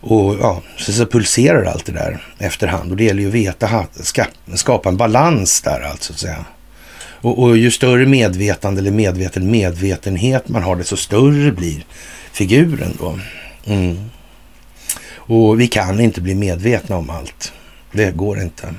[0.00, 2.90] Och ja, sen så pulserar allt det där efterhand.
[2.90, 3.86] Och det gäller ju att veta,
[4.54, 6.12] skapa en balans där alltså.
[6.12, 6.44] Så att säga.
[7.20, 11.84] Och, och ju större medvetande eller medveten medvetenhet man har, desto större blir
[12.32, 13.18] figuren då.
[13.64, 14.10] Mm.
[15.14, 17.52] Och vi kan inte bli medvetna om allt.
[17.92, 18.74] Det går inte.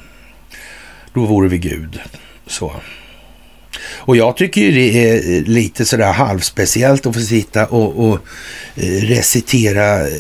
[1.13, 1.99] Då vore vi Gud.
[2.47, 2.71] Så.
[3.83, 8.19] Och jag tycker ju det är eh, lite sådär halvspeciellt att få sitta och, och
[8.75, 10.13] eh, recitera eh,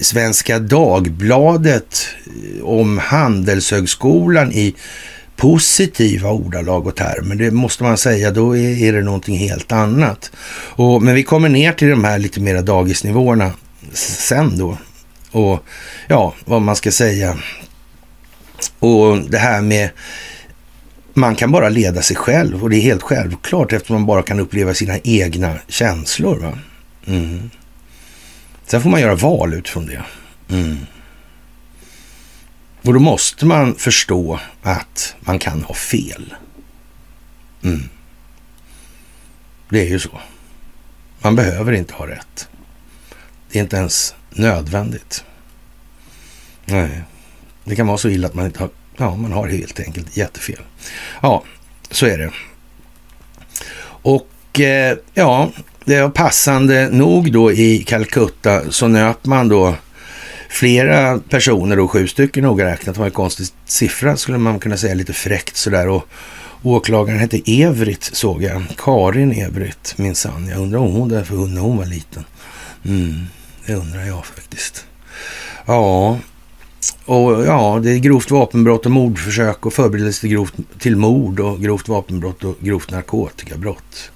[0.00, 2.08] Svenska Dagbladet
[2.62, 4.74] om Handelshögskolan i
[5.36, 7.34] positiva ordalag och termer.
[7.34, 10.30] Det måste man säga, då är, är det någonting helt annat.
[10.74, 13.52] Och, men vi kommer ner till de här lite mera dagisnivåerna
[13.92, 14.78] sen då
[15.30, 15.64] och
[16.08, 17.36] ja, vad man ska säga.
[18.78, 19.90] Och det här med
[21.14, 24.40] man kan bara leda sig själv och det är helt självklart eftersom man bara kan
[24.40, 26.36] uppleva sina egna känslor.
[26.36, 26.58] Va?
[27.06, 27.50] Mm.
[28.66, 30.02] Sen får man göra val utifrån det.
[30.54, 30.76] Mm.
[32.86, 36.34] Och då måste man förstå att man kan ha fel.
[37.62, 37.88] Mm.
[39.68, 40.20] Det är ju så.
[41.22, 42.48] Man behöver inte ha rätt.
[43.50, 45.24] Det är inte ens nödvändigt.
[46.64, 47.02] Nej,
[47.64, 50.60] det kan vara så illa att man inte har, ja, man har helt enkelt jättefel.
[51.22, 51.44] Ja,
[51.90, 52.30] så är det.
[53.84, 55.50] Och eh, ja,
[55.84, 59.74] det var passande nog då i Calcutta så nöt man då
[60.56, 64.76] flera personer, då sju stycken noga räknat, det var en konstig siffra skulle man kunna
[64.76, 65.88] säga lite fräckt sådär.
[65.88, 66.08] Och
[66.62, 70.48] åklagaren hette Evrit såg jag, Karin Evrit minsann.
[70.48, 72.24] Jag undrar om hon där för när hon var liten.
[72.84, 73.26] Mm.
[73.66, 74.84] Det undrar jag faktiskt.
[75.66, 76.18] Ja,
[77.04, 81.62] och ja, det är grovt vapenbrott och mordförsök och förberedelse till, grovt, till mord och
[81.62, 84.10] grovt vapenbrott och grovt narkotikabrott.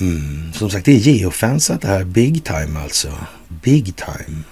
[0.00, 0.52] Mm.
[0.52, 2.04] Som sagt, det är geofensat det här.
[2.04, 3.08] Big time alltså.
[3.48, 4.42] Big time.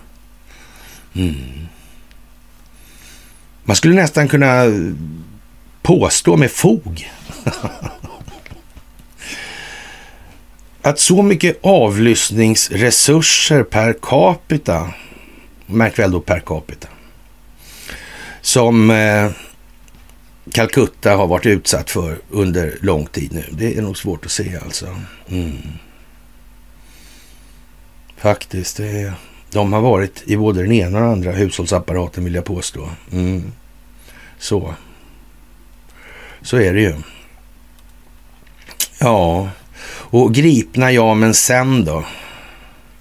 [1.14, 1.68] Mm.
[3.64, 4.64] Man skulle nästan kunna
[5.82, 7.10] påstå med fog
[10.82, 14.94] att så mycket avlyssningsresurser per capita,
[15.66, 16.88] märk väl då per capita,
[18.40, 19.30] som eh,
[20.52, 23.44] Calcutta har varit utsatt för under lång tid nu.
[23.50, 24.96] Det är nog svårt att se alltså.
[25.28, 25.56] Mm.
[28.16, 29.12] Faktiskt, det är,
[29.52, 32.88] de har varit i både den ena och den andra hushållsapparaten vill jag påstå.
[33.12, 33.52] Mm.
[34.38, 34.74] Så.
[36.42, 36.94] Så är det ju.
[38.98, 39.48] Ja,
[39.86, 42.04] och gripna, ja, men sen då?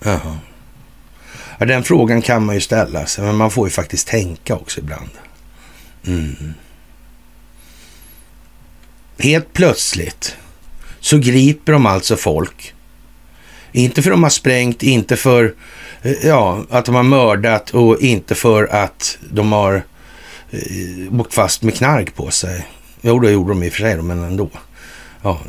[0.03, 0.37] Jaha.
[1.59, 4.79] Ja, den frågan kan man ju ställa sig, men man får ju faktiskt tänka också
[4.79, 5.09] ibland.
[6.07, 6.53] Mm.
[9.17, 10.37] Helt plötsligt
[10.99, 12.73] så griper de alltså folk.
[13.71, 15.53] Inte för att de har sprängt, inte för
[16.01, 19.83] eh, ja, att de har mördat och inte för att de har
[20.51, 22.67] eh, åkt fast med knark på sig.
[23.01, 24.49] Jo, det gjorde de i och för sig, men ändå.
[25.21, 25.39] Ja,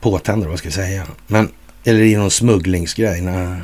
[0.00, 1.06] påtändare, vad ska jag säga.
[1.26, 1.48] Men,
[1.84, 3.20] eller i någon smugglingsgrej.
[3.20, 3.60] Nej.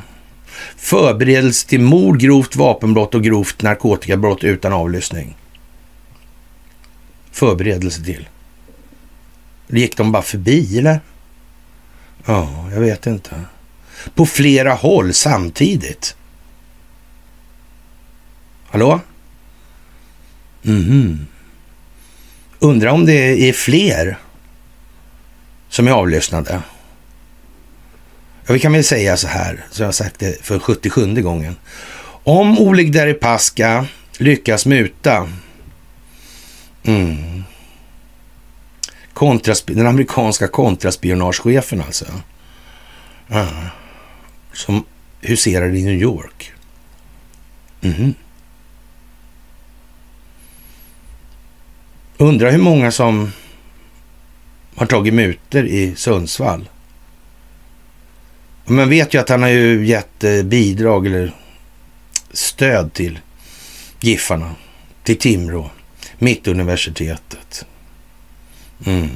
[0.77, 5.37] Förberedelse till mord, grovt vapenbrott och grovt narkotikabrott utan avlyssning.
[7.31, 8.27] Förberedelse till.
[9.67, 10.99] Gick de bara förbi eller?
[12.25, 13.35] Ja, jag vet inte.
[14.15, 16.15] På flera håll samtidigt.
[18.69, 18.99] Hallå?
[20.61, 21.27] Mhm.
[22.59, 24.17] Undrar om det är fler
[25.69, 26.61] som är avlyssnade.
[28.45, 31.55] Ja, vi kan väl säga så här, som jag har sagt det för 77 gången.
[32.23, 33.85] Om Oleg Deripaska
[34.17, 35.29] lyckas muta
[36.83, 37.43] mm,
[39.65, 42.05] den amerikanska kontraspionagechefen alltså.
[43.29, 43.47] Mm
[44.53, 44.83] som
[45.21, 46.53] huserar i New York.
[47.81, 48.13] Mm.
[52.17, 53.31] Undrar hur många som
[54.75, 56.69] har tagit muter i Sundsvall.
[58.65, 61.31] Man vet ju att han har ju gett eh, bidrag eller
[62.31, 63.19] stöd till
[63.99, 64.55] Giffarna,
[65.03, 65.69] till Timrå,
[66.17, 67.65] Mittuniversitetet.
[68.85, 69.09] Mm.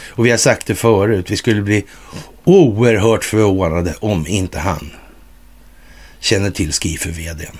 [0.00, 1.84] Och vi har sagt det förut, vi skulle bli
[2.44, 4.90] oerhört förvånade om inte han
[6.20, 7.56] känner till skiferveden.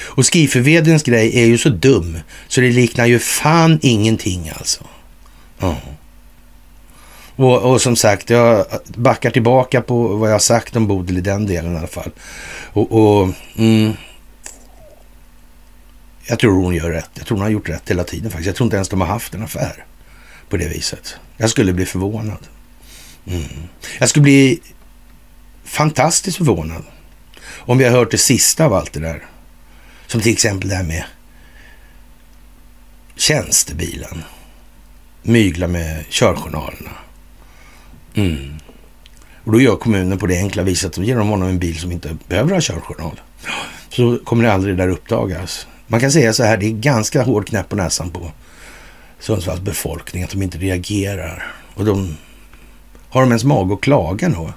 [0.00, 4.84] Och skifervedens grej är ju så dum så det liknar ju fan ingenting alltså.
[5.58, 5.76] Ja.
[7.36, 8.66] Och, och, som sagt, jag
[8.96, 12.10] backar tillbaka på vad jag sagt om Bodil i den delen i alla fall.
[12.72, 13.92] Och, och mm,
[16.26, 17.10] jag tror hon gör rätt.
[17.14, 18.46] Jag tror hon har gjort rätt hela tiden faktiskt.
[18.46, 19.84] Jag tror inte ens de har haft en affär
[20.48, 21.16] på det viset.
[21.36, 22.46] Jag skulle bli förvånad.
[23.28, 23.68] Mm.
[23.98, 24.60] Jag skulle bli
[25.64, 26.84] fantastiskt förvånad
[27.58, 29.26] om vi har hört det sista av allt det där.
[30.06, 31.04] Som till exempel det här med
[33.16, 34.22] tjänstebilen.
[35.22, 36.90] Mygla med körjournalerna.
[38.14, 38.58] Mm.
[39.44, 41.92] Och då gör kommunen på det enkla viset att de ger honom en bil som
[41.92, 43.20] inte behöver ha körjournal.
[43.88, 45.66] Så kommer det aldrig där uppdagas.
[45.86, 48.32] Man kan säga så här, det är ganska hård knäpp på näsan på
[49.18, 51.52] Sundsvalls befolkning att de inte reagerar.
[51.74, 52.16] Och de
[53.10, 54.52] har de ens mag att klaga då?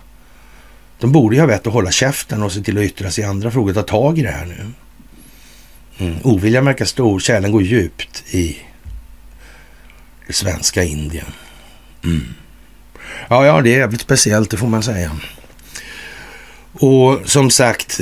[0.99, 3.27] De borde ju ha vett att hålla käften och se till att yttra sig i
[3.27, 4.71] andra frågor, ta tag i det här nu.
[6.05, 6.17] Mm.
[6.23, 8.57] Oviljan verkar stor, kärlen går djupt i
[10.27, 11.25] det svenska Indien.
[12.03, 12.21] Mm.
[13.29, 15.11] Ja, ja, det är jävligt speciellt, det får man säga.
[16.73, 17.99] Och som sagt,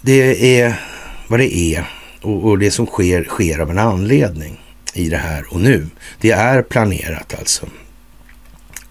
[0.00, 0.80] det är
[1.28, 1.90] vad det är.
[2.22, 4.60] Och, och det som sker, sker av en anledning
[4.94, 5.86] i det här och nu.
[6.20, 7.66] Det är planerat alltså.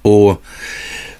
[0.02, 0.42] Och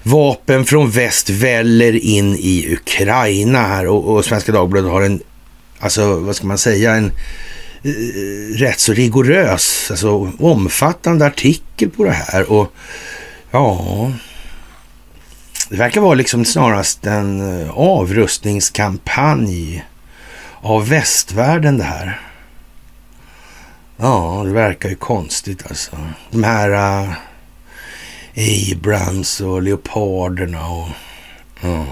[0.02, 5.20] vapen från väst väller in i Ukraina här och, och Svenska Dagbladet har en,
[5.78, 7.12] alltså vad ska man säga, en
[7.82, 12.72] eh, rätt så rigorös, alltså omfattande artikel på det här och
[13.50, 14.12] ja,
[15.68, 19.84] det verkar vara liksom snarast en eh, avrustningskampanj
[20.60, 22.20] av västvärlden det här.
[23.96, 25.96] Ja, det verkar ju konstigt alltså.
[26.30, 27.12] De här uh,
[28.36, 30.88] Abrams och Leoparderna och...
[31.64, 31.84] Uh.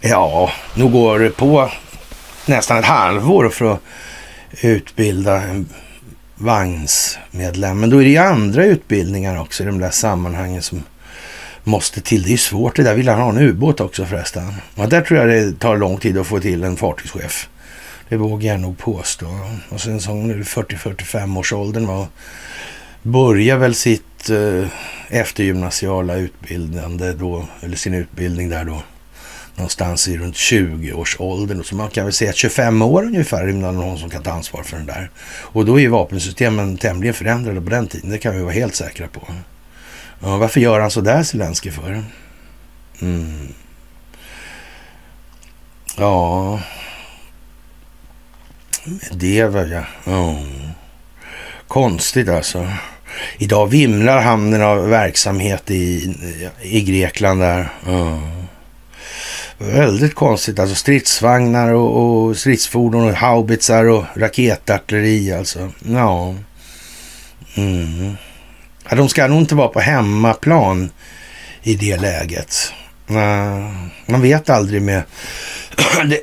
[0.00, 1.70] Ja, nu går det på
[2.46, 3.80] nästan ett halvår för att
[4.60, 5.68] utbilda en
[6.34, 7.80] vagnsmedlem.
[7.80, 10.82] Men då är det ju andra utbildningar också i de där sammanhangen som
[11.64, 12.22] måste till.
[12.22, 12.94] Det är ju svårt det där.
[12.94, 14.52] Vill han ha en ubåt också förresten?
[14.74, 17.48] Ja, där tror jag det tar lång tid att få till en fartygschef.
[18.08, 19.26] Det vågar jag nog påstå.
[19.68, 22.06] Och sen så hon 40-45 års åldern var
[23.02, 24.66] börjar väl sitt eh,
[25.08, 28.82] eftergymnasiala utbildande då, eller sin utbildning där då,
[29.54, 31.64] någonstans i runt 20-årsåldern.
[31.64, 34.62] Så man kan väl säga att 25 år ungefär är någon som kan ta ansvar
[34.62, 35.10] för den där.
[35.26, 38.74] Och då är ju vapensystemen tämligen förändrade på den tiden, det kan vi vara helt
[38.74, 39.22] säkra på.
[40.20, 42.04] Ja, varför gör han så där Zelensky för?
[43.00, 43.48] Mm.
[45.96, 46.60] Ja,
[49.12, 50.12] det var ja.
[50.12, 50.42] Oh.
[51.68, 52.68] Konstigt alltså.
[53.38, 56.14] Idag vimlar hamnen av verksamhet i,
[56.62, 57.68] i Grekland där.
[57.86, 58.20] Mm.
[59.58, 60.74] Väldigt konstigt alltså.
[60.74, 65.72] Stridsvagnar och, och stridsfordon och haubitsar och raketartilleri alltså.
[65.84, 66.34] Ja.
[67.54, 68.16] Mm.
[68.88, 68.96] ja.
[68.96, 70.90] De ska nog inte vara på hemmaplan
[71.62, 72.72] i det läget.
[74.06, 75.02] Man vet aldrig med...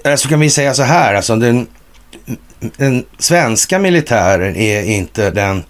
[0.04, 1.68] Så alltså kan vi säga så här, alltså den
[2.60, 5.64] den svenska militären är inte den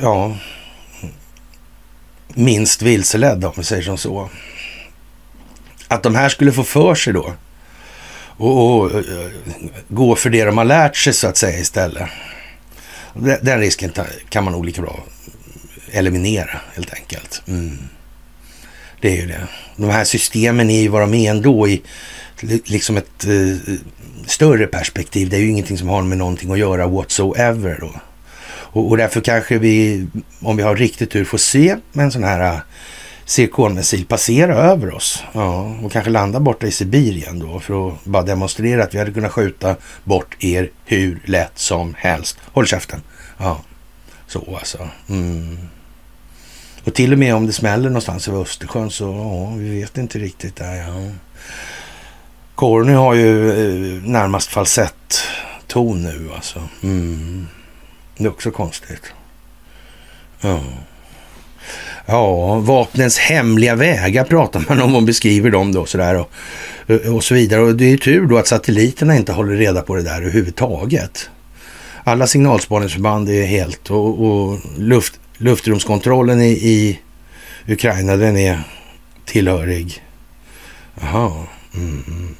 [0.00, 0.36] ja,
[2.28, 4.30] minst vilseledda om vi säger som så.
[5.88, 7.34] Att de här skulle få för sig då
[8.36, 8.90] och, och,
[9.88, 12.08] gå för det de har lärt sig så att säga istället.
[13.40, 13.92] Den risken
[14.28, 15.04] kan man nog lika bra
[15.90, 17.42] eliminera helt enkelt.
[17.48, 17.78] Mm.
[19.00, 19.48] Det är ju det.
[19.76, 21.82] De här systemen är ju vad de är ändå i
[22.64, 23.74] liksom ett eh,
[24.26, 25.28] större perspektiv.
[25.28, 27.94] Det är ju ingenting som har med någonting att göra whatsoever då.
[28.76, 30.06] Och, och därför kanske vi,
[30.40, 32.60] om vi har riktigt tur, får se en sån här äh, uh,
[33.24, 35.24] cirkonmissil passera över oss.
[35.32, 39.12] Ja, och kanske landa borta i Sibirien då för att bara demonstrera att vi hade
[39.12, 42.38] kunnat skjuta bort er hur lätt som helst.
[42.52, 43.02] Håll käften.
[43.38, 43.60] Ja,
[44.26, 44.88] så alltså.
[45.08, 45.58] Mm.
[46.84, 50.18] Och till och med om det smäller någonstans över Östersjön så, ja, vi vet inte
[50.18, 50.74] riktigt där.
[50.76, 51.10] Ja.
[52.54, 55.18] Corny har ju äh, närmast falsett
[55.66, 56.62] ton nu alltså.
[56.82, 57.46] Mm.
[58.16, 59.12] Det är också konstigt.
[60.40, 60.60] Ja.
[62.06, 66.30] Ja, vapnens hemliga vägar pratar man om och beskriver dem då sådär och,
[67.14, 67.60] och så vidare.
[67.60, 71.30] Och det är ju tur då att satelliterna inte håller reda på det där överhuvudtaget.
[72.04, 77.00] Alla signalspaningsförband är helt och, och luft, luftrumskontrollen i, i
[77.68, 78.60] Ukraina den är
[79.24, 80.02] tillhörig.
[81.00, 81.44] Jaha.
[81.74, 82.36] Mm.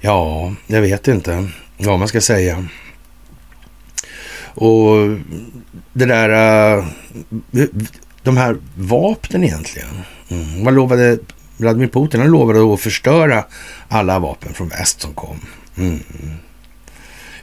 [0.00, 1.48] Ja, jag vet inte
[1.78, 2.68] vad man ska säga.
[4.54, 5.18] Och
[5.92, 6.84] det där, eh,
[8.22, 9.88] de här vapnen egentligen.
[10.28, 10.64] Mm.
[10.64, 11.18] Vad lovade
[11.56, 12.20] Vladimir Putin?
[12.20, 13.44] Han lovade att förstöra
[13.88, 15.40] alla vapen från väst som kom.
[15.76, 16.00] Mm.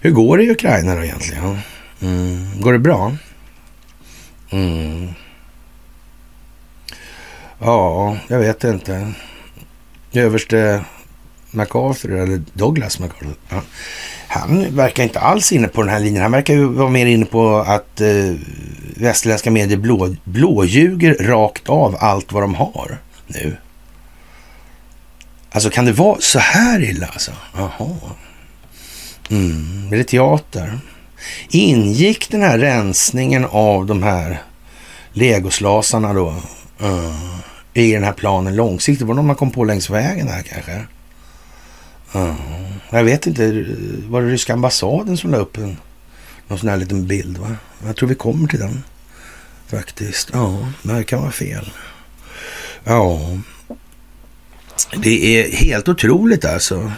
[0.01, 1.57] Hur går det i Ukraina då egentligen?
[2.01, 2.61] Mm.
[2.61, 3.15] Går det bra?
[4.49, 5.07] Mm.
[7.59, 9.13] Ja, jag vet inte.
[10.13, 10.85] Överste
[11.51, 13.35] MacArthur, eller Douglas MacArthur.
[13.49, 13.61] Ja.
[14.31, 16.21] Han verkar inte alls inne på den här linjen.
[16.21, 18.33] Han verkar ju vara mer inne på att eh,
[18.95, 23.57] västerländska medier blå, blåljuger rakt av allt vad de har nu.
[25.51, 27.31] Alltså kan det vara så här illa alltså?
[27.55, 27.89] Jaha.
[29.29, 30.79] Mm, är det teater?
[31.49, 34.41] Ingick den här rensningen av de här
[35.13, 36.29] legoslasarna då
[36.81, 37.39] uh,
[37.73, 39.07] i den här planen långsiktigt?
[39.07, 40.81] Var det någon man kom på längs vägen här kanske?
[42.11, 42.35] Ja,
[42.89, 43.65] jag vet inte.
[44.07, 45.77] Var det ryska ambassaden som la upp en,
[46.47, 47.37] någon sån här liten bild?
[47.37, 47.55] Va?
[47.85, 48.83] Jag tror vi kommer till den
[49.67, 50.29] faktiskt.
[50.33, 51.71] Ja, det kan vara fel.
[52.83, 53.37] Ja,
[55.03, 56.91] det är helt otroligt alltså.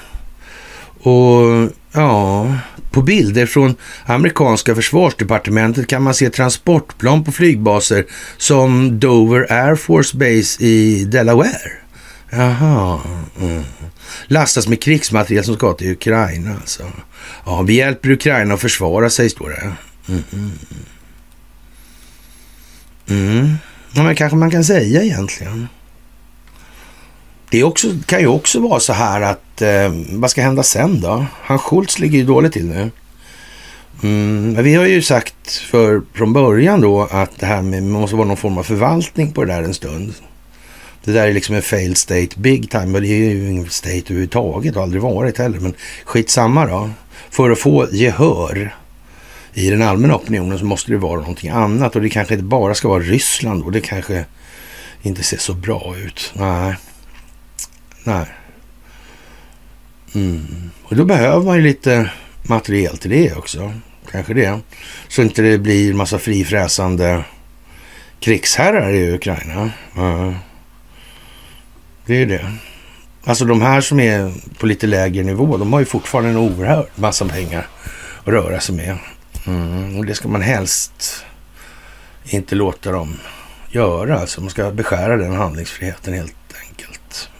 [1.00, 2.56] Och ja,
[2.92, 8.06] på bilder från amerikanska försvarsdepartementet kan man se transportplan på flygbaser
[8.38, 11.83] som Dover Air Force Base i Delaware.
[12.38, 13.00] Jaha.
[13.42, 13.64] Mm.
[14.28, 16.84] Lastas med krigsmateriel som ska till Ukraina alltså.
[17.46, 19.62] Ja, vi hjälper Ukraina att försvara sig, står det.
[19.62, 20.24] Mm.
[20.34, 20.52] Mm.
[23.08, 23.38] mm.
[23.38, 23.56] mm.
[23.96, 25.68] Ja, men kanske man kan säga egentligen.
[27.50, 31.26] Det också, kan ju också vara så här att, eh, vad ska hända sen då?
[31.42, 32.92] Han Schultz ligger ju dåligt till nu.
[34.04, 38.28] Mm, vi har ju sagt för, från början då att det här med, måste vara
[38.28, 40.14] någon form av förvaltning på det där en stund.
[41.06, 44.76] Det där är liksom en failed state big time, det är ju ingen state överhuvudtaget
[44.76, 45.60] och aldrig varit heller.
[45.60, 45.74] Men
[46.06, 46.90] skitsamma då.
[47.30, 48.76] För att få gehör
[49.54, 52.76] i den allmänna opinionen så måste det vara någonting annat och det kanske inte bara
[52.76, 54.26] ska vara Ryssland och det kanske
[55.02, 56.32] inte ser så bra ut.
[56.36, 56.76] Nej.
[58.04, 58.26] Nej.
[60.16, 60.72] Mm.
[60.84, 62.12] Och då behöver man ju lite
[62.44, 63.74] materiel till det också.
[64.12, 64.60] Kanske det.
[65.08, 67.24] Så inte det blir massa frifräsande
[68.20, 69.72] krigsherrar i Ukraina.
[69.98, 70.36] Mm.
[72.06, 72.52] Det är det.
[73.26, 76.88] Alltså de här som är på lite lägre nivå, de har ju fortfarande en oerhörd
[76.96, 77.68] massa pengar
[78.24, 78.98] att röra sig med.
[79.48, 79.98] Mm.
[79.98, 81.26] Och det ska man helst
[82.24, 83.20] inte låta dem
[83.70, 84.20] göra.
[84.20, 86.36] Alltså man ska beskära den handlingsfriheten helt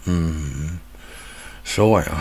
[0.08, 0.80] Mm.
[1.64, 2.18] Så ja.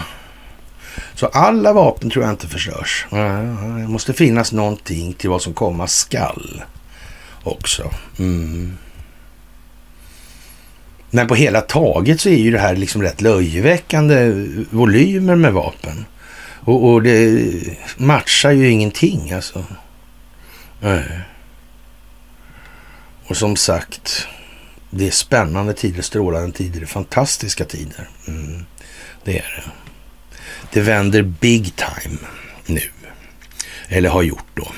[1.15, 3.07] Så alla vapen tror jag inte förstörs.
[3.11, 6.63] Det måste finnas någonting till vad som komma skall
[7.43, 7.91] också.
[8.19, 8.79] Mm.
[11.15, 16.05] Men på hela taget så är ju det här liksom rätt löjeväckande volymer med vapen.
[16.65, 17.53] Och, och det
[17.97, 19.65] matchar ju ingenting alltså.
[23.27, 24.27] Och som sagt,
[24.91, 28.09] det är spännande tider, strålande tider, fantastiska tider.
[28.29, 28.65] Mm,
[29.25, 29.71] det är det.
[30.73, 32.19] Det vänder big time
[32.67, 32.83] nu.
[33.89, 34.69] Eller har gjort då.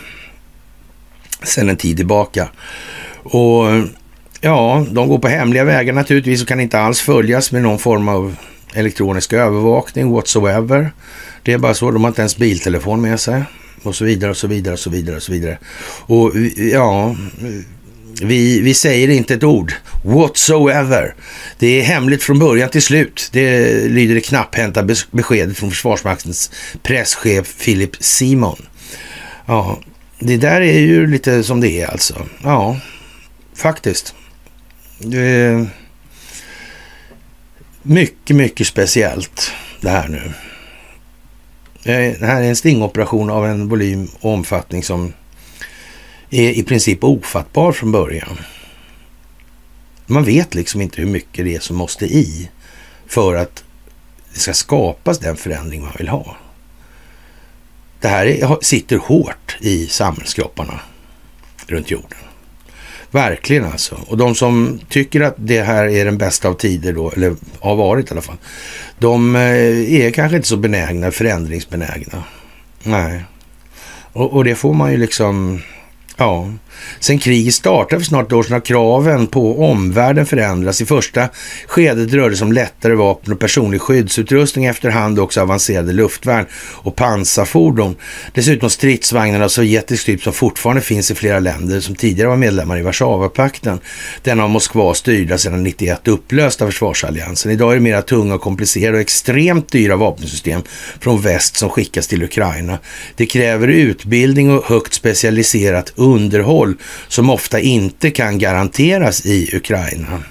[1.43, 2.49] Sen en tid tillbaka.
[3.22, 3.66] Och
[4.45, 8.09] ja, de går på hemliga vägar naturligtvis och kan inte alls följas med någon form
[8.09, 8.36] av
[8.74, 10.92] elektronisk övervakning whatsoever.
[11.42, 13.42] Det är bara så, de har inte ens biltelefon med sig
[13.82, 15.59] och så vidare och så vidare och så vidare och så vidare.
[16.07, 17.16] Och ja,
[18.22, 19.72] vi, vi säger inte ett ord
[20.03, 21.14] whatsoever.
[21.59, 23.30] Det är hemligt från början till slut.
[23.32, 26.51] Det lyder det knapphänta beskedet från Försvarsmaktens
[26.82, 28.66] presschef Philip Simon.
[29.47, 29.78] Ja,
[30.18, 32.26] det där är ju lite som det är alltså.
[32.42, 32.80] Ja,
[33.57, 34.14] faktiskt.
[35.07, 35.66] Det är
[37.82, 40.32] mycket, mycket speciellt det här nu.
[41.82, 45.12] Det här är en stingoperation av en volym och omfattning som
[46.30, 48.38] är i princip ofattbar från början.
[50.07, 52.50] Man vet liksom inte hur mycket det är som måste i
[53.07, 53.64] för att
[54.32, 56.36] det ska skapas den förändring man vill ha.
[58.00, 60.80] Det här är, sitter hårt i samhällskropparna
[61.66, 62.18] runt jorden.
[63.14, 63.98] Verkligen alltså.
[64.06, 67.76] Och de som tycker att det här är den bästa av tider då, eller har
[67.76, 68.36] varit i alla fall,
[68.98, 72.24] de eh, är kanske inte så benägna, förändringsbenägna.
[72.82, 73.24] Nej.
[74.12, 75.62] Och, och det får man ju liksom
[76.16, 76.52] Ja,
[77.01, 80.81] sen kriget startade för snart ett år sedan har kraven på omvärlden förändrats.
[80.81, 81.29] I första
[81.66, 86.97] skedet rörde det sig om lättare vapen och personlig skyddsutrustning, efterhand också avancerade luftvärn och
[86.97, 87.97] pansarfordon.
[88.33, 92.79] Dessutom stridsvagnar av sovjetisk typ som fortfarande finns i flera länder som tidigare var medlemmar
[92.79, 93.81] i Warszawapakten.
[94.22, 97.53] Den av Moskva styrda sedan 91 upplösta försvarsalliansen.
[97.53, 100.62] Idag är det mera tunga och komplicerade och extremt dyra vapensystem
[101.01, 102.79] från väst som skickas till Ukraina.
[103.16, 106.63] Det kräver utbildning och högt specialiserat underhåll
[107.08, 110.22] som ofta inte kan garanteras i Ukraina.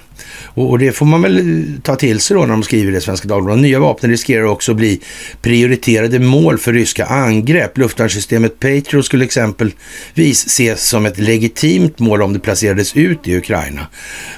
[0.54, 3.28] Och, det får man väl ta till sig då när de skriver det i Svenska
[3.28, 3.62] Dagbladet.
[3.62, 5.00] Nya vapen riskerar också att bli
[5.42, 7.78] prioriterade mål för ryska angrepp.
[7.78, 13.86] Luftvärnssystemet Patriot skulle exempelvis ses som ett legitimt mål om det placerades ut i Ukraina,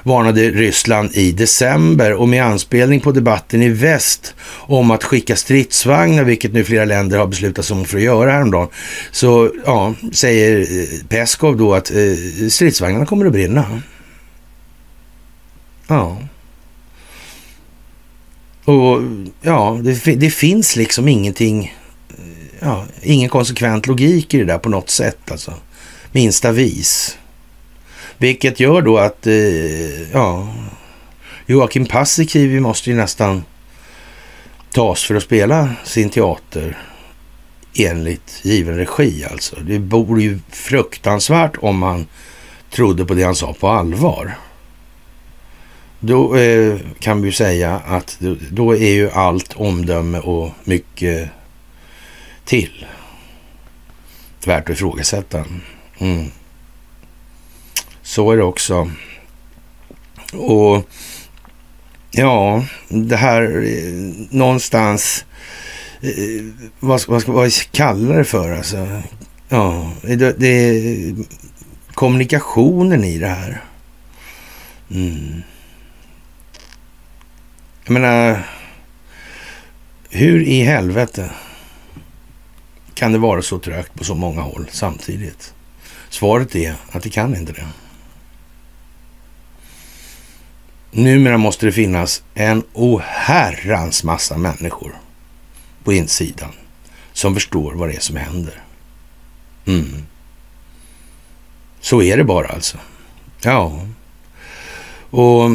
[0.02, 6.24] varnade Ryssland i december och med anspelning på debatten i väst om att skicka stridsvagnar,
[6.24, 8.68] vilket nu flera länder har beslutat sig för att göra häromdagen,
[9.10, 13.80] så ja, säger eh, Peskov då att eh, stridsvagnarna kommer att brinna.
[15.86, 16.18] Ja.
[18.64, 19.02] Och
[19.40, 21.76] ja, det, det, finns liksom ingenting,
[22.60, 25.54] ja, ingen konsekvent logik i det där på något sätt alltså.
[26.12, 27.18] Minsta vis.
[28.18, 30.54] Vilket gör då att, eh, ja,
[31.46, 33.44] Joakim Paasikivi måste ju nästan
[34.72, 36.78] tas för att spela sin teater
[37.74, 39.56] enligt given regi alltså.
[39.60, 42.06] Det vore ju fruktansvärt om man
[42.70, 44.38] trodde på det han sa på allvar.
[46.00, 51.30] Då eh, kan vi säga att då, då, är ju allt omdöme och mycket
[52.44, 52.86] till
[54.46, 55.44] värt att ifrågasätta.
[55.98, 56.30] Mm.
[58.02, 58.90] Så är det också.
[60.32, 60.88] Och
[62.10, 65.24] ja, det här eh, någonstans,
[66.00, 66.44] eh,
[66.80, 69.02] vad, ska, vad ska vad kalla det för alltså?
[69.48, 71.14] Ja, det, det
[71.94, 73.62] kommunikationen i det här.
[74.90, 75.42] Mm.
[77.86, 78.42] Jag menar,
[80.10, 81.30] hur i helvete
[82.94, 85.54] kan det vara så trögt på så många håll samtidigt?
[86.08, 87.66] Svaret är att det kan inte det.
[90.90, 94.94] Numera måste det finnas en oherrans massa människor
[95.84, 96.52] på insidan
[97.12, 98.62] som förstår vad det är som händer.
[99.66, 100.06] Mm.
[101.80, 102.78] Så är det bara alltså.
[103.42, 103.80] Ja.
[105.10, 105.50] Och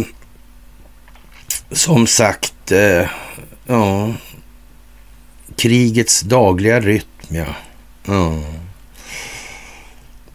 [1.72, 3.08] som sagt, eh,
[3.66, 4.14] ja,
[5.56, 7.46] krigets dagliga rytm, ja.
[8.06, 8.40] ja.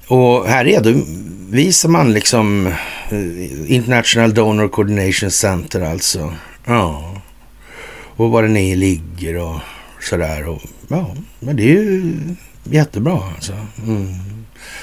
[0.09, 2.67] Och här redovisar man liksom
[3.11, 6.35] eh, International Donor Coordination Center alltså.
[6.65, 7.15] Ja.
[8.17, 9.61] Och var den är ligger och
[10.01, 10.49] sådär.
[10.49, 12.15] Och, ja, men det är ju
[12.65, 13.53] jättebra alltså.
[13.87, 14.15] Mm.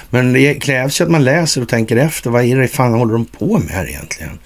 [0.09, 2.29] Men det krävs ju att man läser och tänker efter.
[2.29, 4.39] Vad är det fan håller de på med här egentligen?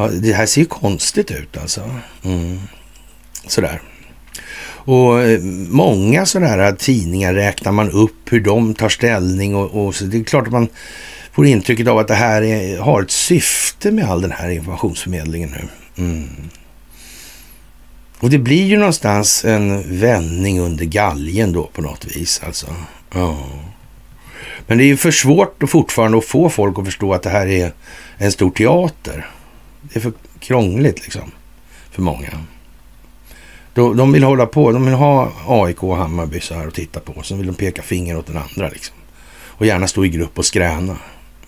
[0.00, 1.90] Ja, det här ser ju konstigt ut alltså.
[2.24, 2.60] Mm.
[3.46, 3.80] Sådär.
[4.64, 5.40] Och eh,
[5.70, 10.24] många sådana tidningar räknar man upp hur de tar ställning och, och så det är
[10.24, 10.68] klart att man
[11.32, 15.50] får intrycket av att det här är, har ett syfte med all den här informationsförmedlingen
[15.50, 15.68] nu.
[16.04, 16.28] Mm.
[18.20, 22.66] Och det blir ju någonstans en vändning under galgen då på något vis alltså.
[23.14, 23.38] Ja.
[24.66, 27.30] Men det är ju för svårt och fortfarande att få folk att förstå att det
[27.30, 27.72] här är
[28.18, 29.26] en stor teater.
[29.82, 31.32] Det är för krångligt liksom
[31.90, 32.28] för många.
[33.74, 37.00] De, de vill hålla på, de vill ha AIK och Hammarby så här och titta
[37.00, 37.22] på.
[37.22, 38.96] Sen vill de peka finger åt den andra liksom.
[39.42, 40.96] Och gärna stå i grupp och skräna.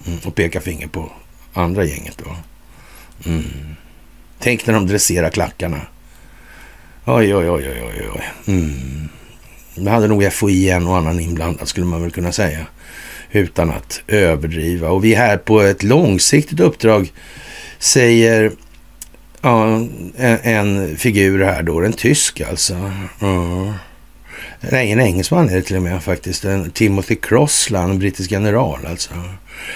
[0.06, 1.12] Mm, och peka finger på
[1.52, 2.36] andra gänget då.
[3.30, 3.44] Mm.
[4.38, 5.80] Tänk när de dresserar klackarna.
[7.04, 8.08] Oj, oj, oj, oj, oj.
[8.14, 8.32] oj.
[8.46, 9.08] Mm.
[9.74, 12.66] Det hade nog FOI en och annan inblandad skulle man väl kunna säga.
[13.30, 14.88] Utan att överdriva.
[14.88, 17.12] Och vi är här på ett långsiktigt uppdrag
[17.82, 18.52] säger
[19.40, 19.66] ja,
[20.16, 22.92] en, en, figur här då, en tysk alltså.
[23.18, 23.74] Ja.
[24.60, 26.44] Nej, en engelsman är det till och med faktiskt.
[26.44, 29.10] En Timothy Crossland, en brittisk general alltså.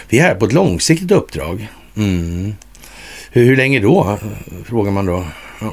[0.09, 1.69] Vi är här på ett långsiktigt uppdrag.
[1.97, 2.55] Mm.
[3.31, 4.19] Hur, hur länge då?
[4.65, 5.25] Frågar man då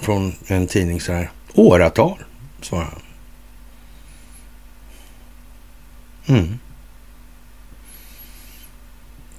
[0.02, 1.30] från en tidning så här.
[1.54, 2.18] Åratal,
[2.62, 3.02] svarar han.
[6.38, 6.60] Mm.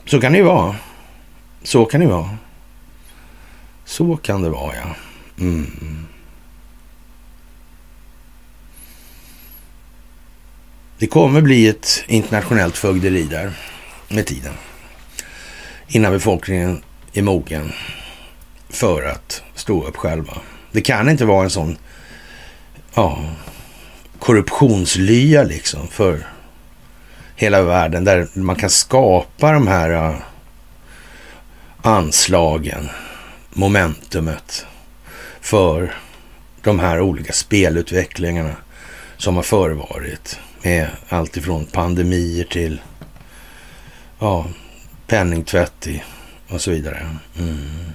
[0.07, 0.77] Så kan det ju vara.
[1.63, 2.39] Så kan det vara.
[3.85, 4.97] Så kan det vara, ja.
[5.39, 6.07] Mm.
[10.99, 13.53] Det kommer bli ett internationellt fögderi där
[14.09, 14.53] med tiden.
[15.89, 16.83] Innan befolkningen
[17.13, 17.73] är mogen
[18.69, 20.39] för att stå upp själva.
[20.73, 21.79] Det kan inte vara en sån
[22.95, 23.25] ja,
[24.19, 26.27] korruptionslya liksom för
[27.37, 30.17] hela världen där man kan skapa de här
[31.83, 32.89] anslagen,
[33.55, 34.67] momentumet
[35.41, 35.95] för
[36.63, 38.57] de här olika spelutvecklingarna
[39.17, 42.81] som har förevarit med allt ifrån pandemier till
[44.19, 44.47] ja,
[45.07, 45.89] penningtvätt
[46.49, 47.17] och så vidare.
[47.39, 47.93] Mm.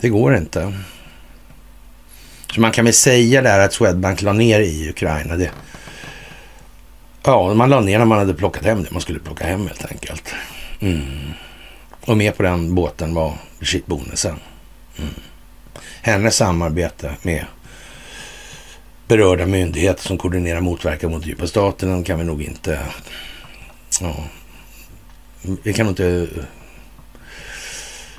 [0.00, 0.72] Det går inte.
[2.54, 5.36] Så man kan väl säga där att Swedbank la ner i Ukraina.
[5.36, 5.50] Det,
[7.22, 9.84] ja, man la ner när man hade plockat hem det man skulle plocka hem helt
[9.84, 10.34] enkelt.
[10.80, 11.32] Mm.
[12.00, 14.36] Och med på den båten var Brigitte Bonnesen.
[14.98, 15.10] Mm.
[16.02, 17.44] Hennes samarbete med
[19.08, 22.80] berörda myndigheter som koordinerar motverkan mot djupa staten kan vi nog inte...
[24.00, 24.24] Ja,
[25.62, 26.28] vi kan nog inte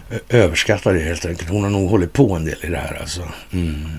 [0.10, 1.50] eh, överskatta det helt enkelt.
[1.50, 3.30] Hon har nog hållit på en del i det här alltså.
[3.52, 3.90] Mm.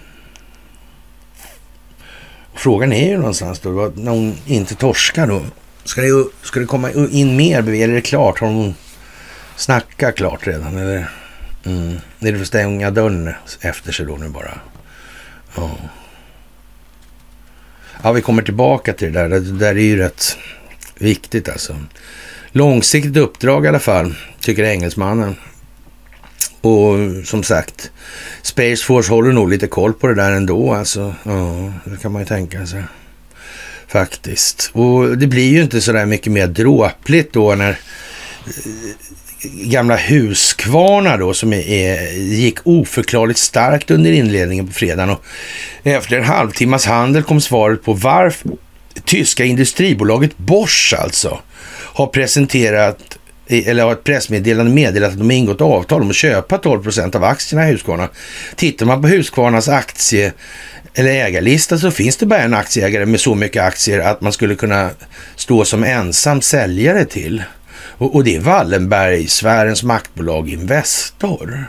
[2.55, 5.43] Frågan är ju någonstans då, när hon inte torskar då.
[5.85, 8.39] Ska det, ska det komma in mer Eller Är det klart?
[8.39, 8.75] Har hon
[9.57, 10.77] snackat klart redan?
[10.77, 11.11] Eller
[11.65, 11.97] mm.
[12.21, 14.61] är det för att stänga dörren efter sig då nu bara?
[15.57, 15.79] Ja.
[18.03, 19.29] Ja, vi kommer tillbaka till det där.
[19.29, 20.37] Det där är ju rätt
[20.99, 21.77] viktigt alltså.
[22.53, 25.37] Långsiktigt uppdrag i alla fall, tycker engelsmannen.
[26.61, 27.91] Och som sagt,
[28.43, 30.75] Space Force håller nog lite koll på det där ändå.
[30.75, 32.83] Alltså, ja, det kan man ju tänka sig.
[33.87, 34.71] Faktiskt.
[34.73, 37.79] Och det blir ju inte så där mycket mer dråpligt då när
[39.43, 45.11] gamla Huskvarna då som är, gick oförklarligt starkt under inledningen på fredagen.
[45.11, 45.25] Och
[45.83, 48.51] efter en halvtimmas handel kom svaret på varför
[49.05, 51.39] tyska industribolaget Bosch alltså
[51.73, 53.19] har presenterat
[53.51, 57.15] eller har ett pressmeddelande meddelat att de har ingått avtal om att köpa 12 procent
[57.15, 58.09] av aktierna i Husqvarna.
[58.57, 60.33] Tittar man på Husqvarnas aktie
[60.95, 64.55] eller ägarlista så finns det bara en aktieägare med så mycket aktier att man skulle
[64.55, 64.91] kunna
[65.37, 67.43] stå som ensam säljare till.
[68.01, 71.67] Och, och det är Wallenbergsfärens maktbolag Investor.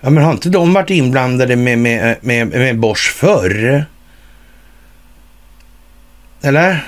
[0.00, 3.84] Ja, men har inte de varit inblandade med, med, med, med Bosch förr?
[6.42, 6.86] Eller?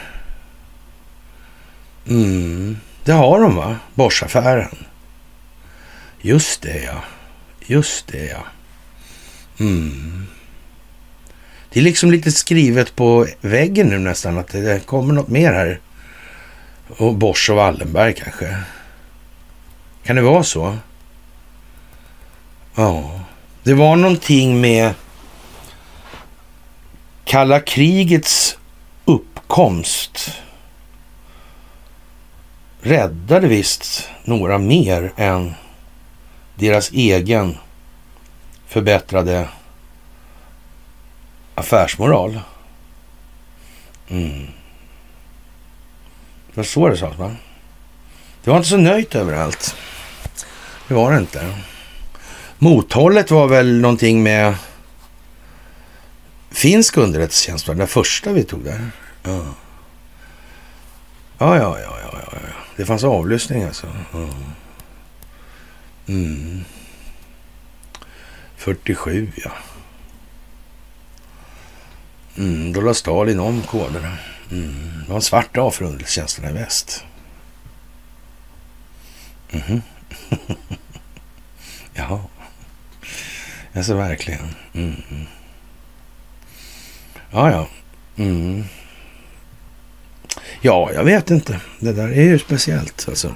[2.08, 2.76] Mm.
[3.04, 3.76] Det har de va?
[3.94, 4.84] Boschaffären.
[6.20, 7.02] Just det ja.
[7.66, 8.46] Just det ja.
[9.60, 10.26] Mm.
[11.72, 15.80] Det är liksom lite skrivet på väggen nu nästan att det kommer något mer här.
[16.96, 18.56] Och Bosch och Wallenberg kanske.
[20.04, 20.76] Kan det vara så?
[22.74, 23.20] Ja.
[23.62, 24.94] Det var någonting med
[27.24, 28.58] kalla krigets
[29.04, 30.30] uppkomst
[32.80, 35.54] räddade visst några mer än
[36.54, 37.58] deras egen
[38.66, 39.48] förbättrade
[41.54, 42.40] affärsmoral.
[44.08, 44.46] Mm.
[46.58, 47.36] Det var så det sades va?
[48.44, 49.76] Det var inte så nöjt överallt.
[50.88, 51.54] Det var det inte.
[52.58, 54.54] Mothållet var väl någonting med
[56.50, 58.90] finsk underrättelsetjänst, den första vi tog där.
[59.22, 59.44] Ja.
[61.38, 62.38] Ja, ja, ja, ja, ja.
[62.76, 63.86] Det fanns avlyssning alltså.
[64.14, 64.30] Mm.
[66.06, 66.64] Mm.
[68.56, 69.50] 47 ja.
[72.36, 74.16] Mm, då la Stalin om koderna.
[74.50, 74.74] Mm.
[75.02, 77.04] Det var en svart dag för underrättelsetjänsterna i väst.
[79.50, 79.82] Mm.
[81.94, 82.20] Jaha.
[83.74, 84.54] Alltså verkligen.
[84.72, 85.26] Mm.
[87.30, 87.68] Ja, ja.
[88.16, 88.64] Mm.
[90.60, 91.60] Ja, jag vet inte.
[91.80, 93.34] Det där är ju speciellt alltså.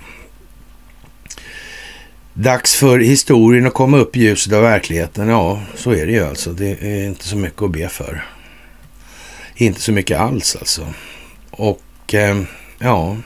[2.35, 5.29] Dags för historien att komma upp i ljuset av verkligheten.
[5.29, 6.53] Ja, så är det ju alltså.
[6.53, 8.25] Det är inte så mycket att be för.
[9.55, 10.95] Inte så mycket alls alltså.
[11.51, 12.43] Och eh,
[12.79, 13.17] ja.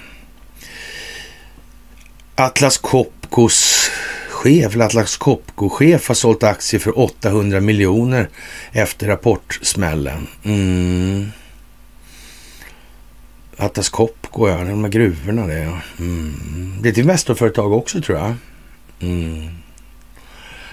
[2.34, 3.90] Atlas Copcos
[4.46, 8.28] chef, Atlas Copco-chef har sålt aktier för 800 miljoner
[8.72, 10.26] efter rapportsmällen.
[10.44, 11.32] Mm.
[13.56, 14.56] Atlas Copco, ja.
[14.56, 15.80] De här gruvorna det, ja.
[15.98, 16.78] Mm.
[16.80, 18.34] Det är ett Investorföretag också tror jag.
[19.00, 19.48] Mm.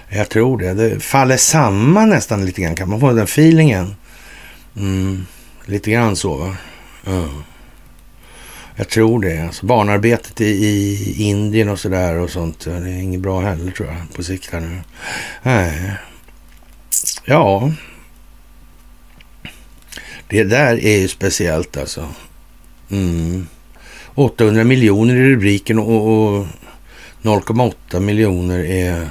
[0.10, 0.74] Jag tror det.
[0.74, 2.76] Det faller samman nästan lite grann.
[2.76, 3.96] Kan man få den feelingen?
[4.76, 5.26] Mm.
[5.66, 6.56] Lite grann så va?
[7.06, 7.30] Ja.
[8.76, 9.44] Jag tror det.
[9.44, 12.66] Alltså, barnarbetet i, i Indien och sådär och sånt.
[12.66, 14.82] Det är inget bra heller tror jag på sikt här nu.
[15.44, 15.94] Nej.
[17.26, 17.72] Ja.
[20.28, 22.08] Det där är ju speciellt alltså.
[22.90, 23.48] Mm.
[24.16, 26.48] 800 miljoner i rubriken och, och
[27.22, 29.10] 0,8 miljoner är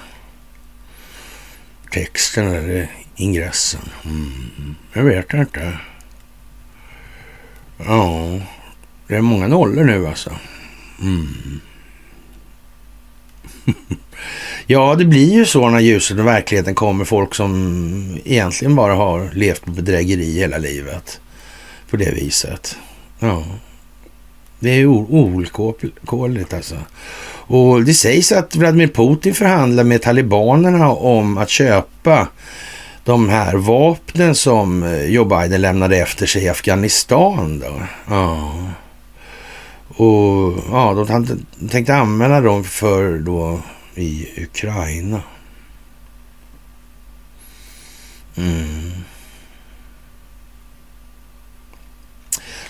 [1.91, 3.89] texten eller ingressen.
[4.05, 4.75] Mm.
[4.93, 5.79] Jag vet inte.
[7.87, 8.41] Ja,
[9.07, 10.31] Det är många nollor nu alltså.
[11.01, 11.61] Mm.
[14.67, 17.05] ja, det blir ju så när ljuset och verkligheten kommer.
[17.05, 21.21] Folk som egentligen bara har levt på bedrägeri hela livet.
[21.91, 22.77] På det viset.
[23.19, 23.45] Ja.
[24.59, 26.77] Det är ovillkorligt alltså.
[27.47, 32.29] Och det sägs att Vladimir Putin förhandlar med talibanerna om att köpa
[33.05, 37.59] de här vapnen som eh, Joe Biden lämnade efter sig i Afghanistan.
[37.59, 37.83] Då.
[38.09, 38.53] Ja.
[39.89, 43.61] Och ja, de tänkte använda dem för då
[43.95, 45.23] i Ukraina.
[48.37, 48.93] Mm.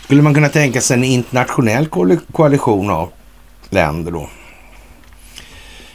[0.04, 1.88] Skulle man kunna tänka sig en internationell
[2.32, 3.12] koalition av
[3.70, 4.28] länder då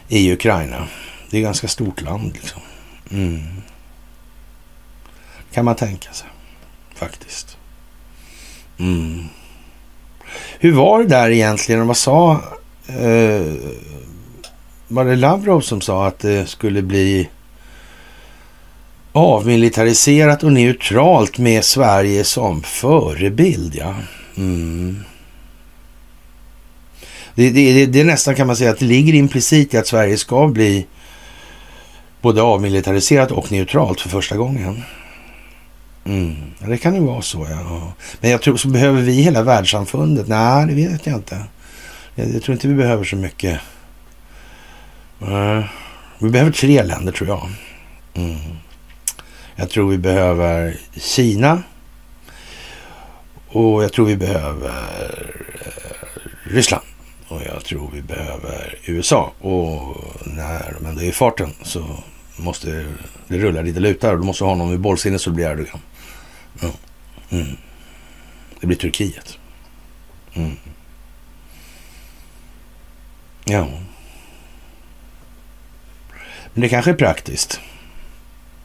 [0.07, 0.87] i Ukraina?
[1.29, 2.61] Det är ett ganska stort land liksom.
[3.11, 3.41] Mm.
[5.57, 6.27] Kan man tänka sig
[6.95, 7.57] faktiskt.
[8.79, 9.23] Mm.
[10.59, 11.87] Hur var det där egentligen?
[11.87, 12.41] Vad sa...
[12.87, 13.53] Eh,
[14.87, 17.29] var det Lavrov som sa att det skulle bli
[19.11, 23.75] avmilitariserat och neutralt med Sverige som förebild?
[23.75, 23.95] Ja.
[24.35, 25.03] Mm.
[27.35, 30.17] Det, det, det, är nästan kan man säga att det ligger implicit i att Sverige
[30.17, 30.85] ska bli
[32.21, 34.83] både avmilitariserat och neutralt för första gången.
[36.07, 36.35] Mm.
[36.59, 37.93] Ja, det kan ju vara så, ja.
[38.21, 40.27] Men jag tror, så behöver vi hela världssamfundet?
[40.27, 41.43] Nej, det vet jag inte.
[42.15, 43.59] Jag, jag tror inte vi behöver så mycket.
[45.21, 45.63] Uh,
[46.19, 47.49] vi behöver tre länder, tror jag.
[48.13, 48.37] Mm.
[49.55, 51.63] Jag tror vi behöver Kina.
[53.47, 55.43] Och jag tror vi behöver uh,
[56.43, 56.83] Ryssland.
[57.27, 59.31] Och jag tror vi behöver USA.
[59.39, 61.85] Och när de ändå är i farten så
[62.37, 62.85] måste
[63.27, 64.17] det rulla lite lutar.
[64.17, 65.79] Du måste ha någon vid bollsinne så det blir Erdogan.
[66.61, 66.71] Ja.
[67.29, 67.57] Mm.
[68.59, 69.37] Det blir Turkiet.
[70.33, 70.57] Mm.
[73.45, 73.67] Ja.
[76.53, 77.59] Men det kanske är praktiskt.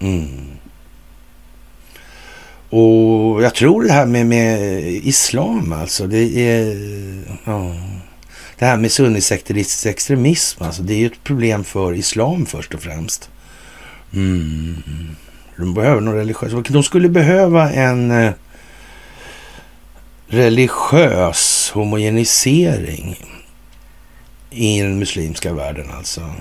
[0.01, 0.51] Mm.
[2.71, 6.07] Och jag tror det här med, med islam alltså.
[6.07, 6.77] Det är...
[7.45, 7.75] Ja.
[8.59, 10.83] Det här med sunnisekteristisk extremism alltså.
[10.83, 13.31] Det är ju ett problem för islam först och främst.
[14.15, 14.83] Mm.
[15.57, 16.53] De behöver någon religiös...
[16.69, 18.33] De skulle behöva en eh,
[20.27, 23.17] religiös homogenisering
[24.51, 26.35] i den muslimska världen alltså.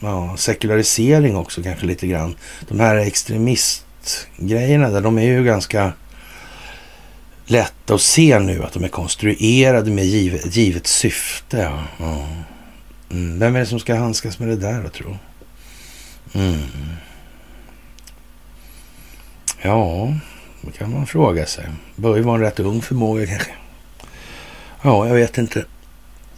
[0.00, 2.34] Ja, sekularisering också kanske lite grann.
[2.68, 5.92] De här extremistgrejerna där, de är ju ganska
[7.46, 11.58] lätta att se nu att de är konstruerade med givet, givet syfte.
[11.58, 11.82] Ja.
[11.98, 12.26] ja.
[13.10, 13.38] Mm.
[13.38, 15.16] Vem är det som ska handskas med det där då, tro?
[16.32, 16.62] Mm.
[19.66, 20.14] Ja,
[20.60, 21.64] det kan man fråga sig.
[21.96, 23.50] Bör ju vara en rätt ung förmåga kanske.
[24.82, 25.64] Ja, jag vet inte.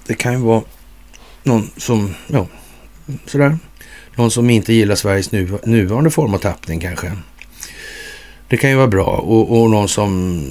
[0.07, 0.63] Det kan ju vara
[1.43, 2.47] någon som, ja,
[3.27, 3.59] sådär.
[4.15, 7.13] Någon som inte gillar Sveriges nu, nuvarande form av tappning kanske.
[8.49, 9.07] Det kan ju vara bra.
[9.07, 10.43] Och, och någon som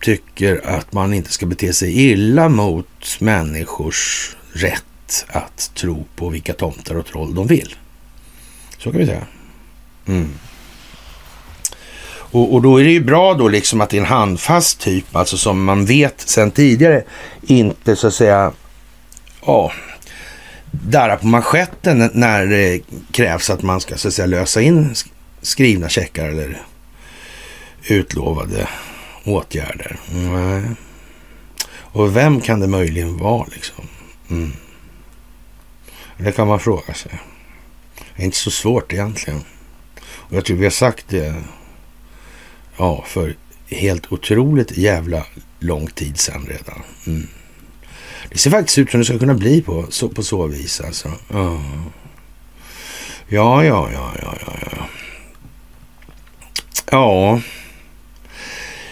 [0.00, 6.52] tycker att man inte ska bete sig illa mot människors rätt att tro på vilka
[6.52, 7.74] tomtar och troll de vill.
[8.78, 9.26] Så kan vi säga.
[10.06, 10.30] Mm.
[12.34, 15.16] Och, och, då är det ju bra då liksom att det är en handfast typ,
[15.16, 17.02] alltså som man vet sedan tidigare
[17.42, 18.52] inte så att säga,
[19.46, 19.72] ja,
[20.70, 22.80] darra på manschetten när det
[23.10, 24.94] krävs att man ska så att säga lösa in
[25.42, 26.62] skrivna checkar eller
[27.86, 28.68] utlovade
[29.24, 29.96] åtgärder.
[30.12, 30.62] Nej.
[31.76, 33.88] Och vem kan det möjligen vara liksom?
[34.30, 34.52] Mm.
[36.18, 37.12] Det kan man fråga sig.
[38.16, 39.44] Det är inte så svårt egentligen.
[40.04, 41.34] Och jag tror vi har sagt det
[42.76, 43.36] Ja, för
[43.68, 45.26] helt otroligt jävla
[45.58, 46.82] lång tid sedan redan.
[47.06, 47.26] Mm.
[48.30, 51.12] Det ser faktiskt ut som det ska kunna bli på så, på så vis alltså.
[51.32, 51.62] Ja.
[53.28, 54.86] Ja, ja, ja, ja, ja.
[56.90, 57.40] Ja.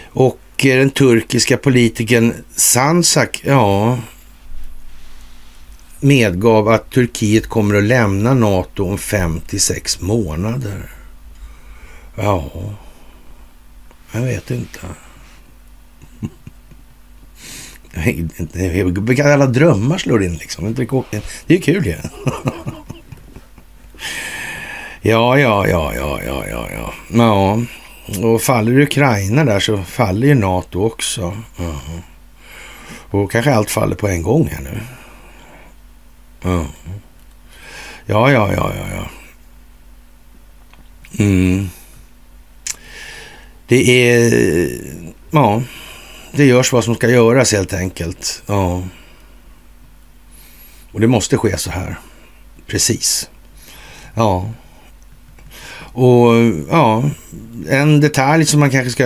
[0.05, 3.97] Och eh, den turkiska politikern Sansak, ja,
[5.99, 10.91] medgav att Turkiet kommer att lämna NATO om fem till sex månader.
[12.15, 12.51] Ja.
[14.13, 14.79] Jag vet inte.
[19.23, 20.73] Alla drömmar slår in liksom.
[21.47, 21.95] Det är kul ju.
[25.05, 25.37] Ja.
[25.39, 27.59] ja, ja, ja, ja, ja, ja, ja.
[28.27, 31.37] och faller Ukraina där så faller ju NATO också.
[31.57, 31.81] Ja.
[33.09, 34.79] Och kanske allt faller på en gång här nu.
[38.05, 39.09] Ja, ja, ja, ja, ja.
[41.19, 41.69] Mm.
[43.67, 44.69] Det är, eh,
[45.31, 45.61] ja,
[46.31, 48.43] det görs vad som ska göras helt enkelt.
[48.45, 48.83] Ja.
[50.91, 51.99] Och det måste ske så här.
[52.67, 53.29] Precis.
[54.13, 54.49] Ja.
[55.93, 56.33] Och
[56.69, 57.03] ja,
[57.69, 59.05] en detalj som man kanske ska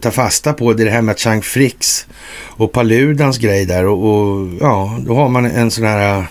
[0.00, 2.06] ta fasta på det är det här med Chang Fricks
[2.36, 3.86] och Paludans grej där.
[3.86, 6.26] Och, och ja, då har man en sån här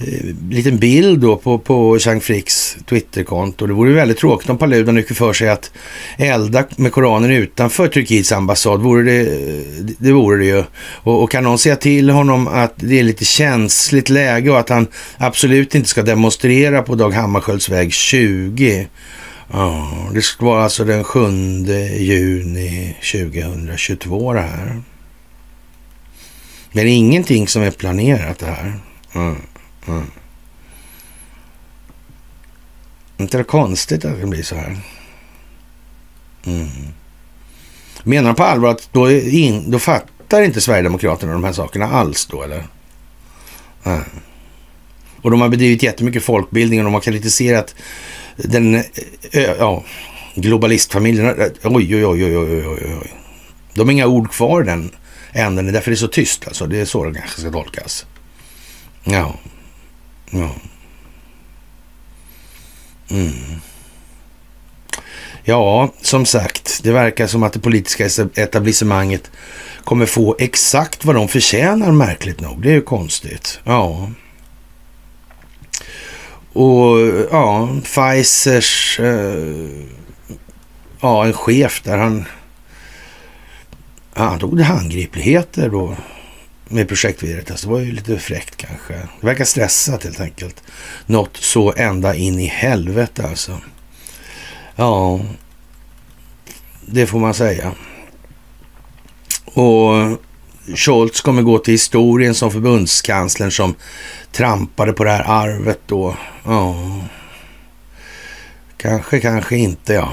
[0.00, 3.66] Eh, liten bild då på, på Chang Fricks Twitterkonto.
[3.66, 5.72] Det vore väldigt tråkigt om Paludan nu för sig att
[6.16, 8.80] elda med Koranen utanför Turkiets ambassad.
[8.80, 10.64] Vore det, eh, det vore det ju.
[10.80, 14.68] Och, och, kan någon säga till honom att det är lite känsligt läge och att
[14.68, 14.86] han
[15.16, 18.88] absolut inte ska demonstrera på Dag Hammarskjölds väg 20.
[19.52, 21.20] Ja, det ska vara alltså den 7
[21.98, 24.82] juni 2022 det här.
[26.72, 28.80] Men det är ingenting som är planerat det här.
[29.14, 29.36] Mm.
[29.90, 30.10] Mm.
[33.16, 34.76] Inte det konstigt att det blir så här?
[36.44, 36.68] Mm.
[38.02, 42.26] Menar de på allvar att då, in, då fattar inte Sverigedemokraterna de här sakerna alls
[42.26, 42.66] då eller?
[43.84, 44.00] Mm.
[45.22, 47.74] Och de har bedrivit jättemycket folkbildning och de har kritiserat
[48.36, 48.84] den
[49.32, 49.84] ja,
[50.34, 51.34] globalistfamiljen.
[51.64, 53.12] Oj, oj, oj, oj, oj, oj, oj.
[53.74, 54.90] De har inga ord kvar i den
[55.32, 55.64] änden.
[55.64, 56.66] Det är därför det är så tyst alltså.
[56.66, 58.06] Det är så det kanske ska tolkas.
[59.04, 59.34] Ja.
[60.30, 60.50] Ja.
[63.10, 63.60] Mm.
[65.44, 68.04] Ja, som sagt, det verkar som att det politiska
[68.34, 69.30] etablissemanget
[69.84, 72.62] kommer få exakt vad de förtjänar märkligt nog.
[72.62, 73.60] Det är ju konstigt.
[73.64, 74.10] Ja.
[76.52, 76.98] Och
[77.30, 79.68] ja, Pfizers, eh,
[81.00, 82.24] ja en chef där han,
[84.14, 85.96] han tog det handgripligheter då
[86.70, 87.62] med projekt Veritas.
[87.62, 88.92] Det var ju lite fräckt kanske.
[88.92, 90.62] Det verkar stressat helt enkelt.
[91.06, 93.60] Något så ända in i helvete alltså.
[94.76, 95.20] Ja,
[96.86, 97.72] det får man säga.
[99.44, 100.18] Och
[100.76, 103.74] Scholz kommer gå till historien som förbundskanslern som
[104.32, 106.16] trampade på det här arvet då.
[106.44, 107.00] Ja,
[108.76, 110.12] kanske, kanske inte ja.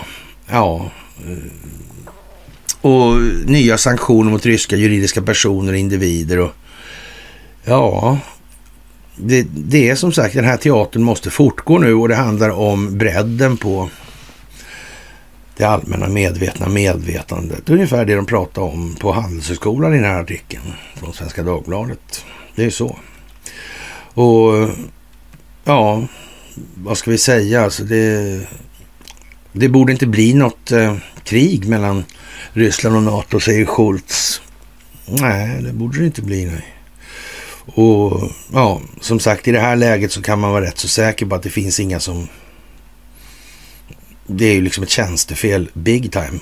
[0.49, 0.91] Ja,
[2.81, 6.39] och nya sanktioner mot ryska juridiska personer och individer.
[6.39, 6.51] Och,
[7.65, 8.19] ja,
[9.15, 12.97] det, det är som sagt, den här teatern måste fortgå nu och det handlar om
[12.97, 13.89] bredden på
[15.57, 17.69] det allmänna medvetna medvetandet.
[17.69, 22.25] Ungefär det de pratar om på Handelshögskolan i den här artikeln från Svenska Dagbladet.
[22.55, 22.97] Det är så.
[24.13, 24.69] Och
[25.63, 26.07] ja,
[26.75, 27.63] vad ska vi säga?
[27.63, 28.39] Alltså det,
[29.51, 30.95] det borde inte bli något eh,
[31.27, 32.03] krig mellan
[32.53, 34.41] Ryssland och NATO, säger Schultz.
[35.05, 36.45] Nej, det borde det inte bli.
[36.45, 36.65] Nej.
[37.65, 41.25] Och ja, som sagt, i det här läget så kan man vara rätt så säker
[41.25, 42.27] på att det finns inga som...
[44.27, 46.39] Det är ju liksom ett tjänstefel big time.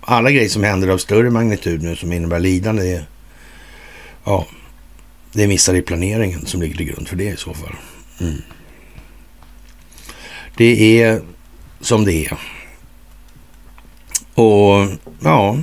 [0.00, 3.08] Alla grejer som händer av större magnitud nu som innebär lidande är...
[4.24, 4.46] Ja,
[5.32, 7.76] det är missar i planeringen som ligger till grund för det i så fall.
[8.20, 8.42] Mm.
[10.56, 11.22] Det är
[11.80, 12.59] som det är.
[14.40, 14.88] Och
[15.22, 15.58] ja,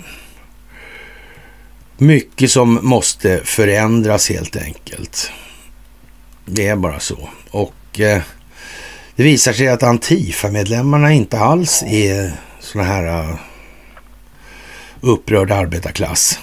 [1.98, 5.32] mycket som måste förändras helt enkelt.
[6.46, 7.30] Det är bara så.
[7.52, 8.22] Och eh,
[9.16, 13.36] det visar sig att Antifa-medlemmarna inte alls är såna här uh,
[15.02, 16.40] upprörd arbetarklass.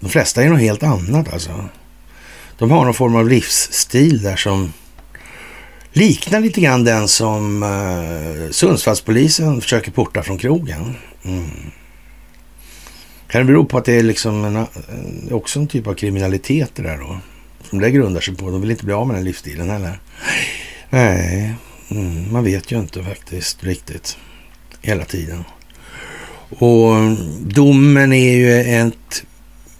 [0.00, 1.68] De flesta är något helt annat alltså.
[2.58, 4.72] De har någon form av livsstil där som
[5.96, 10.94] liknar lite grann den som eh, Sundsvallspolisen försöker porta från krogen.
[11.24, 11.50] Mm.
[13.28, 14.66] Kan det bero på att det är liksom en, eh,
[15.30, 17.18] också en typ av kriminalitet det där då?
[17.70, 18.50] Som det grundar sig på.
[18.50, 20.00] De vill inte bli av med den livsstilen heller.
[20.90, 21.54] Nej,
[21.88, 24.16] mm, man vet ju inte faktiskt riktigt
[24.82, 25.44] hela tiden.
[26.48, 27.16] Och mm,
[27.48, 29.24] domen är ju ett,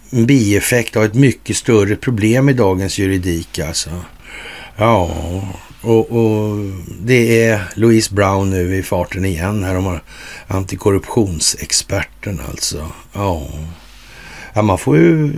[0.09, 3.89] en bieffekt av ett mycket större problem i dagens juridik alltså.
[4.77, 5.11] Ja,
[5.87, 6.57] och, och,
[7.01, 9.73] det är Louise Brown nu i farten igen här.
[9.73, 10.01] De har
[10.47, 12.91] antikorruptionsexperten alltså.
[13.13, 13.47] Ja.
[14.53, 15.33] ja, man får ju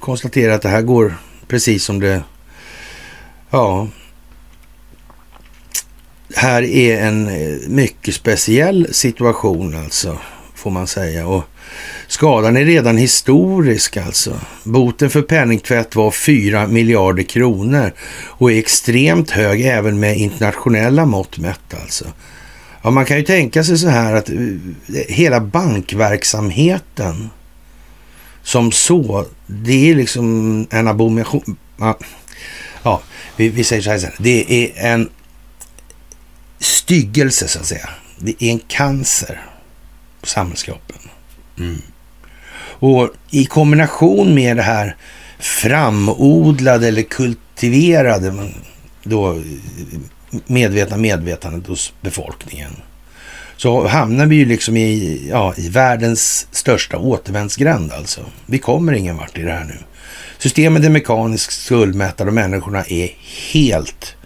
[0.00, 1.14] konstatera att det här går
[1.48, 2.22] precis som det...
[3.50, 3.88] Ja.
[6.36, 10.18] Här är en eh, mycket speciell situation alltså,
[10.64, 11.26] får man säga.
[11.26, 11.44] Och
[12.06, 14.40] Skadan är redan historisk alltså.
[14.62, 17.92] Boten för penningtvätt var 4 miljarder kronor
[18.24, 22.04] och är extremt hög även med internationella mått mätt alltså.
[22.82, 24.36] Ja, man kan ju tänka sig så här att eh,
[25.08, 27.30] hela bankverksamheten
[28.42, 31.56] som så, det är liksom en abomination.
[32.82, 33.02] Ja,
[33.36, 35.10] vi, vi säger så här, det är en
[36.58, 37.88] styggelse så att säga.
[38.18, 39.53] Det är en cancer
[40.28, 40.98] samhällskroppen.
[41.58, 41.82] Mm.
[42.56, 44.96] Och i kombination med det här
[45.38, 48.50] framodlade eller kultiverade
[49.02, 49.40] då,
[50.46, 52.76] medvetna medvetandet hos befolkningen
[53.56, 58.20] så hamnar vi ju liksom i, ja, i världens största återvändsgränd alltså.
[58.46, 59.78] Vi kommer ingen vart i det här nu.
[60.38, 63.10] Systemet är mekaniskt skuldmättat och människorna är
[63.52, 64.16] helt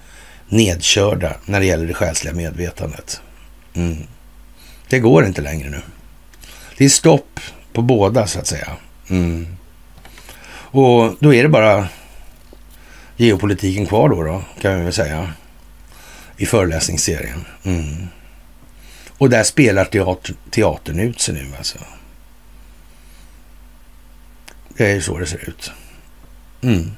[0.49, 3.21] nedkörda när det gäller det själsliga medvetandet.
[3.75, 3.97] Mm.
[4.89, 5.81] Det går inte längre nu.
[6.77, 7.41] Det är stopp
[7.73, 8.77] på båda så att säga.
[9.09, 9.47] Mm.
[10.51, 11.89] Och då är det bara
[13.17, 15.33] geopolitiken kvar då, då kan vi väl säga.
[16.37, 17.45] I föreläsningsserien.
[17.63, 18.09] Mm.
[19.19, 21.79] Och där spelar teater, teatern ut sig nu alltså.
[24.69, 25.71] Det är ju så det ser ut.
[26.61, 26.91] Mm.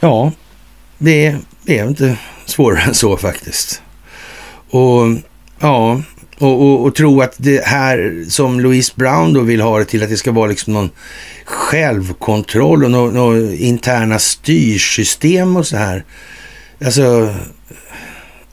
[0.00, 0.32] Ja,
[0.98, 3.82] det, det är inte svårare än så faktiskt.
[4.70, 5.06] Och
[5.58, 6.02] ja,
[6.38, 10.02] och, och, och, tro att det här som Louise Brown då vill ha det till
[10.02, 10.90] att det ska vara liksom någon
[11.44, 16.04] självkontroll och några nå interna styrsystem och så här.
[16.84, 17.34] Alltså,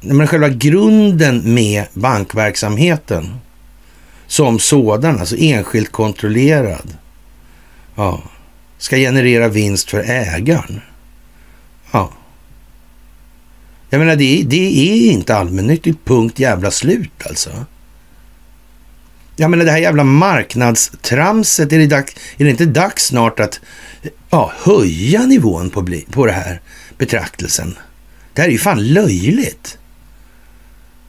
[0.01, 3.33] men själva grunden med bankverksamheten
[4.27, 6.97] som sådan, alltså enskilt kontrollerad,
[7.95, 8.23] ja,
[8.77, 10.81] ska generera vinst för ägaren.
[11.91, 12.11] Ja.
[13.93, 17.65] Jag menar, det, det är inte allmännyttigt, punkt jävla slut alltså.
[19.35, 23.59] Jag menar det här jävla marknadstramset, är det, dags, är det inte dags snart att
[24.29, 26.61] ja, höja nivån på, på det här
[26.97, 27.77] betraktelsen?
[28.33, 29.77] Det här är ju fan löjligt.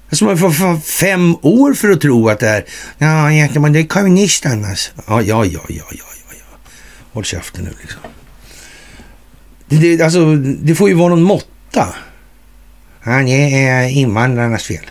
[0.08, 2.64] Alltså man får fem år för att tro att det är,
[2.98, 3.86] ja, men det är
[4.64, 4.92] alltså.
[5.06, 6.70] ja, Ja, ja, ja, ja, ja, ja.
[7.12, 8.00] Håll käften nu liksom.
[9.66, 11.94] Det, det, alltså, det får ju vara någon måtta.
[13.04, 14.90] Ja, det är eh, invandrarnas fel.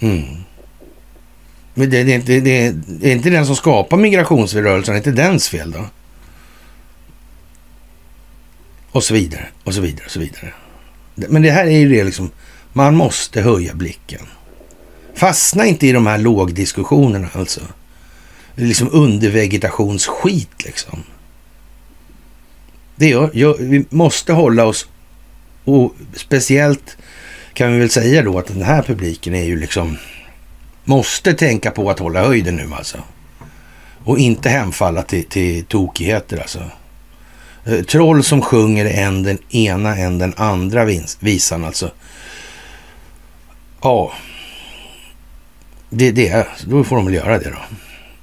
[0.00, 0.24] Mm.
[1.74, 5.48] Men det, det, det, det, är inte den som skapar migrationsrörelsen, det är inte dens
[5.48, 5.86] fel då?
[8.90, 10.52] Och så vidare, och så vidare, och så vidare.
[11.14, 12.30] Men det här är ju det liksom,
[12.72, 14.26] man måste höja blicken.
[15.14, 17.60] Fastna inte i de här lågdiskussionerna alltså.
[18.54, 21.02] Det är liksom undervegetationsskit liksom.
[22.96, 24.88] Det gör, gör, vi måste hålla oss,
[25.64, 26.96] och speciellt
[27.52, 29.98] kan vi väl säga då att den här publiken är ju liksom,
[30.84, 32.98] måste tänka på att hålla höjden nu alltså.
[34.04, 36.62] Och inte hemfalla till, till tokigheter alltså.
[37.64, 40.84] Eh, troll som sjunger än den ena än den andra
[41.20, 41.90] visan alltså.
[43.82, 44.12] Ja,
[45.90, 47.58] det, det, då får de väl göra det då.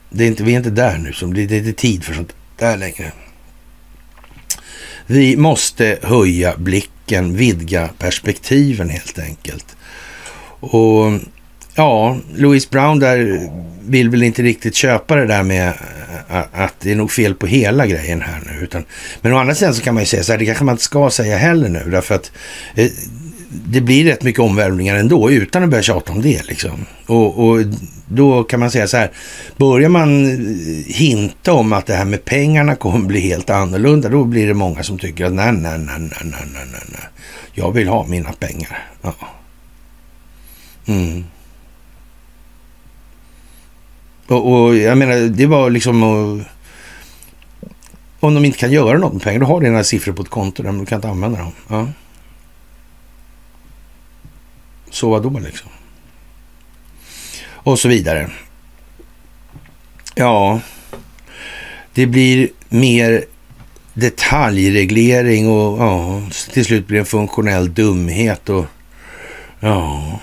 [0.10, 2.14] Det är inte, vi är inte där nu, som det, det är inte tid för
[2.14, 3.12] sånt där längre.
[5.06, 6.95] Vi måste höja blicken,
[7.36, 9.76] vidga perspektiven helt enkelt.
[10.60, 11.12] Och
[11.76, 13.50] ja, Louise Brown där
[13.82, 15.68] vill väl inte riktigt köpa det där med
[16.30, 18.64] eh, att det är nog fel på hela grejen här nu.
[18.64, 18.84] Utan,
[19.22, 20.84] men å andra sidan så kan man ju säga så här, det kanske man inte
[20.84, 22.32] ska säga heller nu, därför att
[22.76, 22.92] eh,
[23.50, 26.48] det blir rätt mycket omvälvningar ändå utan att börja tjata om det.
[26.48, 26.86] Liksom.
[27.06, 27.60] Och, och,
[28.08, 29.12] då kan man säga så här,
[29.58, 30.26] börjar man
[30.88, 34.84] hinta om att det här med pengarna kommer bli helt annorlunda, då blir det många
[34.84, 37.10] som tycker att nej, nej, nej, nej, nej, nej, nej, nej.
[37.54, 38.88] jag vill ha mina pengar.
[39.02, 39.14] Ja.
[40.86, 41.24] Mm.
[44.28, 46.04] Och, och, jag menar, det var liksom...
[46.04, 46.42] Och,
[48.20, 50.30] om de inte kan göra något med pengar, då har du dina siffror på ett
[50.30, 51.52] konto där, men du kan inte använda dem.
[51.68, 51.88] Ja.
[54.90, 55.70] Så vadå liksom?
[57.66, 58.30] Och så vidare.
[60.16, 60.62] Ja,
[61.94, 63.26] det blir mer
[63.94, 66.22] detaljreglering och ja,
[66.54, 68.66] till slut blir det en funktionell dumhet och
[69.60, 70.20] ja.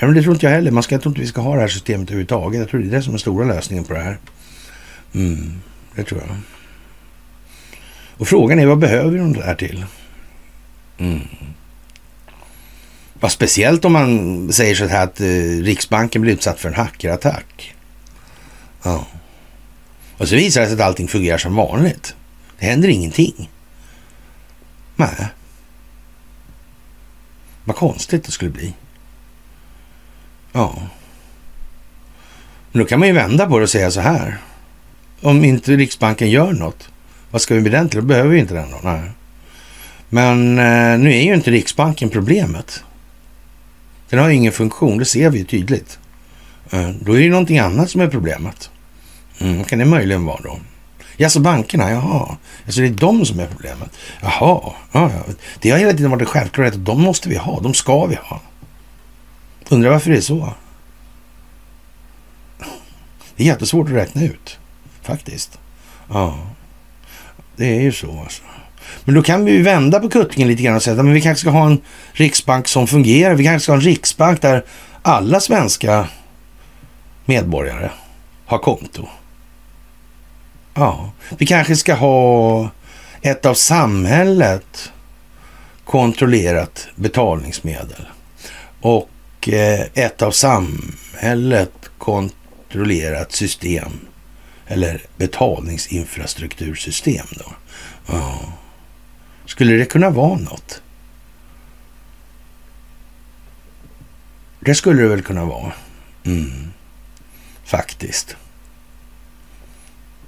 [0.00, 0.70] Men det tror inte jag heller.
[0.70, 2.60] Man ska, jag tror inte vi ska ha det här systemet överhuvudtaget.
[2.60, 4.18] Jag tror det är det som är stora lösningen på det här.
[5.14, 5.60] Mm,
[5.94, 6.36] det tror jag.
[8.16, 9.84] Och frågan är vad behöver de det här till?
[10.98, 11.20] Mm.
[13.26, 15.26] Ja, speciellt om man säger så här att eh,
[15.62, 17.74] Riksbanken blir utsatt för en hackerattack.
[18.82, 19.06] Ja.
[20.18, 22.14] Och så visar det sig att allting fungerar som vanligt.
[22.58, 23.50] Det händer ingenting.
[24.96, 25.26] Nej.
[27.64, 28.74] Vad konstigt det skulle bli.
[30.52, 30.82] Ja.
[32.72, 34.38] Men då kan man ju vända på det och säga så här.
[35.20, 36.88] Om inte Riksbanken gör något,
[37.30, 38.00] vad ska vi med den till?
[38.00, 38.78] Då behöver vi inte den då.
[38.82, 39.10] Nej.
[40.08, 42.82] Men eh, nu är ju inte Riksbanken problemet.
[44.08, 45.98] Den har ingen funktion, det ser vi ju tydligt.
[46.70, 48.70] Eh, då är det någonting annat som är problemet.
[49.38, 50.58] Mm, kan det möjligen vara då?
[51.16, 52.36] Ja, så bankerna, jaha.
[52.64, 53.90] Alltså det är de som är problemet.
[54.20, 54.60] Jaha,
[54.92, 55.24] ja, ja.
[55.60, 58.14] Det har hela tiden varit en självklarhet att de måste vi ha, de ska vi
[58.14, 58.40] ha.
[59.68, 60.54] Undrar varför det är så?
[63.36, 64.58] Det är jättesvårt att räkna ut,
[65.02, 65.58] faktiskt.
[66.08, 66.38] Ja,
[67.56, 68.42] det är ju så alltså.
[69.06, 71.40] Men då kan vi ju vända på kuttingen lite grann och säga att vi kanske
[71.40, 71.80] ska ha en
[72.12, 73.34] riksbank som fungerar.
[73.34, 74.64] Vi kanske ska ha en riksbank där
[75.02, 76.08] alla svenska
[77.24, 77.90] medborgare
[78.46, 79.08] har konto.
[80.74, 82.70] Ja, vi kanske ska ha
[83.22, 84.92] ett av samhället
[85.84, 88.08] kontrollerat betalningsmedel
[88.80, 93.92] och eh, ett av samhället kontrollerat system
[94.66, 97.26] eller betalningsinfrastruktursystem.
[97.30, 97.52] Då.
[98.06, 98.38] Ja.
[99.46, 100.82] Skulle det kunna vara något?
[104.60, 105.72] Det skulle det väl kunna vara.
[106.24, 106.72] Mm.
[107.64, 108.36] Faktiskt.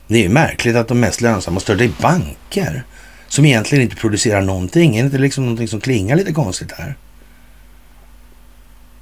[0.06, 2.82] Det är ju märkligt att de mest lönsamma större är banker
[3.28, 4.96] som egentligen inte producerar någonting.
[4.96, 6.94] Är det inte liksom någonting som klingar lite konstigt här?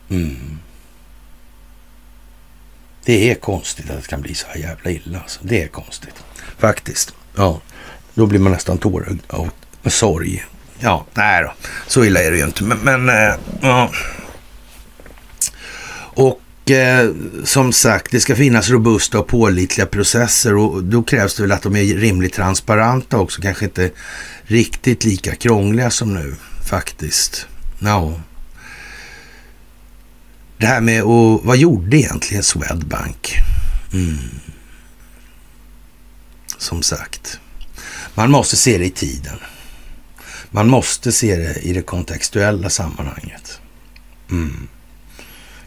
[0.08, 0.58] Mm.
[3.04, 5.20] Det är konstigt att det kan bli så här jävla illa.
[5.20, 5.40] Alltså.
[5.42, 6.24] Det är konstigt.
[6.58, 7.14] Faktiskt.
[7.36, 7.60] Ja,
[8.14, 9.50] då blir man nästan tårögd av
[9.86, 10.44] med sorg.
[10.78, 11.52] Ja, nej då.
[11.86, 12.64] Så illa är det ju inte.
[12.64, 13.90] Men, men äh, ja.
[15.98, 17.10] Och eh,
[17.44, 21.62] som sagt, det ska finnas robusta och pålitliga processer och då krävs det väl att
[21.62, 23.42] de är rimligt transparenta också.
[23.42, 23.90] Kanske inte
[24.42, 26.36] riktigt lika krångliga som nu
[26.70, 27.46] faktiskt.
[27.78, 28.20] Ja.
[30.58, 33.34] Det här med och vad gjorde egentligen Swedbank?
[33.92, 34.18] Mm.
[36.58, 37.40] Som sagt,
[38.14, 39.38] man måste se det i tiden.
[40.50, 43.60] Man måste se det i det kontextuella sammanhanget.
[44.30, 44.68] Mm.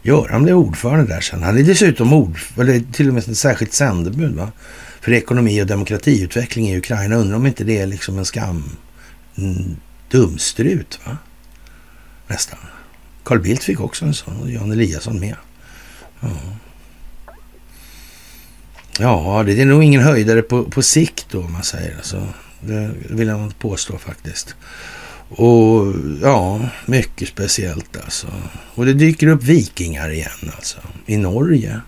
[0.01, 1.43] Göran blev ordförande där sen.
[1.43, 4.51] Han är dessutom ord, eller till och med ett särskilt sändebud va?
[5.01, 7.15] för ekonomi och demokratiutveckling i Ukraina.
[7.15, 8.63] Undrar om inte det är liksom en skam
[9.35, 9.77] En
[10.11, 11.17] dumstrut va?
[12.27, 12.59] Nästan.
[13.23, 15.35] Carl Bildt fick också en sån och Jan Eliasson med.
[16.19, 16.29] Ja.
[18.99, 21.95] ja, det är nog ingen höjdare på, på sikt då om man säger.
[21.95, 22.27] Alltså,
[22.61, 24.55] det vill jag nog påstå faktiskt.
[25.29, 28.27] Och ja, mycket speciellt alltså.
[28.75, 30.77] Och det dyker upp vikingar igen alltså.
[31.05, 31.81] I Norge.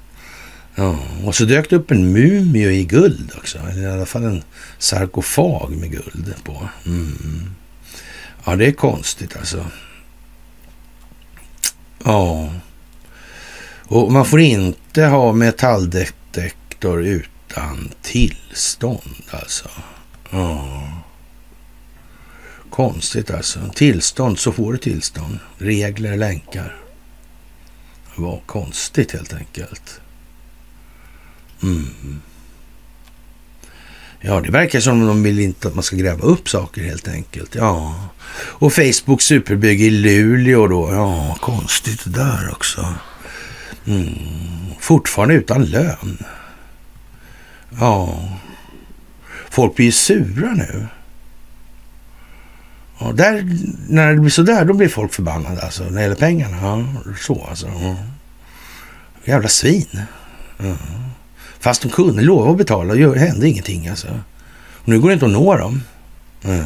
[0.75, 3.57] Ja, och så dök det upp en mumie i guld också.
[3.57, 4.43] Eller i alla fall en
[4.77, 6.69] sarkofag med guld på.
[6.85, 7.55] Mm.
[8.45, 9.65] Ja, det är konstigt alltså.
[12.03, 12.53] Ja.
[13.83, 19.69] Och man får inte ha metalldetektor utan tillstånd alltså.
[20.31, 20.87] Ja.
[22.69, 23.59] Konstigt alltså.
[23.75, 25.39] Tillstånd, så får du tillstånd.
[25.57, 26.75] Regler, länkar.
[28.15, 30.01] Vad konstigt helt enkelt.
[31.63, 32.21] Mm.
[34.21, 37.07] Ja, det verkar som om de vill inte att man ska gräva upp saker helt
[37.07, 37.55] enkelt.
[37.55, 38.09] Ja.
[38.33, 40.93] Och Facebook superbygge i Luleå då.
[40.93, 42.93] Ja, konstigt det där också.
[43.85, 44.15] Mm.
[44.79, 46.23] Fortfarande utan lön.
[47.79, 48.19] Ja.
[49.51, 50.87] Folk blir sura nu.
[52.99, 53.57] Ja, där,
[53.89, 55.83] när det blir sådär, då blir folk förbannade alltså.
[55.83, 56.57] När det gäller pengarna.
[56.61, 56.85] Ja,
[57.19, 57.67] så alltså.
[57.67, 57.95] Ja.
[59.25, 60.01] Jävla svin.
[60.57, 60.75] Ja.
[61.59, 64.07] Fast de kunde lova att betala, det hände ingenting alltså.
[64.73, 65.83] Och nu går det inte att nå dem.
[66.43, 66.65] Mm.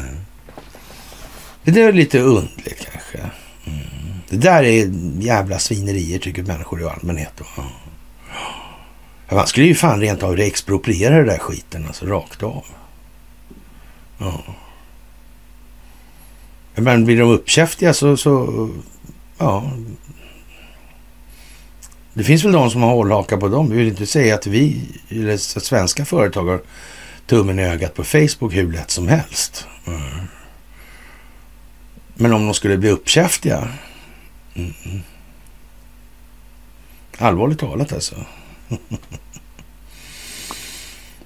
[1.64, 3.18] Det är lite undligt kanske.
[3.66, 3.86] Mm.
[4.28, 4.90] Det där är
[5.20, 7.32] jävla svinerier tycker människor i allmänhet.
[7.38, 7.44] Då.
[9.26, 12.64] Han man skulle ju fan rent av expropriera den där skiten, alltså rakt av.
[14.18, 14.44] Ja.
[16.74, 18.68] Men blir de uppkäftiga så, så
[19.38, 19.70] ja.
[22.14, 23.70] Det finns väl de som har hållhakar på dem.
[23.70, 26.60] Vi vill inte säga att vi, eller att svenska företag har
[27.26, 29.66] tummen i ögat på Facebook hur lätt som helst.
[29.86, 30.00] Mm.
[32.14, 33.68] Men om de skulle bli uppkäftiga.
[34.54, 34.72] Mm.
[37.18, 38.16] Allvarligt talat alltså.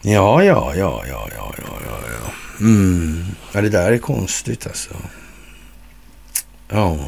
[0.03, 2.33] ja, ja, ja, ja, ja, ja, ja.
[2.61, 3.25] Mm.
[3.53, 4.97] Ja, det där är konstigt alltså.
[6.69, 6.99] Ja.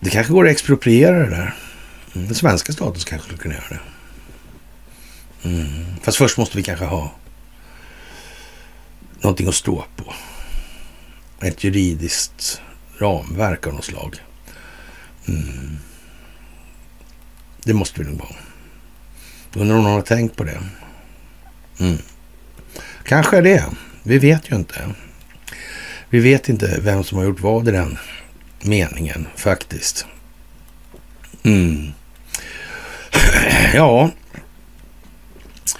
[0.00, 1.54] Det kanske går att expropriera det där.
[2.14, 3.80] Mm, den svenska staten kanske skulle kunna göra det.
[5.48, 5.84] Mm.
[6.02, 7.12] Fast först måste vi kanske ha
[9.20, 10.14] någonting att stå på.
[11.40, 12.60] Ett juridiskt
[12.98, 14.16] ramverk av något slag.
[15.28, 15.78] Mm.
[17.64, 18.34] Det måste vi nog vara.
[19.54, 20.62] Undrar om någon har tänkt på det.
[21.80, 21.98] Mm.
[23.04, 23.64] Kanske är det.
[24.02, 24.94] Vi vet ju inte.
[26.08, 27.98] Vi vet inte vem som har gjort vad i den
[28.62, 30.06] meningen faktiskt.
[31.42, 31.92] Mm.
[33.74, 34.10] Ja.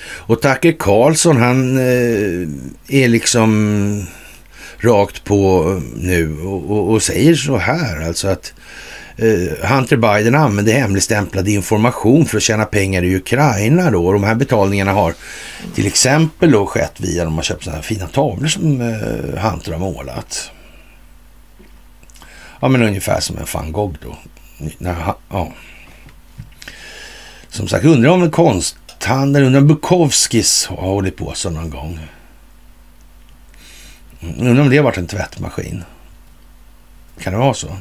[0.05, 2.49] Och Tacke Karlsson han eh,
[2.89, 4.07] är liksom
[4.79, 5.65] rakt på
[5.97, 8.55] nu och, och, och, säger så här alltså att
[9.23, 14.07] Eh, Hunter Biden använde hemligstämplad information för att tjäna pengar i Ukraina då.
[14.07, 15.15] Och de här betalningarna har
[15.75, 19.73] till exempel då skett via de har köpt sådana här fina tavlor som eh, Hunter
[19.73, 20.51] har målat.
[22.61, 24.17] Ja, men ungefär som en van Gogh då.
[25.29, 25.53] Ja.
[27.49, 31.99] Som sagt, undrar om en konsthandel, undrar om Bukowskis har hållit på så någon gång.
[34.21, 35.85] Mm, undrar om det har varit en tvättmaskin.
[37.21, 37.77] Kan det vara så?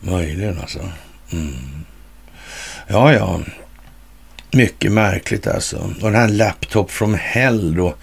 [0.00, 0.80] Möjligen alltså.
[1.32, 1.84] Mm.
[2.86, 3.40] Ja, ja.
[4.52, 5.76] Mycket märkligt alltså.
[5.76, 7.94] Och den här Laptop from Hell då.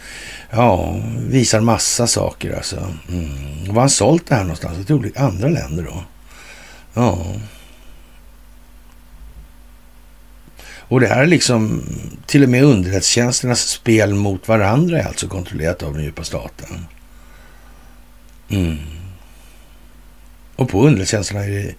[0.52, 2.94] Ja, visar massa saker alltså.
[3.10, 3.74] Mm.
[3.74, 4.86] Var han sålt det här någonstans?
[4.86, 6.04] Till olika andra länder då?
[6.94, 7.26] Ja.
[10.94, 11.84] Och det här är liksom
[12.26, 16.86] till och med underrättelsetjänsternas spel mot varandra är alltså kontrollerat av den djupa staten.
[18.50, 18.78] Mm.
[20.56, 21.76] Och på underrättelsetjänsterna är det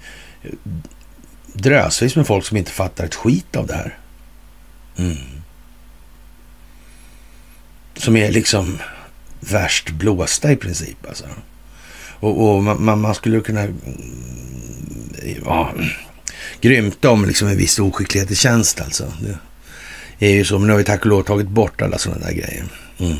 [1.52, 3.98] drösvis med folk som inte fattar ett skit av det här.
[4.96, 5.16] Mm.
[7.96, 8.78] Som är liksom
[9.40, 11.24] värst blåsta i princip alltså.
[12.20, 13.74] Och, och man, man, skulle kunna mm,
[15.44, 15.72] ja,
[16.60, 19.12] grymta om liksom en viss oskicklighet i tjänst alltså.
[20.18, 22.26] Det är ju så, men nu har vi tack och lov tagit bort alla sådana
[22.26, 22.64] där grejer.
[22.98, 23.16] Mm.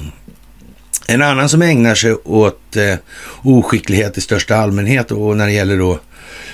[1.07, 2.95] En annan som ägnar sig åt eh,
[3.43, 6.01] oskicklighet i största allmänhet och när det gäller då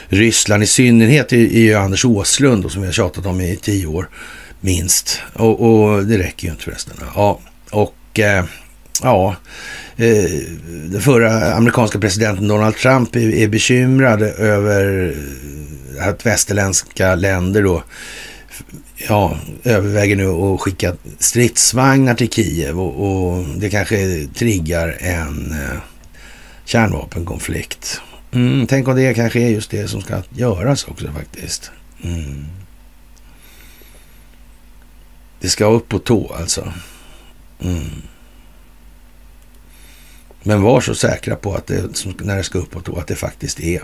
[0.08, 3.56] Ryssland i synnerhet är, är ju Anders Åslund då, som vi har tjatat om i
[3.56, 4.08] tio år
[4.60, 5.20] minst.
[5.32, 6.96] Och, och det räcker ju inte förresten.
[7.14, 7.40] Ja,
[7.70, 8.44] och eh,
[9.02, 9.36] ja,
[9.96, 10.30] eh,
[10.84, 15.14] den förra amerikanska presidenten Donald Trump är, är bekymrad över
[16.00, 17.82] att västerländska länder då
[18.96, 25.80] ja, överväger nu att skicka stridsvagnar till Kiev och, och det kanske triggar en eh,
[26.64, 28.00] kärnvapenkonflikt.
[28.32, 31.70] Mm, tänk om det kanske är just det som ska göras också faktiskt.
[32.02, 32.46] Mm.
[35.40, 36.72] Det ska upp på tå alltså.
[37.60, 38.02] Mm.
[40.42, 43.16] Men var så säkra på att det, när det ska upp på tå, att det
[43.16, 43.82] faktiskt är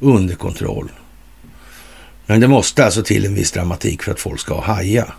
[0.00, 0.90] under kontroll.
[2.26, 5.12] Men det måste alltså till en viss dramatik för att folk ska haja.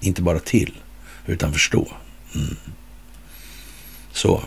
[0.00, 0.74] Inte bara till,
[1.26, 1.88] utan förstå.
[2.34, 2.56] Mm.
[4.12, 4.42] Så.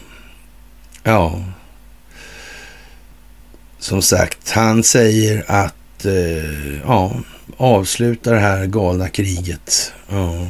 [1.03, 1.43] Ja.
[3.79, 7.21] Som sagt, han säger att eh, ja,
[7.57, 9.93] avsluta det här galna kriget.
[10.09, 10.47] Ja.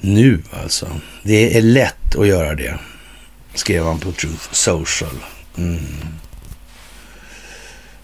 [0.00, 1.00] Nu alltså.
[1.22, 2.78] Det är lätt att göra det,
[3.54, 5.16] skrev han på Truth Social.
[5.56, 5.78] Mm.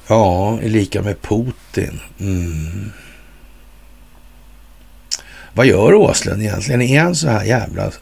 [0.06, 2.00] Ja, är lika med Putin.
[2.20, 2.92] Mm.
[5.54, 6.82] Vad gör Åslund egentligen?
[6.82, 7.92] Är han så här jävla...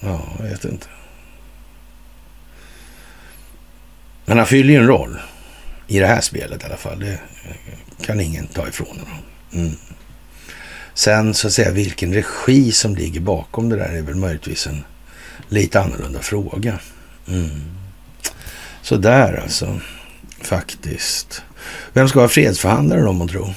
[0.00, 0.86] Ja, jag vet inte.
[4.24, 5.18] Men han fyller ju en roll
[5.86, 7.00] i det här spelet i alla fall.
[7.00, 7.18] Det
[8.06, 9.18] kan ingen ta ifrån honom.
[9.52, 9.76] Mm.
[10.94, 14.84] Sen så att säga vilken regi som ligger bakom det där är väl möjligtvis en
[15.48, 16.78] lite annorlunda fråga.
[17.28, 17.62] Mm.
[18.82, 19.80] Så där alltså.
[20.42, 21.42] Faktiskt.
[21.92, 23.54] Vem ska vara fredsförhandlare då, man tror?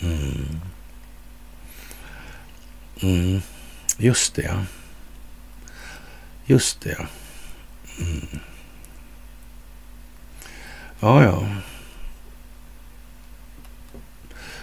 [0.00, 0.60] Mm.
[3.02, 3.42] Mm.
[3.98, 4.64] Just det, ja.
[6.44, 7.06] Just det, ja.
[8.00, 8.26] Mm.
[11.00, 11.46] Ja, ja.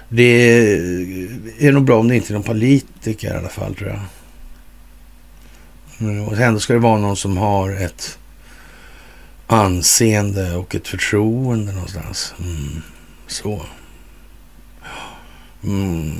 [0.09, 0.23] Det
[1.59, 3.99] är nog bra om det inte är någon politiker i alla fall, tror jag.
[5.99, 8.16] Mm, och ändå ska det vara någon som har ett
[9.47, 12.33] anseende och ett förtroende någonstans.
[12.39, 12.81] Mm.
[13.27, 13.65] Så.
[15.63, 16.17] Mm.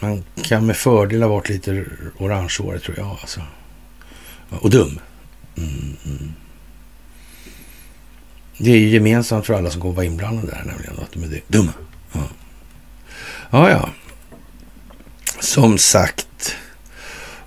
[0.00, 1.84] Man kan med fördel ha varit lite
[2.18, 3.16] orangehårig tror jag.
[3.20, 3.40] Alltså.
[4.50, 5.00] Och dum.
[5.56, 6.32] Mm, mm.
[8.58, 10.98] Det är ju gemensamt för alla som kommer vara inblandade där nämligen.
[10.98, 11.72] Att de är dumma.
[12.12, 12.28] Ja.
[13.50, 13.88] ja, ja.
[15.40, 16.56] Som sagt.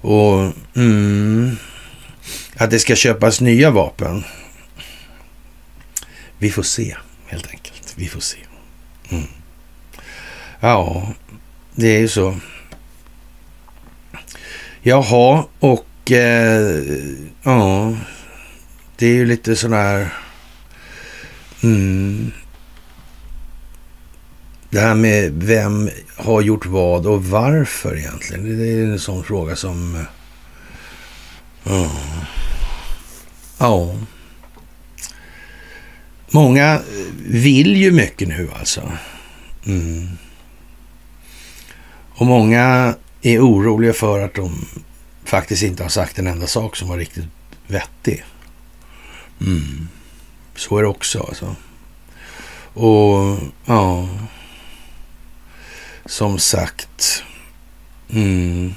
[0.02, 1.58] Och mm,
[2.56, 4.24] att det ska köpas nya vapen.
[6.42, 6.96] Vi får se,
[7.26, 7.94] helt enkelt.
[7.96, 8.38] Vi får se.
[9.10, 9.24] Mm.
[10.60, 11.08] Ja,
[11.76, 12.38] det är ju så.
[14.82, 16.84] Jaha, och eh,
[17.44, 17.96] ja,
[18.96, 20.14] det är ju lite sån här...
[21.64, 22.32] Mm,
[24.70, 28.58] det här med vem har gjort vad och varför egentligen.
[28.58, 29.96] Det är en sån fråga som...
[29.96, 30.02] Eh,
[31.64, 31.92] ja.
[33.60, 33.96] ja.
[36.32, 36.82] Många eh,
[37.28, 38.92] vill ju mycket nu alltså.
[39.66, 40.10] Mm.
[42.16, 44.66] Och många är oroliga för att de
[45.26, 47.26] faktiskt inte har sagt en enda sak som var riktigt
[47.68, 48.24] vettig.
[49.42, 49.88] Mm.
[50.56, 51.56] Så är det också alltså.
[52.74, 54.10] Och ja,
[56.06, 57.24] som sagt.
[58.14, 58.74] Mm,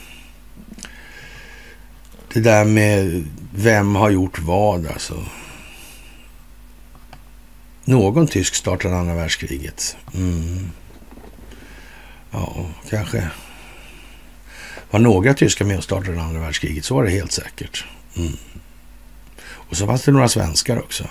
[2.32, 3.24] det där med
[3.54, 5.24] vem har gjort vad alltså.
[7.84, 9.96] Någon tysk startade andra världskriget.
[10.14, 10.70] Mm.
[12.30, 13.30] Ja, kanske
[14.90, 16.84] var några tyskar med och startade andra världskriget.
[16.84, 17.84] Så var det helt säkert.
[18.16, 18.32] Mm.
[19.46, 21.08] Och så fanns det några svenskar också.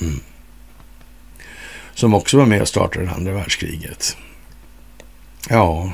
[0.00, 0.20] Mm.
[1.94, 4.16] Som också var med och startade andra världskriget.
[5.48, 5.92] Ja,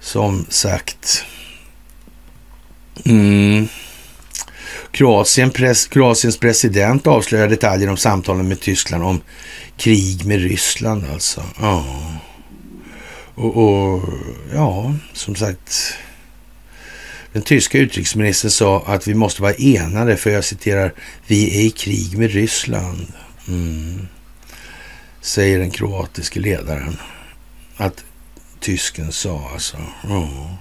[0.00, 1.24] som sagt.
[3.04, 3.68] Mm.
[4.96, 9.20] Kroatien pres, Kroatiens president avslöjar detaljer om samtalen med Tyskland om
[9.76, 11.42] krig med Ryssland alltså.
[11.60, 11.84] Ja.
[13.34, 14.02] Och, och
[14.54, 15.94] ja, som sagt.
[17.32, 20.92] Den tyska utrikesministern sa att vi måste vara enade för jag citerar,
[21.26, 23.12] vi är i krig med Ryssland.
[23.48, 24.08] Mm.
[25.20, 26.96] Säger den kroatiske ledaren.
[27.76, 28.04] Att
[28.60, 29.76] tysken sa alltså.
[30.04, 30.54] Oh.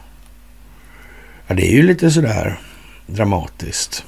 [1.48, 2.60] Ja, det är ju lite sådär
[3.08, 4.06] dramatiskt.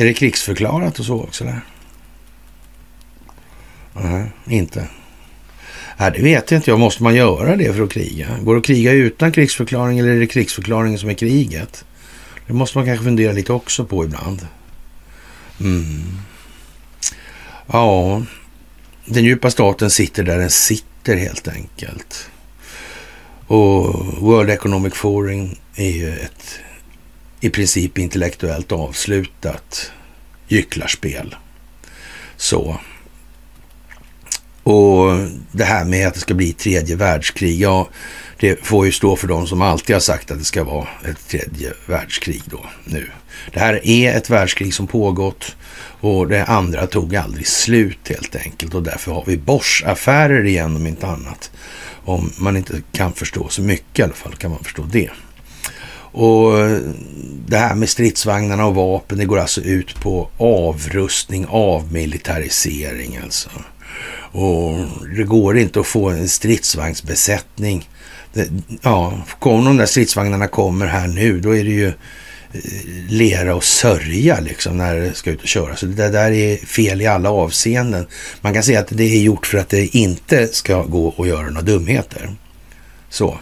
[0.00, 1.44] Är det krigsförklarat och så också?
[1.44, 1.60] Där?
[3.92, 4.88] Nej, inte.
[5.96, 6.70] Nej, det vet jag inte.
[6.70, 8.28] Jag måste man göra det för att kriga?
[8.42, 11.84] Går det att kriga utan krigsförklaring eller är det krigsförklaringen som är kriget?
[12.46, 14.46] Det måste man kanske fundera lite också på ibland.
[15.60, 16.02] Mm.
[17.66, 18.22] Ja,
[19.04, 22.30] den djupa staten sitter där den sitter helt enkelt.
[23.46, 26.60] Och World Economic Forum är ju ett
[27.40, 29.92] i princip intellektuellt avslutat
[30.48, 31.36] gycklarspel.
[32.36, 32.80] Så.
[34.62, 35.18] Och
[35.52, 37.88] det här med att det ska bli tredje världskrig, ja,
[38.40, 41.28] det får ju stå för de som alltid har sagt att det ska vara ett
[41.28, 43.10] tredje världskrig då nu.
[43.52, 45.56] Det här är ett världskrig som pågått
[46.00, 50.86] och det andra tog aldrig slut helt enkelt och därför har vi Bosch-affärer igen om
[50.86, 51.50] inte annat.
[52.04, 55.10] Om man inte kan förstå så mycket i alla fall kan man förstå det.
[56.12, 56.78] Och eh,
[57.46, 63.50] det här med stridsvagnarna och vapen, det går alltså ut på avrustning, avmilitarisering alltså.
[64.32, 64.76] Och
[65.16, 67.88] det går inte att få en stridsvagnsbesättning.
[68.32, 68.48] Det,
[68.82, 71.92] ja, om de där stridsvagnarna kommer här nu, då är det ju eh,
[73.08, 75.76] lera och sörja liksom när det ska ut och köra.
[75.76, 78.06] Så det där är fel i alla avseenden.
[78.40, 81.46] Man kan säga att det är gjort för att det inte ska gå att göra
[81.46, 82.30] några dumheter.
[83.08, 83.38] Så,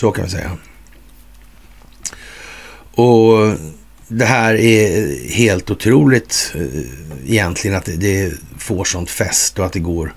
[0.00, 0.50] så kan vi säga.
[2.94, 3.54] Och
[4.08, 9.78] det här är helt otroligt eh, egentligen att det får sånt fäst och att det
[9.78, 10.14] går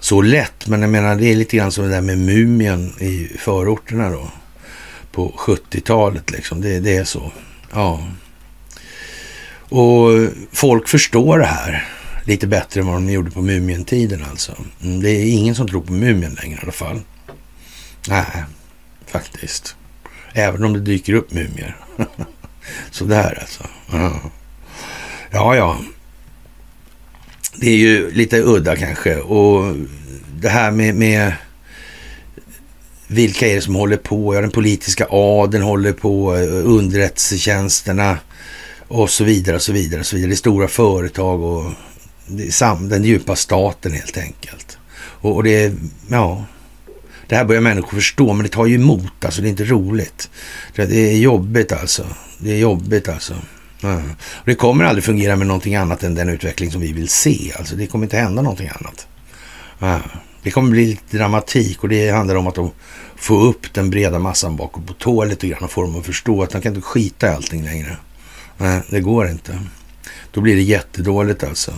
[0.00, 0.66] så lätt.
[0.66, 4.30] Men jag menar, det är lite grann som det där med mumien i förorterna då.
[5.12, 6.60] På 70-talet liksom.
[6.60, 7.32] Det, det är så.
[7.72, 8.08] Ja.
[9.68, 10.08] Och
[10.52, 11.88] folk förstår det här
[12.24, 14.56] lite bättre än vad de gjorde på Mumientiden alltså.
[14.82, 17.00] Mm, det är ingen som tror på Mumien längre i alla fall.
[18.08, 18.44] Nej,
[19.06, 19.76] faktiskt.
[20.32, 21.76] Även om det dyker upp mumier.
[22.90, 23.64] Sådär alltså.
[23.92, 24.20] Ja.
[25.30, 25.78] ja, ja.
[27.56, 29.16] Det är ju lite udda kanske.
[29.16, 29.76] Och
[30.40, 31.32] det här med, med
[33.06, 34.34] vilka är det som håller på?
[34.34, 36.34] Ja, den politiska adeln håller på,
[36.64, 38.18] underrättelsetjänsterna
[38.88, 40.00] och så vidare och så vidare.
[40.00, 40.30] Och så vidare.
[40.30, 41.72] Det är stora företag och
[42.80, 44.78] den djupa staten helt enkelt.
[44.94, 45.74] Och, och det är,
[46.08, 46.44] ja,
[47.32, 49.24] det här börjar människor förstå, men det tar ju emot.
[49.24, 50.30] Alltså det är inte roligt.
[50.74, 52.06] Det är jobbigt alltså.
[52.38, 53.34] Det är jobbigt alltså.
[53.82, 54.10] Mm.
[54.20, 57.52] Och det kommer aldrig fungera med någonting annat än den utveckling som vi vill se.
[57.58, 59.06] Alltså det kommer inte hända någonting annat.
[59.80, 60.00] Mm.
[60.42, 62.70] Det kommer bli lite dramatik och det handlar om att de
[63.16, 66.42] får upp den breda massan bakom på tå lite grann och få dem att förstå
[66.42, 67.96] att de kan inte skita i allting längre.
[68.56, 69.58] Nej, det går inte.
[70.32, 71.74] Då blir det jättedåligt alltså.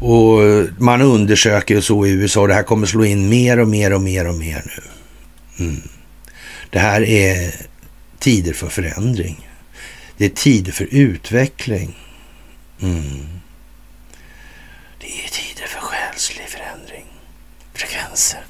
[0.00, 0.40] Och
[0.78, 2.46] man undersöker så i USA.
[2.46, 4.82] Det här kommer slå in mer och mer och mer och mer nu.
[5.64, 5.82] Mm.
[6.70, 7.54] Det här är
[8.18, 9.48] tider för förändring.
[10.16, 11.98] Det är tider för utveckling.
[12.80, 13.26] Mm.
[15.00, 17.04] Det är tider för själslig förändring.
[17.74, 18.40] Frekvenser.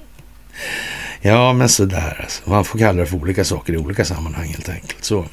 [1.20, 2.50] ja, men sådär alltså.
[2.50, 5.04] Man får kalla det för olika saker i olika sammanhang helt enkelt.
[5.04, 5.26] Så.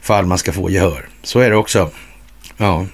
[0.00, 1.08] Fall man ska få gehör.
[1.22, 1.90] Så är det också.
[2.56, 2.86] Ja.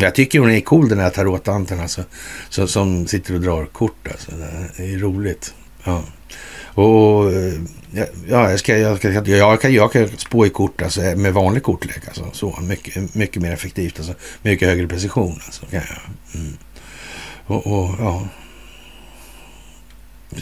[0.00, 2.04] Jag tycker hon är cool den här tarottanten alltså.
[2.48, 4.32] Så, som sitter och drar kort alltså.
[4.76, 5.54] Det är roligt.
[5.84, 6.02] Ja.
[6.74, 7.54] Och eh,
[8.28, 11.62] ja, jag, ska, jag, ska, jag, kan, jag kan spå i kort alltså, med vanlig
[11.62, 12.08] kortlek.
[12.08, 13.98] Alltså, så, mycket, mycket mer effektivt.
[13.98, 15.40] Alltså, mycket högre precision.
[15.44, 16.40] Alltså, kan jag.
[16.40, 16.56] Mm.
[17.46, 18.28] Och, och, ja.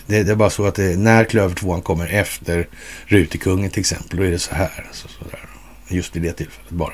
[0.07, 2.69] Det, det, är bara så att det, när klöver tvåan kommer efter
[3.07, 4.85] Rutekungen till exempel, då är det så här.
[4.89, 5.49] Alltså, så där.
[5.89, 6.93] Just i det tillfället bara.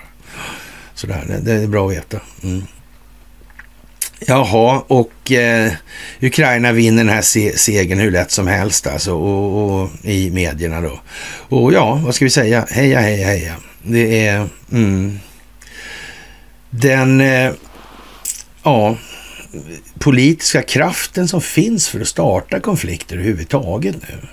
[1.02, 2.20] Sådär, det, det är bra att veta.
[2.42, 2.62] Mm.
[4.26, 5.72] Jaha, och eh,
[6.20, 10.80] Ukraina vinner den här se segern hur lätt som helst alltså och, och, i medierna
[10.80, 11.00] då.
[11.48, 12.66] Och ja, vad ska vi säga?
[12.70, 13.54] Heja, heja, heja.
[13.82, 15.18] Det är mm,
[16.70, 17.52] den eh,
[18.62, 18.96] ja,
[19.98, 24.28] politiska kraften som finns för att starta konflikter överhuvudtaget nu.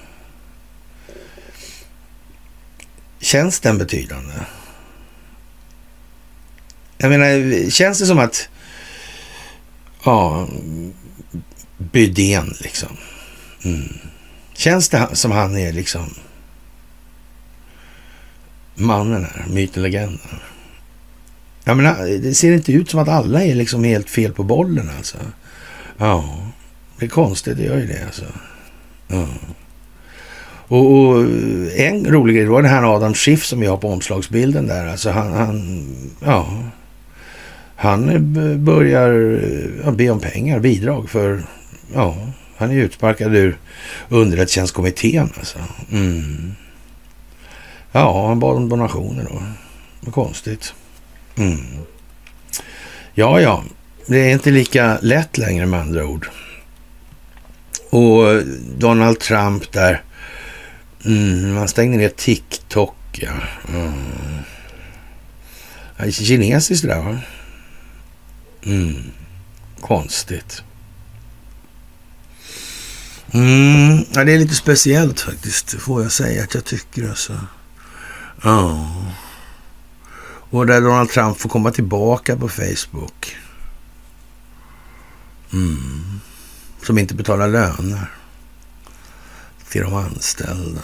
[3.20, 4.34] Känns den betydande?
[7.02, 8.50] Jag menar, känns det som att
[10.04, 10.48] Ja,
[11.78, 12.90] Bydén liksom.
[13.64, 13.94] Mm.
[14.54, 16.14] Känns det som han är liksom
[18.76, 20.40] mannen här, myten, legenden?
[21.64, 24.90] Jag menar, det ser inte ut som att alla är liksom helt fel på bollen
[24.98, 25.18] alltså.
[25.98, 26.38] Ja,
[27.00, 28.26] det är konstigt, det gör ju det alltså.
[29.08, 29.28] Ja.
[30.68, 31.26] Och, och,
[31.76, 34.88] en rolig grej var det här Adam Schiff som vi har på omslagsbilden där.
[34.88, 35.88] Alltså han, han
[36.26, 36.64] ja,
[37.80, 39.42] han eh, börjar
[39.86, 41.44] eh, be om pengar, bidrag för,
[41.94, 42.18] ja,
[42.58, 43.58] han är utsparkad ur
[44.10, 45.60] underrättelsetjänstkommittén alltså.
[45.92, 46.56] Mm.
[47.92, 49.44] Ja, han bad om donationer då.
[50.00, 50.74] Vad konstigt.
[51.38, 51.58] Mm.
[53.14, 53.64] Ja, ja,
[54.08, 56.30] det är inte lika lätt längre med andra ord.
[57.90, 58.44] Och eh,
[58.78, 60.04] Donald Trump där,
[61.06, 63.34] mm, han stängde ner TikTok, ja.
[63.74, 63.94] Mm.
[66.12, 67.20] kinesiskt det där va?
[68.64, 69.12] Mm.
[69.82, 70.64] Konstigt.
[73.32, 74.06] Mm.
[74.12, 77.40] Ja, det är lite speciellt faktiskt, får jag säga att jag tycker alltså.
[78.44, 78.60] Ja.
[78.64, 79.12] Oh.
[80.52, 83.38] Och där Donald Trump får komma tillbaka på Facebook.
[85.54, 86.20] Mm.
[86.84, 88.12] Som inte betalar löner
[89.70, 90.82] till de anställda.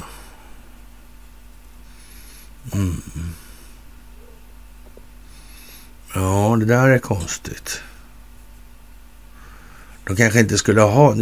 [2.74, 3.02] Mm.
[6.16, 7.82] Ja, det där är konstigt.
[10.08, 11.16] De kanske inte skulle ha...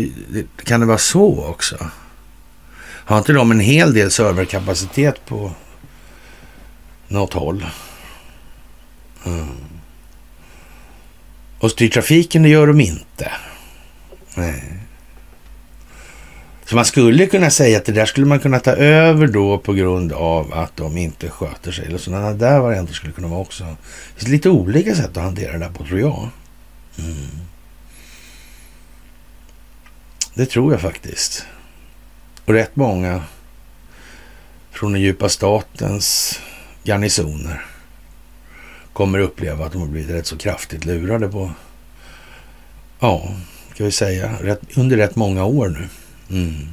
[0.64, 1.90] Kan det vara så också?
[2.82, 5.52] Har inte de en hel del serverkapacitet på
[7.07, 7.65] något håll?
[9.26, 9.48] Mm.
[11.60, 13.32] Och styr trafiken, det gör de inte.
[14.36, 14.82] Nej.
[16.65, 19.73] Så man skulle kunna säga att det där skulle man kunna ta över då på
[19.73, 21.85] grund av att de inte sköter sig.
[21.85, 23.64] Eller sådana där varianter skulle kunna vara också.
[23.64, 26.30] Det finns lite olika sätt att hantera det där på tror jag.
[26.99, 27.27] Mm.
[30.34, 31.45] Det tror jag faktiskt.
[32.45, 33.23] Och rätt många
[34.72, 36.40] från den djupa statens
[36.84, 37.65] garnisoner
[38.94, 41.52] kommer uppleva att de har blivit rätt så kraftigt lurade på,
[42.99, 43.35] ja,
[43.73, 45.88] ska vi säga, rätt, under rätt många år nu.
[46.30, 46.68] Mm.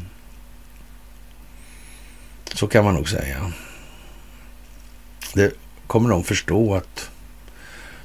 [2.54, 3.52] Så kan man nog säga.
[5.34, 5.54] Det
[5.86, 7.10] kommer de förstå att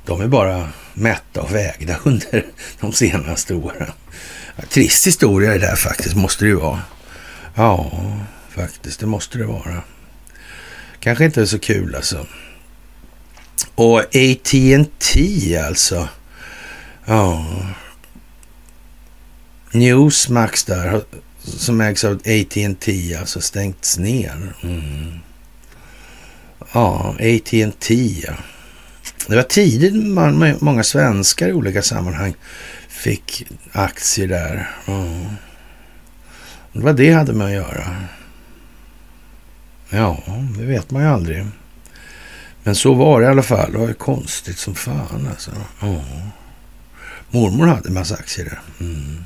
[0.05, 2.45] de är bara mätta och vägda under
[2.79, 3.91] de senaste åren.
[4.69, 6.81] Trist historia det där faktiskt, måste det ju vara.
[7.55, 7.91] Ja,
[8.49, 9.81] faktiskt, det måste det vara.
[10.99, 12.27] Kanske inte så kul alltså.
[13.75, 16.09] Och AT&T alltså.
[17.05, 17.45] Ja.
[19.71, 21.03] Newsmax där
[21.45, 24.53] som ägs av AT&T alltså stängts ner.
[24.63, 25.19] Mm.
[26.73, 27.95] Ja, AT&T
[28.27, 28.33] ja.
[29.27, 32.35] Det var tidigt man, många svenskar i olika sammanhang
[32.87, 34.69] fick aktier där.
[34.85, 35.25] Mm.
[36.73, 37.95] Det var det hade med att göra.
[39.89, 40.23] Ja,
[40.57, 41.45] det vet man ju aldrig.
[42.63, 43.71] Men så var det i alla fall.
[43.71, 45.51] Det var ju konstigt som fan alltså.
[45.81, 46.01] Mm.
[47.29, 48.59] Mormor hade en massa aktier där.
[48.79, 49.25] Mm.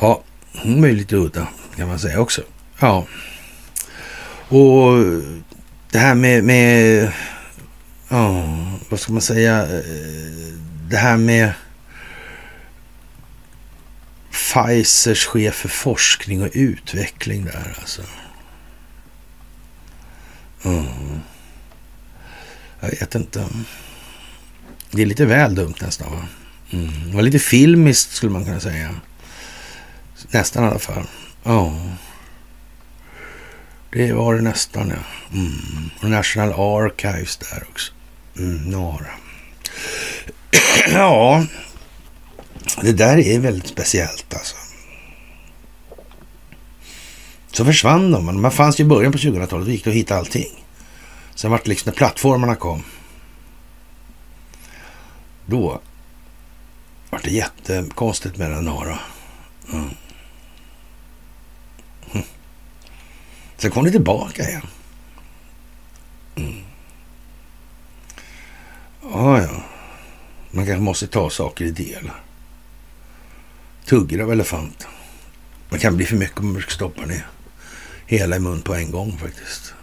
[0.00, 0.22] Ja,
[0.62, 2.42] hon är lite udda kan man säga också.
[2.80, 3.06] Ja.
[4.48, 5.04] Och
[5.90, 7.12] det här med, med
[8.08, 8.46] ja,
[8.88, 10.54] vad ska man säga, eh,
[10.88, 11.52] det här med
[14.30, 18.02] Pfizers chef för forskning och utveckling där alltså.
[20.64, 21.20] Mm.
[22.80, 23.46] Jag vet inte.
[24.90, 26.26] Det är lite väl dumt nästan va?
[26.70, 27.10] Mm.
[27.10, 28.94] Det var lite filmiskt skulle man kunna säga.
[30.28, 31.04] Nästan i alla fall.
[31.42, 31.74] Ja.
[33.92, 35.36] Det var det nästan ja.
[35.38, 35.90] Mm.
[36.02, 37.92] Och National Archives där också.
[38.38, 39.10] Mm, Nara.
[40.92, 41.44] ja,
[42.82, 44.56] det där är väldigt speciellt alltså.
[47.52, 48.40] Så försvann de.
[48.40, 49.66] Man fanns ju i början på 2000-talet.
[49.66, 50.64] Då gick det att hitta allting.
[51.34, 52.82] Sen vart det liksom när plattformarna kom.
[55.46, 55.80] Då
[57.10, 58.98] vart det jättekonstigt med den Nara.
[59.72, 59.90] Mm.
[63.60, 64.66] Sen kom det tillbaka igen.
[66.36, 66.64] Mm.
[69.02, 69.62] Ja, ja.
[70.50, 72.22] Man kanske måste ta saker i delar.
[73.84, 74.86] Tuggar av elefant.
[75.70, 77.26] Det kan bli för mycket om man ska stoppa ner
[78.06, 79.74] hela i mun på en gång faktiskt.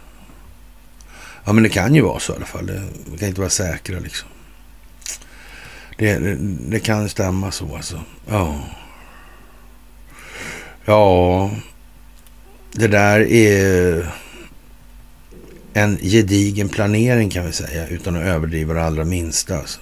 [1.44, 2.70] Ja, men det kan ju vara så i alla fall.
[3.06, 4.28] Vi kan inte vara säkra liksom.
[5.98, 6.36] Det, det,
[6.70, 8.02] det kan stämma så alltså.
[8.26, 8.60] Ja.
[10.84, 11.50] Ja,
[12.72, 14.12] det där är
[15.72, 19.58] en gedigen planering kan vi säga, utan att överdriva det allra minsta.
[19.58, 19.80] Alltså.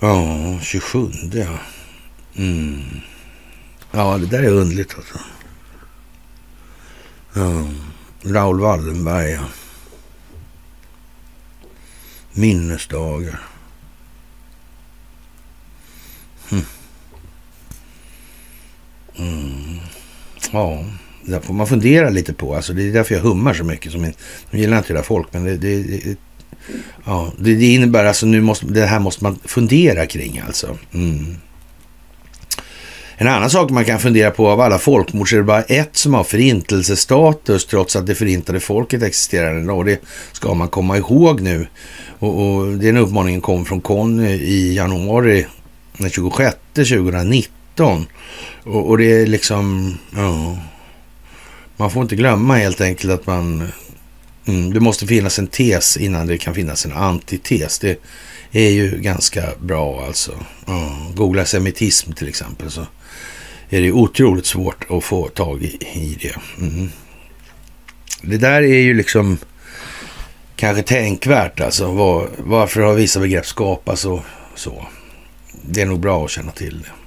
[0.00, 1.58] Ja, 27 ja.
[2.36, 2.82] Mm.
[3.90, 4.94] Ja, det där är underligt.
[4.94, 5.20] alltså.
[7.34, 7.68] Ja.
[8.22, 9.44] Raoul Wallenberg, ja.
[12.32, 13.40] Minnesdagar.
[16.48, 16.60] Hm.
[19.16, 19.80] Mm.
[20.52, 20.84] Ja,
[21.24, 22.54] det där får man fundera lite på.
[22.54, 23.92] Alltså, det är därför jag hummar så mycket.
[23.92, 24.04] Som,
[24.50, 26.16] jag gillar inte det där folk, men det, det, det
[27.04, 30.78] ja, det, det, innebär alltså nu måste, det här måste man fundera kring alltså.
[30.94, 31.36] Mm.
[33.18, 35.96] En annan sak man kan fundera på, av alla folkmord så är det bara ett
[35.96, 39.82] som har förintelsestatus trots att det förintade folket existerar ändå.
[39.82, 40.00] Det
[40.32, 41.66] ska man komma ihåg nu.
[42.18, 45.46] Och, och den uppmaningen kom från Conny i januari
[45.98, 47.55] den 26 2019.
[48.64, 50.58] Och, och det är liksom, ja,
[51.76, 53.68] man får inte glömma helt enkelt att man,
[54.46, 57.78] mm, det måste finnas en tes innan det kan finnas en antites.
[57.78, 57.98] Det
[58.52, 60.32] är ju ganska bra alltså.
[60.66, 62.86] Ja, googla semitism till exempel så
[63.68, 66.36] är det otroligt svårt att få tag i, i det.
[66.58, 66.90] Mm.
[68.22, 69.38] Det där är ju liksom
[70.56, 71.92] kanske tänkvärt alltså.
[71.92, 74.20] Var, varför har vissa begrepp skapats och
[74.54, 74.86] så?
[75.62, 77.05] Det är nog bra att känna till det.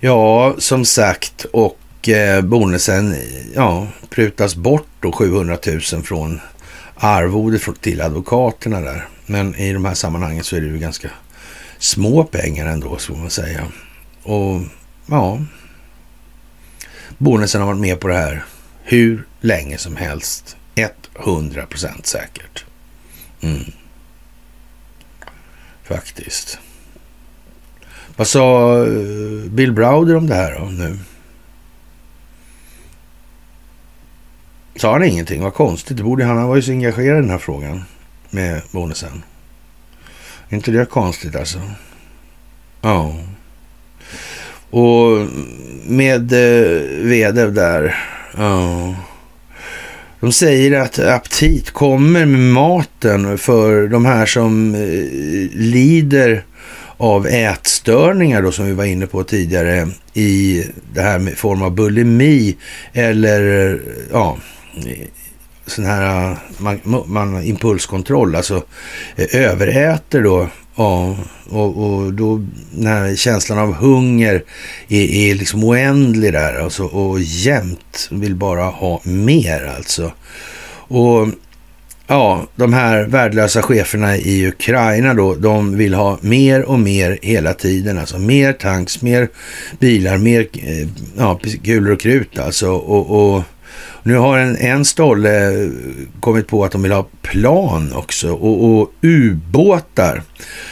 [0.00, 3.16] Ja, som sagt, och eh, bonusen
[3.54, 6.40] ja, prutas bort då 700 000 från
[6.96, 9.08] arvodet till advokaterna där.
[9.26, 11.10] Men i de här sammanhangen så är det ju ganska
[11.78, 13.66] små pengar ändå, så man säga.
[14.22, 14.60] Och
[15.06, 15.40] ja,
[17.18, 18.44] bonusen har varit med på det här
[18.82, 20.56] hur länge som helst.
[21.18, 22.64] 100 procent säkert.
[23.40, 23.72] Mm.
[25.84, 26.58] Faktiskt.
[28.16, 30.98] Vad sa eh, Bill Browder om det här då nu?
[34.76, 35.42] Sa han ingenting?
[35.42, 35.96] Vad konstigt.
[35.96, 37.84] Det borde han, han var ju så engagerad i den här frågan
[38.30, 39.22] med bonusen.
[40.48, 41.60] Är inte det konstigt alltså?
[42.80, 43.14] Ja.
[44.70, 45.26] Och
[45.84, 47.96] med eh, Vedev där.
[48.36, 48.94] Ja.
[50.20, 54.80] De säger att aptit kommer med maten för de här som eh,
[55.58, 56.44] lider
[56.96, 60.64] av ätstörningar då som vi var inne på tidigare i
[60.94, 62.56] det här med form av bulimi
[62.92, 63.80] eller
[64.12, 64.36] ja,
[65.66, 68.62] sån här man, man, impulskontroll, alltså
[69.16, 70.48] eh, överäter då.
[70.76, 71.16] Ja,
[71.50, 74.44] och, och då den här känslan av hunger
[74.88, 80.12] är, är liksom oändlig där alltså, och jämt vill bara ha mer alltså.
[80.88, 81.28] Och
[82.06, 87.54] ja, de här värdelösa cheferna i Ukraina då, de vill ha mer och mer hela
[87.54, 87.98] tiden.
[87.98, 89.28] Alltså mer tanks, mer
[89.78, 92.70] bilar, mer eh, ja, kulor och krut alltså.
[92.70, 93.42] Och, och
[94.02, 95.70] nu har en, en stolle eh,
[96.20, 100.22] kommit på att de vill ha plan också och, och ubåtar.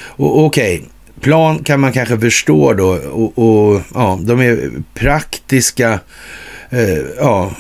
[0.07, 0.89] Och okej, okay,
[1.21, 6.01] plan kan man kanske förstå då och, och ja, de är praktiska.
[6.71, 7.53] Eh, ja,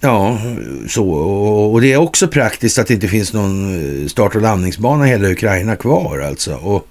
[0.00, 0.38] Ja,
[0.88, 1.10] så.
[1.72, 5.10] Och det är också praktiskt att det inte finns någon eh, start och landningsbana i
[5.10, 6.54] hela Ukraina kvar alltså.
[6.54, 6.88] Och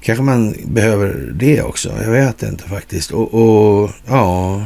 [0.00, 1.92] kanske man behöver det också.
[2.02, 3.10] Jag vet inte faktiskt.
[3.10, 4.62] Och, och ja.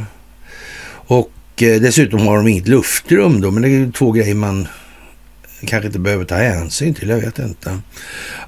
[0.93, 1.33] Och
[1.63, 3.51] eh, dessutom har de inget luftrum då.
[3.51, 4.69] Men det är två grejer man
[5.65, 7.09] kanske inte behöver ta hänsyn till.
[7.09, 7.79] Jag vet inte.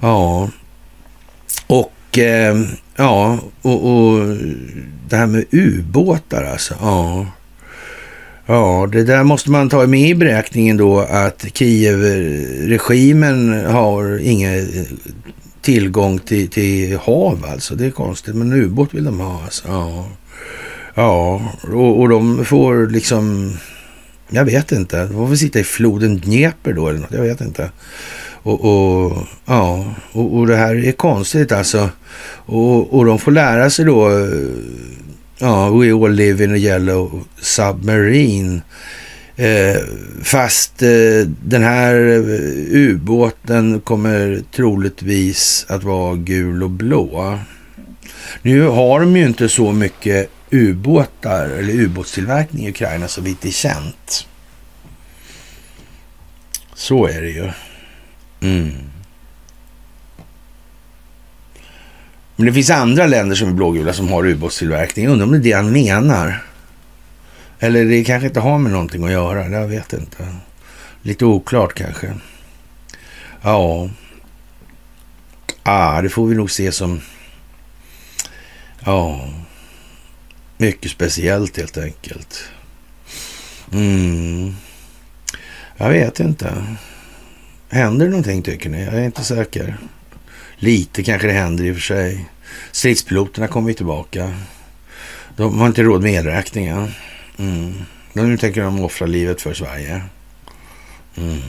[0.00, 0.50] Ja.
[1.66, 2.60] Och eh,
[2.96, 4.36] ja, och, och
[5.08, 6.74] det här med ubåtar alltså.
[6.80, 7.26] Ja.
[8.46, 14.84] Ja, det där måste man ta med i beräkningen då att Kiev-regimen har ingen eh,
[15.60, 17.74] tillgång till, till hav alltså.
[17.74, 19.68] Det är konstigt, men ubåt vill de ha alltså.
[19.68, 20.08] Ja,
[20.94, 21.42] ja
[21.72, 23.56] och, och de får liksom,
[24.28, 27.40] jag vet inte, de får väl sitta i floden Dnepr då eller något, jag vet
[27.40, 27.70] inte.
[28.42, 31.88] Och, och ja, och, och, det här är konstigt alltså.
[32.46, 34.26] Och, och de får lära sig då eh,
[35.42, 38.62] Ja, We All Live in a Yellow Submarine.
[39.36, 39.76] Eh,
[40.22, 47.38] fast eh, den här eh, ubåten kommer troligtvis att vara gul och blå.
[48.42, 53.50] Nu har de ju inte så mycket ubåtar eller ubåtstillverkning i Ukraina så vitt är
[53.50, 54.26] känt.
[56.74, 57.50] Så är det ju.
[58.40, 58.91] Mm.
[62.42, 65.08] Men det finns andra länder som är blågula som har ubåtstillverkning.
[65.08, 66.44] Undrar om det är det han menar.
[67.58, 69.48] Eller det kanske inte har med någonting att göra.
[69.48, 70.36] Jag vet inte.
[71.02, 72.14] Lite oklart kanske.
[73.42, 73.90] Ja.
[75.62, 77.00] Ah, det får vi nog se som...
[78.84, 79.28] Ja.
[80.56, 82.44] Mycket speciellt helt enkelt.
[83.72, 84.56] Mm.
[85.76, 86.76] Jag vet inte.
[87.68, 88.84] Händer det någonting tycker ni?
[88.84, 89.76] Jag är inte säker.
[90.56, 92.28] Lite kanske det händer i och för sig.
[92.72, 94.32] Stridspiloterna kommer tillbaka.
[95.36, 96.88] De har inte råd med elräkningen.
[97.38, 97.72] Mm.
[98.12, 100.02] Nu tänker de offra livet för Sverige.
[101.16, 101.40] Mm.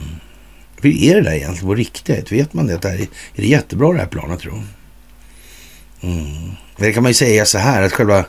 [0.81, 2.31] Hur är det där egentligen på riktigt?
[2.31, 2.85] Vet man det?
[2.85, 4.63] Är, är det jättebra det här planet tror
[6.01, 6.51] mm.
[6.77, 8.25] Det kan man ju säga så här att själva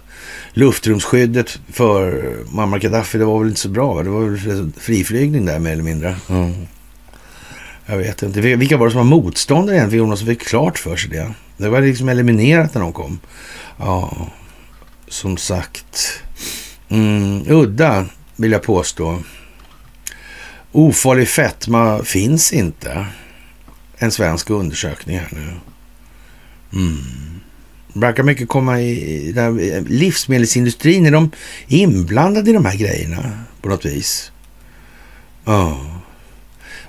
[0.53, 4.03] luftrumsskyddet för Muammar Gaddafi, det var väl inte så bra?
[4.03, 6.17] Det var väl friflygning där mer eller mindre.
[6.29, 6.67] Mm.
[7.87, 8.41] Jag vet inte.
[8.41, 10.05] Vilka var det som var motståndare egentligen?
[10.05, 11.35] Jonas fick klart för sig det.
[11.57, 13.21] Det var liksom eliminerat när de kom.
[13.79, 14.29] Ja,
[15.09, 16.23] som sagt.
[16.89, 18.07] Mm, udda
[18.37, 19.19] vill jag påstå.
[20.73, 23.07] Ofarlig fetma finns inte.
[23.97, 25.53] En svensk undersökning här nu.
[26.73, 27.41] Mm.
[27.93, 29.33] Verkar mycket komma i...
[29.33, 31.31] Där, eh, livsmedelsindustrin, är de
[31.67, 34.33] inblandade i de här grejerna på något vis?
[35.45, 35.81] Ja.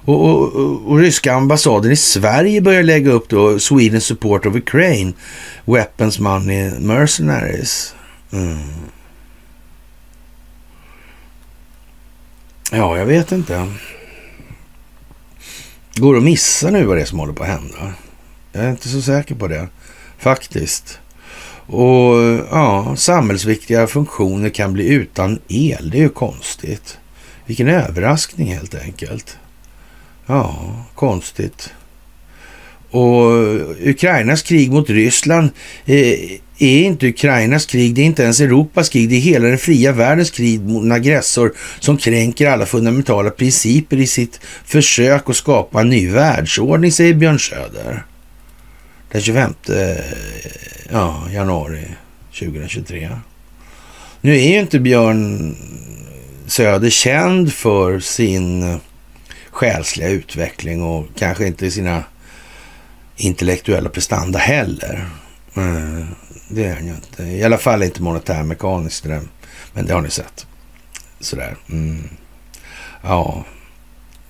[0.05, 4.55] Och, och, och, och, ryska ambassaden i Sverige börjar lägga upp då Sweden support of
[4.55, 5.13] Ukraine,
[5.65, 7.95] weapons money mercenaries.
[8.31, 8.57] Mm.
[12.71, 13.71] Ja, jag vet inte.
[15.95, 17.93] Går det att missa nu vad det är som håller på att hända?
[18.51, 19.67] Jag är inte så säker på det,
[20.17, 20.99] faktiskt.
[21.67, 22.15] Och
[22.51, 25.89] ja, samhällsviktiga funktioner kan bli utan el.
[25.89, 26.97] Det är ju konstigt.
[27.45, 29.37] Vilken överraskning helt enkelt.
[30.25, 31.73] Ja, konstigt.
[32.89, 33.31] Och
[33.87, 35.49] Ukrainas krig mot Ryssland
[35.85, 35.95] eh,
[36.57, 39.91] är inte Ukrainas krig, det är inte ens Europas krig, det är hela den fria
[39.91, 45.81] världens krig mot en aggressor som kränker alla fundamentala principer i sitt försök att skapa
[45.81, 48.05] en ny världsordning, säger Björn Söder.
[49.11, 49.53] Den 25
[50.91, 51.87] ja, januari
[52.39, 53.09] 2023.
[54.21, 55.55] Nu är ju inte Björn
[56.47, 58.79] Söder känd för sin
[59.55, 62.03] själsliga utveckling och kanske inte sina
[63.15, 65.09] intellektuella prestanda heller.
[65.55, 66.05] Mm,
[66.49, 67.23] det är han ju inte.
[67.23, 69.05] I alla fall inte monetärmekaniskt.
[69.73, 70.47] Men det har ni sett.
[71.19, 71.55] Sådär.
[71.69, 72.09] Mm.
[73.01, 73.45] Ja,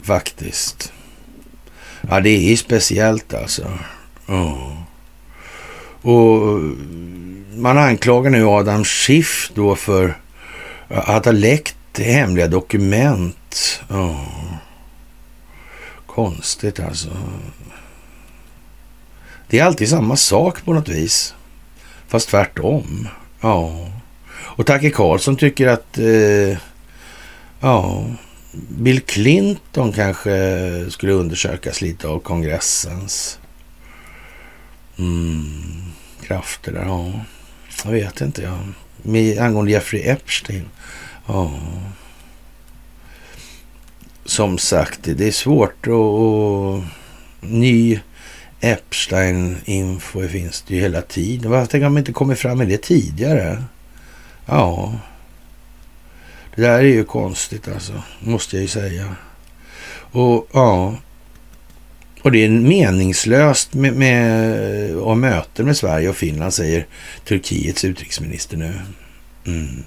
[0.02, 0.94] faktiskt.
[2.10, 3.72] Ja, det är speciellt alltså.
[4.28, 4.74] Oh.
[6.02, 6.60] Och eh,
[7.56, 10.18] man anklagar nu Adam Schiff då för
[10.88, 13.82] att ha läckt hemliga dokument.
[13.90, 14.46] Oh.
[16.16, 17.10] Konstigt alltså.
[19.48, 21.36] Det är alltid samma sak på något vis.
[22.08, 23.08] Fast tvärtom.
[23.42, 23.90] Ja.
[24.36, 26.58] Och Tacke Karlsson tycker att eh,
[27.60, 28.06] ja,
[28.70, 33.40] Bill Clinton kanske skulle undersökas lite av kongressens
[34.98, 35.84] mm,
[36.22, 36.86] krafter där.
[36.86, 37.12] Ja,
[37.84, 38.42] jag vet inte.
[38.42, 38.60] Ja.
[38.98, 40.70] Med, angående Jeffrey Epstein.
[41.26, 41.52] Ja
[44.26, 46.84] som sagt, det är svårt att...
[47.42, 48.00] Ny
[48.60, 51.52] Epstein-info finns det ju hela tiden.
[51.52, 53.64] Varför om man inte kommit fram med det tidigare?
[54.46, 54.94] Ja.
[56.56, 59.16] Det där är ju konstigt alltså, måste jag ju säga.
[60.12, 60.96] Och ja.
[62.22, 66.88] Och det är meningslöst med, med, möten med Sverige och Finland, säger
[67.28, 68.74] Turkiets utrikesminister nu.
[69.46, 69.84] Mm.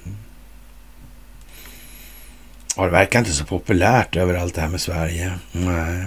[2.78, 5.38] Ja, det verkar inte så populärt överallt det här med Sverige.
[5.52, 6.06] Nej.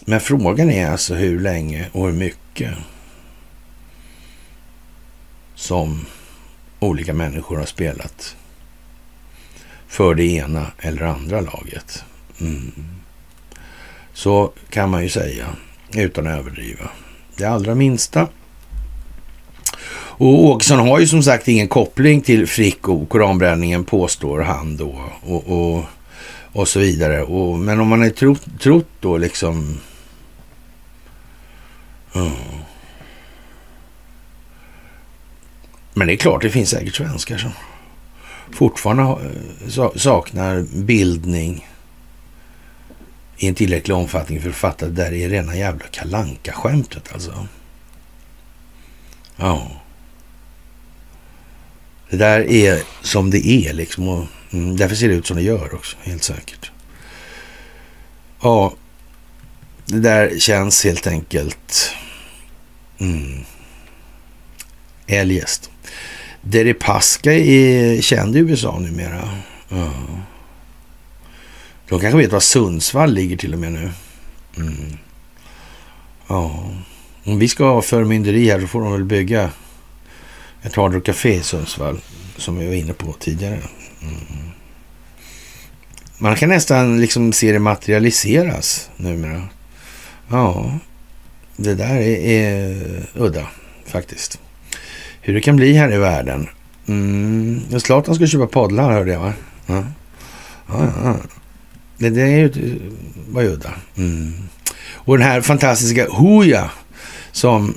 [0.00, 2.74] Men frågan är alltså hur länge och hur mycket
[5.54, 6.06] som
[6.80, 8.36] olika människor har spelat
[9.86, 12.04] för det ena eller andra laget.
[12.40, 12.72] Mm.
[14.12, 15.46] Så kan man ju säga
[15.94, 16.90] utan att överdriva.
[17.36, 18.28] Det allra minsta
[20.16, 25.00] och Åkesson har ju som sagt ingen koppling till Frick och koranbränningen påstår han då.
[25.22, 25.84] Och, och,
[26.52, 27.22] och så vidare.
[27.22, 29.80] Och, men om man är trott, trott då liksom...
[32.14, 32.32] Mm.
[35.94, 37.50] Men det är klart, det finns säkert svenskar som
[38.52, 39.16] fortfarande
[39.96, 41.68] saknar bildning
[43.36, 47.10] i en tillräcklig omfattning för att fatta att det där är rena jävla kalanka skämtet
[47.12, 47.46] alltså.
[49.36, 49.70] Ja.
[52.14, 54.08] Det där är som det är liksom.
[54.08, 56.70] Och, mm, därför ser det ut som det gör också, helt säkert.
[58.42, 58.74] Ja,
[59.86, 61.90] det där känns helt enkelt
[62.98, 63.44] mm,
[65.06, 65.70] eljest.
[66.40, 69.28] Deripaska är känd i USA numera.
[69.68, 69.92] Ja.
[71.88, 73.90] De kanske vet var Sundsvall ligger till och med nu.
[74.56, 74.98] Mm.
[76.26, 76.70] Ja.
[77.24, 79.50] Om vi ska ha förmynderi här så får de väl bygga
[80.64, 82.00] ett Hard Rock Café i Sundsvall.
[82.36, 83.58] Som vi var inne på tidigare.
[84.02, 84.50] Mm.
[86.18, 89.48] Man kan nästan liksom se det materialiseras numera.
[90.28, 90.78] Ja,
[91.56, 93.46] det där är, är udda
[93.86, 94.40] faktiskt.
[95.20, 96.48] Hur det kan bli här i världen.
[96.86, 97.80] Mm.
[97.80, 99.32] Zlatan ska köpa paddlar hörde jag va?
[99.66, 99.84] Ja.
[100.68, 101.16] Ja, ja.
[101.98, 102.80] Det, det är ju,
[103.28, 103.70] var ju udda.
[103.96, 104.34] Mm.
[104.92, 106.70] Och den här fantastiska Hooja
[107.32, 107.74] som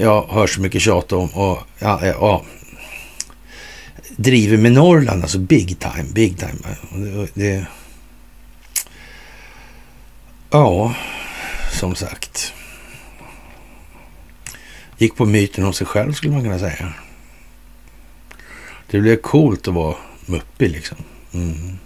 [0.00, 2.44] jag hör så mycket tjat om och ja, ja,
[4.16, 6.58] driver med Norrland, alltså big time, big time.
[6.92, 7.66] Det, det,
[10.50, 10.94] ja,
[11.72, 12.52] som sagt.
[14.98, 16.92] Gick på myten om sig själv skulle man kunna säga.
[18.90, 19.96] Det blev coolt att vara
[20.26, 20.98] muppig liksom.
[21.32, 21.78] Mm.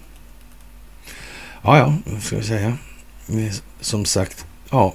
[1.63, 2.79] Ja, ja, vad ska vi säga?
[3.81, 4.95] Som sagt, ja.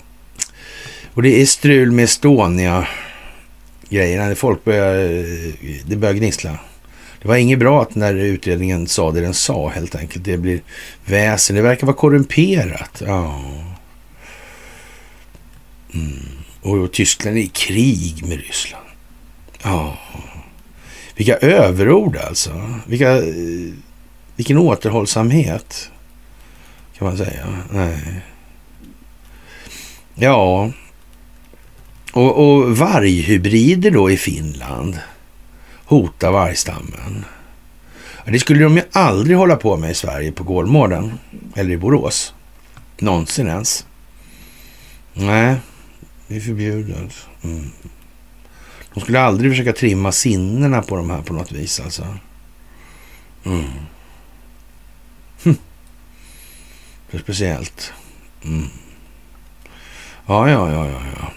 [1.13, 2.87] Och det är strul med Estonia
[3.89, 4.35] grejerna.
[4.35, 5.23] Folk började,
[5.85, 6.59] det börjar gnissla.
[7.21, 10.25] Det var inget bra att när utredningen sa det den sa helt enkelt.
[10.25, 10.61] Det blir
[11.05, 11.55] väsen.
[11.55, 13.01] Det verkar vara korrumperat.
[13.05, 13.43] Ja.
[15.93, 16.19] Mm.
[16.61, 18.85] Och Tyskland är i krig med Ryssland.
[19.63, 19.97] Ja.
[21.15, 22.79] Vilka överord alltså.
[22.87, 23.21] Vilka,
[24.35, 25.91] vilken återhållsamhet.
[26.97, 27.47] Kan man säga.
[27.71, 28.21] Nej.
[30.15, 30.71] Ja.
[32.11, 34.99] Och, och varghybrider då i Finland
[35.85, 37.25] hotar vargstammen.
[38.25, 41.19] Det skulle de ju aldrig hålla på med i Sverige på Gårdmården
[41.55, 42.33] eller i Borås.
[42.97, 43.85] Någonsin ens.
[45.13, 45.55] Nej,
[46.27, 47.27] det är förbjudet.
[47.43, 47.69] Mm.
[48.93, 52.17] De skulle aldrig försöka trimma sinnena på de här på något vis alltså.
[53.45, 53.63] Mm.
[55.43, 55.57] Hm.
[57.11, 57.93] Det är speciellt.
[58.43, 58.67] Mm.
[60.25, 61.31] Ja, ja, ja, ja, ja.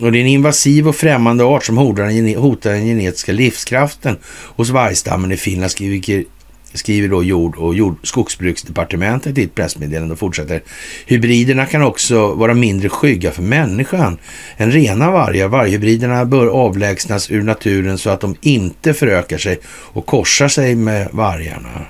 [0.00, 5.32] Och det är en invasiv och främmande art som hotar den genetiska livskraften hos vargstammen
[5.32, 6.24] i Finland, skriver,
[6.72, 10.62] skriver då jord och jord, skogsbruksdepartementet i ett pressmeddelande och fortsätter.
[11.06, 14.18] Hybriderna kan också vara mindre skygga för människan
[14.56, 15.48] än rena vargar.
[15.48, 21.08] Varghybriderna bör avlägsnas ur naturen så att de inte förökar sig och korsar sig med
[21.12, 21.86] vargarna.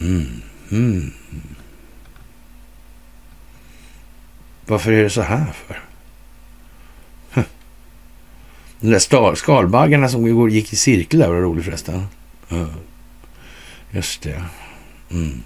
[0.00, 0.26] Mm.
[0.70, 1.12] Mm.
[1.30, 1.57] mm.
[4.68, 5.80] Varför är det så här för?
[8.80, 12.06] De där skalbaggarna som gick i cirkel där var roligt förresten.
[12.48, 12.66] Ja.
[13.90, 14.44] Just det.
[15.10, 15.42] Mm.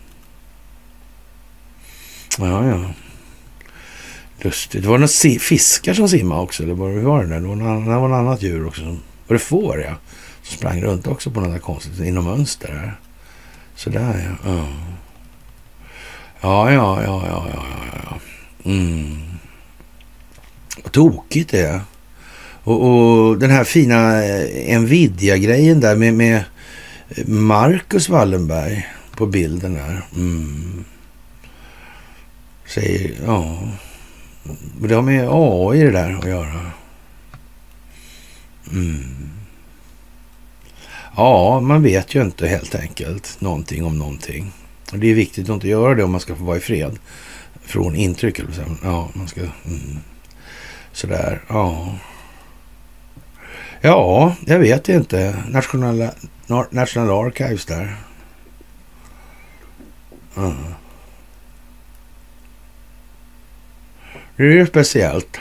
[2.39, 2.85] Ja, ja.
[4.40, 4.82] Lustigt.
[4.82, 6.62] Det var några fiskar som simmade också.
[6.62, 7.40] Eller vad var det där?
[7.40, 8.82] Det var, något, annat djur också.
[9.27, 9.94] Var det får, ja.
[10.43, 12.73] Som sprang runt också på något konstigt inom mönster.
[12.73, 13.01] Här.
[13.74, 14.66] Sådär, ja.
[16.40, 17.65] Ja, ja, ja, ja, ja,
[18.05, 18.19] ja.
[18.64, 19.18] Mm.
[20.82, 21.80] Vad tokigt det är.
[22.64, 26.44] Och, och, den här fina eh, Nvidia-grejen där med, med
[27.26, 28.86] Marcus Wallenberg
[29.16, 30.06] på bilden där.
[30.16, 30.84] Mm.
[32.66, 33.59] Säger, ja.
[34.80, 36.70] Det har med AI det där att göra.
[38.72, 39.30] Mm.
[41.16, 44.52] Ja, man vet ju inte helt enkelt någonting om någonting.
[44.93, 46.98] Och det är viktigt att inte göra det om man ska få vara i fred
[47.62, 48.39] från intryck.
[48.39, 48.52] Eller
[48.82, 49.40] Ja, man ska...
[49.40, 49.98] Mm.
[50.93, 51.98] Sådär, ja.
[53.80, 55.43] Ja, jag vet inte.
[55.48, 56.09] National,
[56.70, 57.97] National Archives där.
[60.36, 60.55] Mm.
[64.36, 65.40] Det är ju speciellt.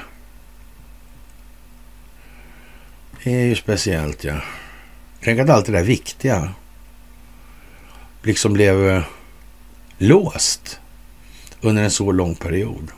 [3.24, 4.42] Det är ju speciellt, ja.
[5.24, 6.54] Tänk att allt det där viktiga
[8.24, 9.04] liksom blev eh,
[9.98, 10.81] låst
[11.62, 12.92] under en så lång period.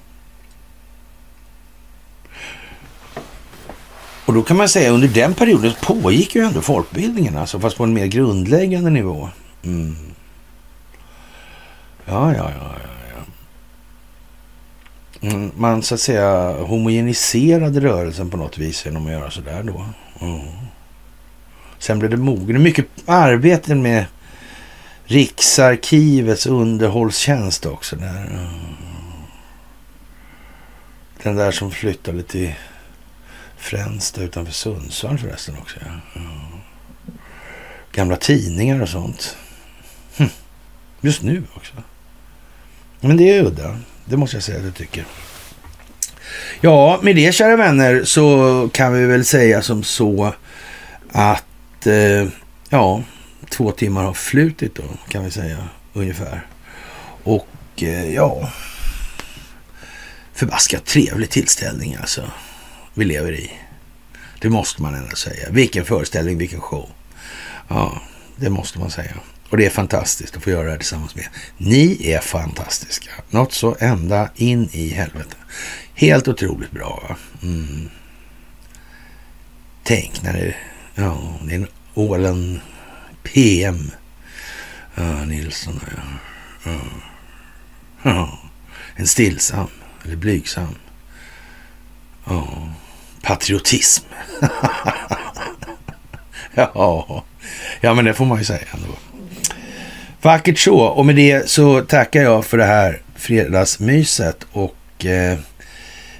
[4.25, 7.83] Och då kan man säga under den perioden pågick ju ändå folkbildningen, alltså, fast på
[7.83, 9.29] en mer grundläggande nivå.
[9.63, 9.95] Mm.
[12.05, 12.89] Ja, ja, ja, ja.
[15.21, 15.29] ja.
[15.29, 19.85] Mm, man så att säga homogeniserade rörelsen på något vis genom att göra sådär då.
[20.25, 20.47] Mm.
[21.79, 22.63] Sen blev det mogen.
[22.63, 24.05] Mycket arbete med
[25.05, 27.95] Riksarkivets underhållstjänst också.
[27.95, 28.25] Där.
[28.25, 28.47] Mm.
[31.23, 32.53] Den där som flyttade till
[33.57, 35.79] Fränsta utanför Sundsvall förresten också.
[35.79, 36.19] Ja.
[36.21, 36.31] Mm.
[37.91, 39.37] Gamla tidningar och sånt.
[40.17, 40.29] Hm.
[41.01, 41.73] Just nu också.
[42.99, 43.77] Men det är udda.
[44.05, 45.05] Det måste jag säga att jag tycker.
[46.61, 50.33] Ja, med det kära vänner så kan vi väl säga som så
[51.11, 52.27] att eh,
[52.69, 53.03] ja,
[53.53, 56.47] två timmar har flutit då kan vi säga ungefär.
[57.23, 57.47] Och
[57.83, 58.51] eh, ja,
[60.33, 62.31] förbaskat trevlig tillställning alltså
[62.93, 63.51] vi lever i.
[64.39, 65.49] Det måste man ändå säga.
[65.49, 66.89] Vilken föreställning, vilken show.
[67.67, 68.01] Ja,
[68.35, 69.15] det måste man säga.
[69.49, 71.25] Och det är fantastiskt att få göra det här tillsammans med.
[71.57, 73.11] Ni är fantastiska.
[73.29, 75.35] Något så ända in i helvete.
[75.95, 77.03] Helt otroligt bra.
[77.09, 77.17] Va?
[77.43, 77.89] Mm.
[79.83, 80.55] Tänk när det,
[80.95, 82.59] ja, det är en Ålen
[83.23, 83.91] PM.
[84.95, 85.79] Ja, Nilsson.
[85.95, 86.03] Ja.
[86.63, 86.79] Ja.
[88.03, 88.39] ja.
[88.95, 89.67] En stillsam
[90.03, 90.75] eller blygsam.
[92.25, 92.73] Ja,
[93.21, 94.05] patriotism.
[96.53, 97.23] ja.
[97.81, 98.93] ja, men det får man ju säga ändå.
[100.21, 100.79] Vackert så.
[100.79, 105.37] Och med det så tackar jag för det här fredagsmyset och eh,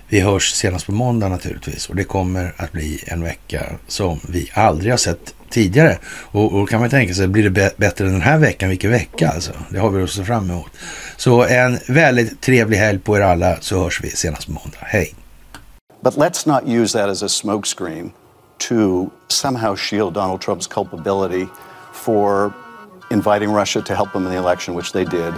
[0.08, 1.90] vi hörs senast på måndag naturligtvis.
[1.90, 5.98] Och det kommer att bli en vecka som vi aldrig har sett tidigare.
[6.32, 8.70] Och, och kan man tänka sig, blir det bättre den här veckan?
[8.70, 9.52] Vilken vecka alltså?
[9.70, 10.72] Det har vi att se fram emot.
[11.18, 14.78] Så en väldigt trevlig helg på er alla så hörs vi senast måndag.
[14.82, 15.16] Hej!
[16.04, 18.12] But let's not use that as a smokescreen
[18.70, 21.48] to somehow shield Donald Trump's culpability
[21.94, 22.54] for
[23.12, 25.34] inviting Russia to help him in the election, which they did,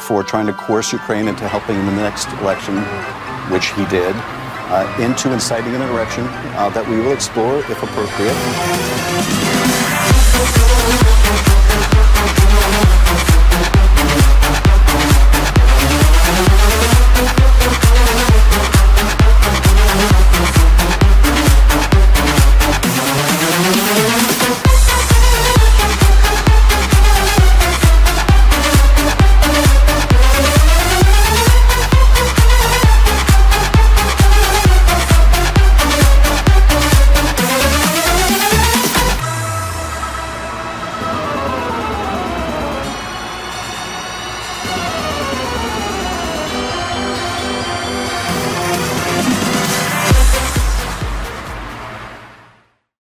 [0.00, 2.76] for trying to coerce Ukraine into helping him in the next election,
[3.50, 4.14] which he did,
[4.68, 6.24] uh, into inciting an insurrection
[6.56, 9.55] uh, that we will explore if appropriate.
[10.38, 10.50] Thank
[13.00, 13.05] you.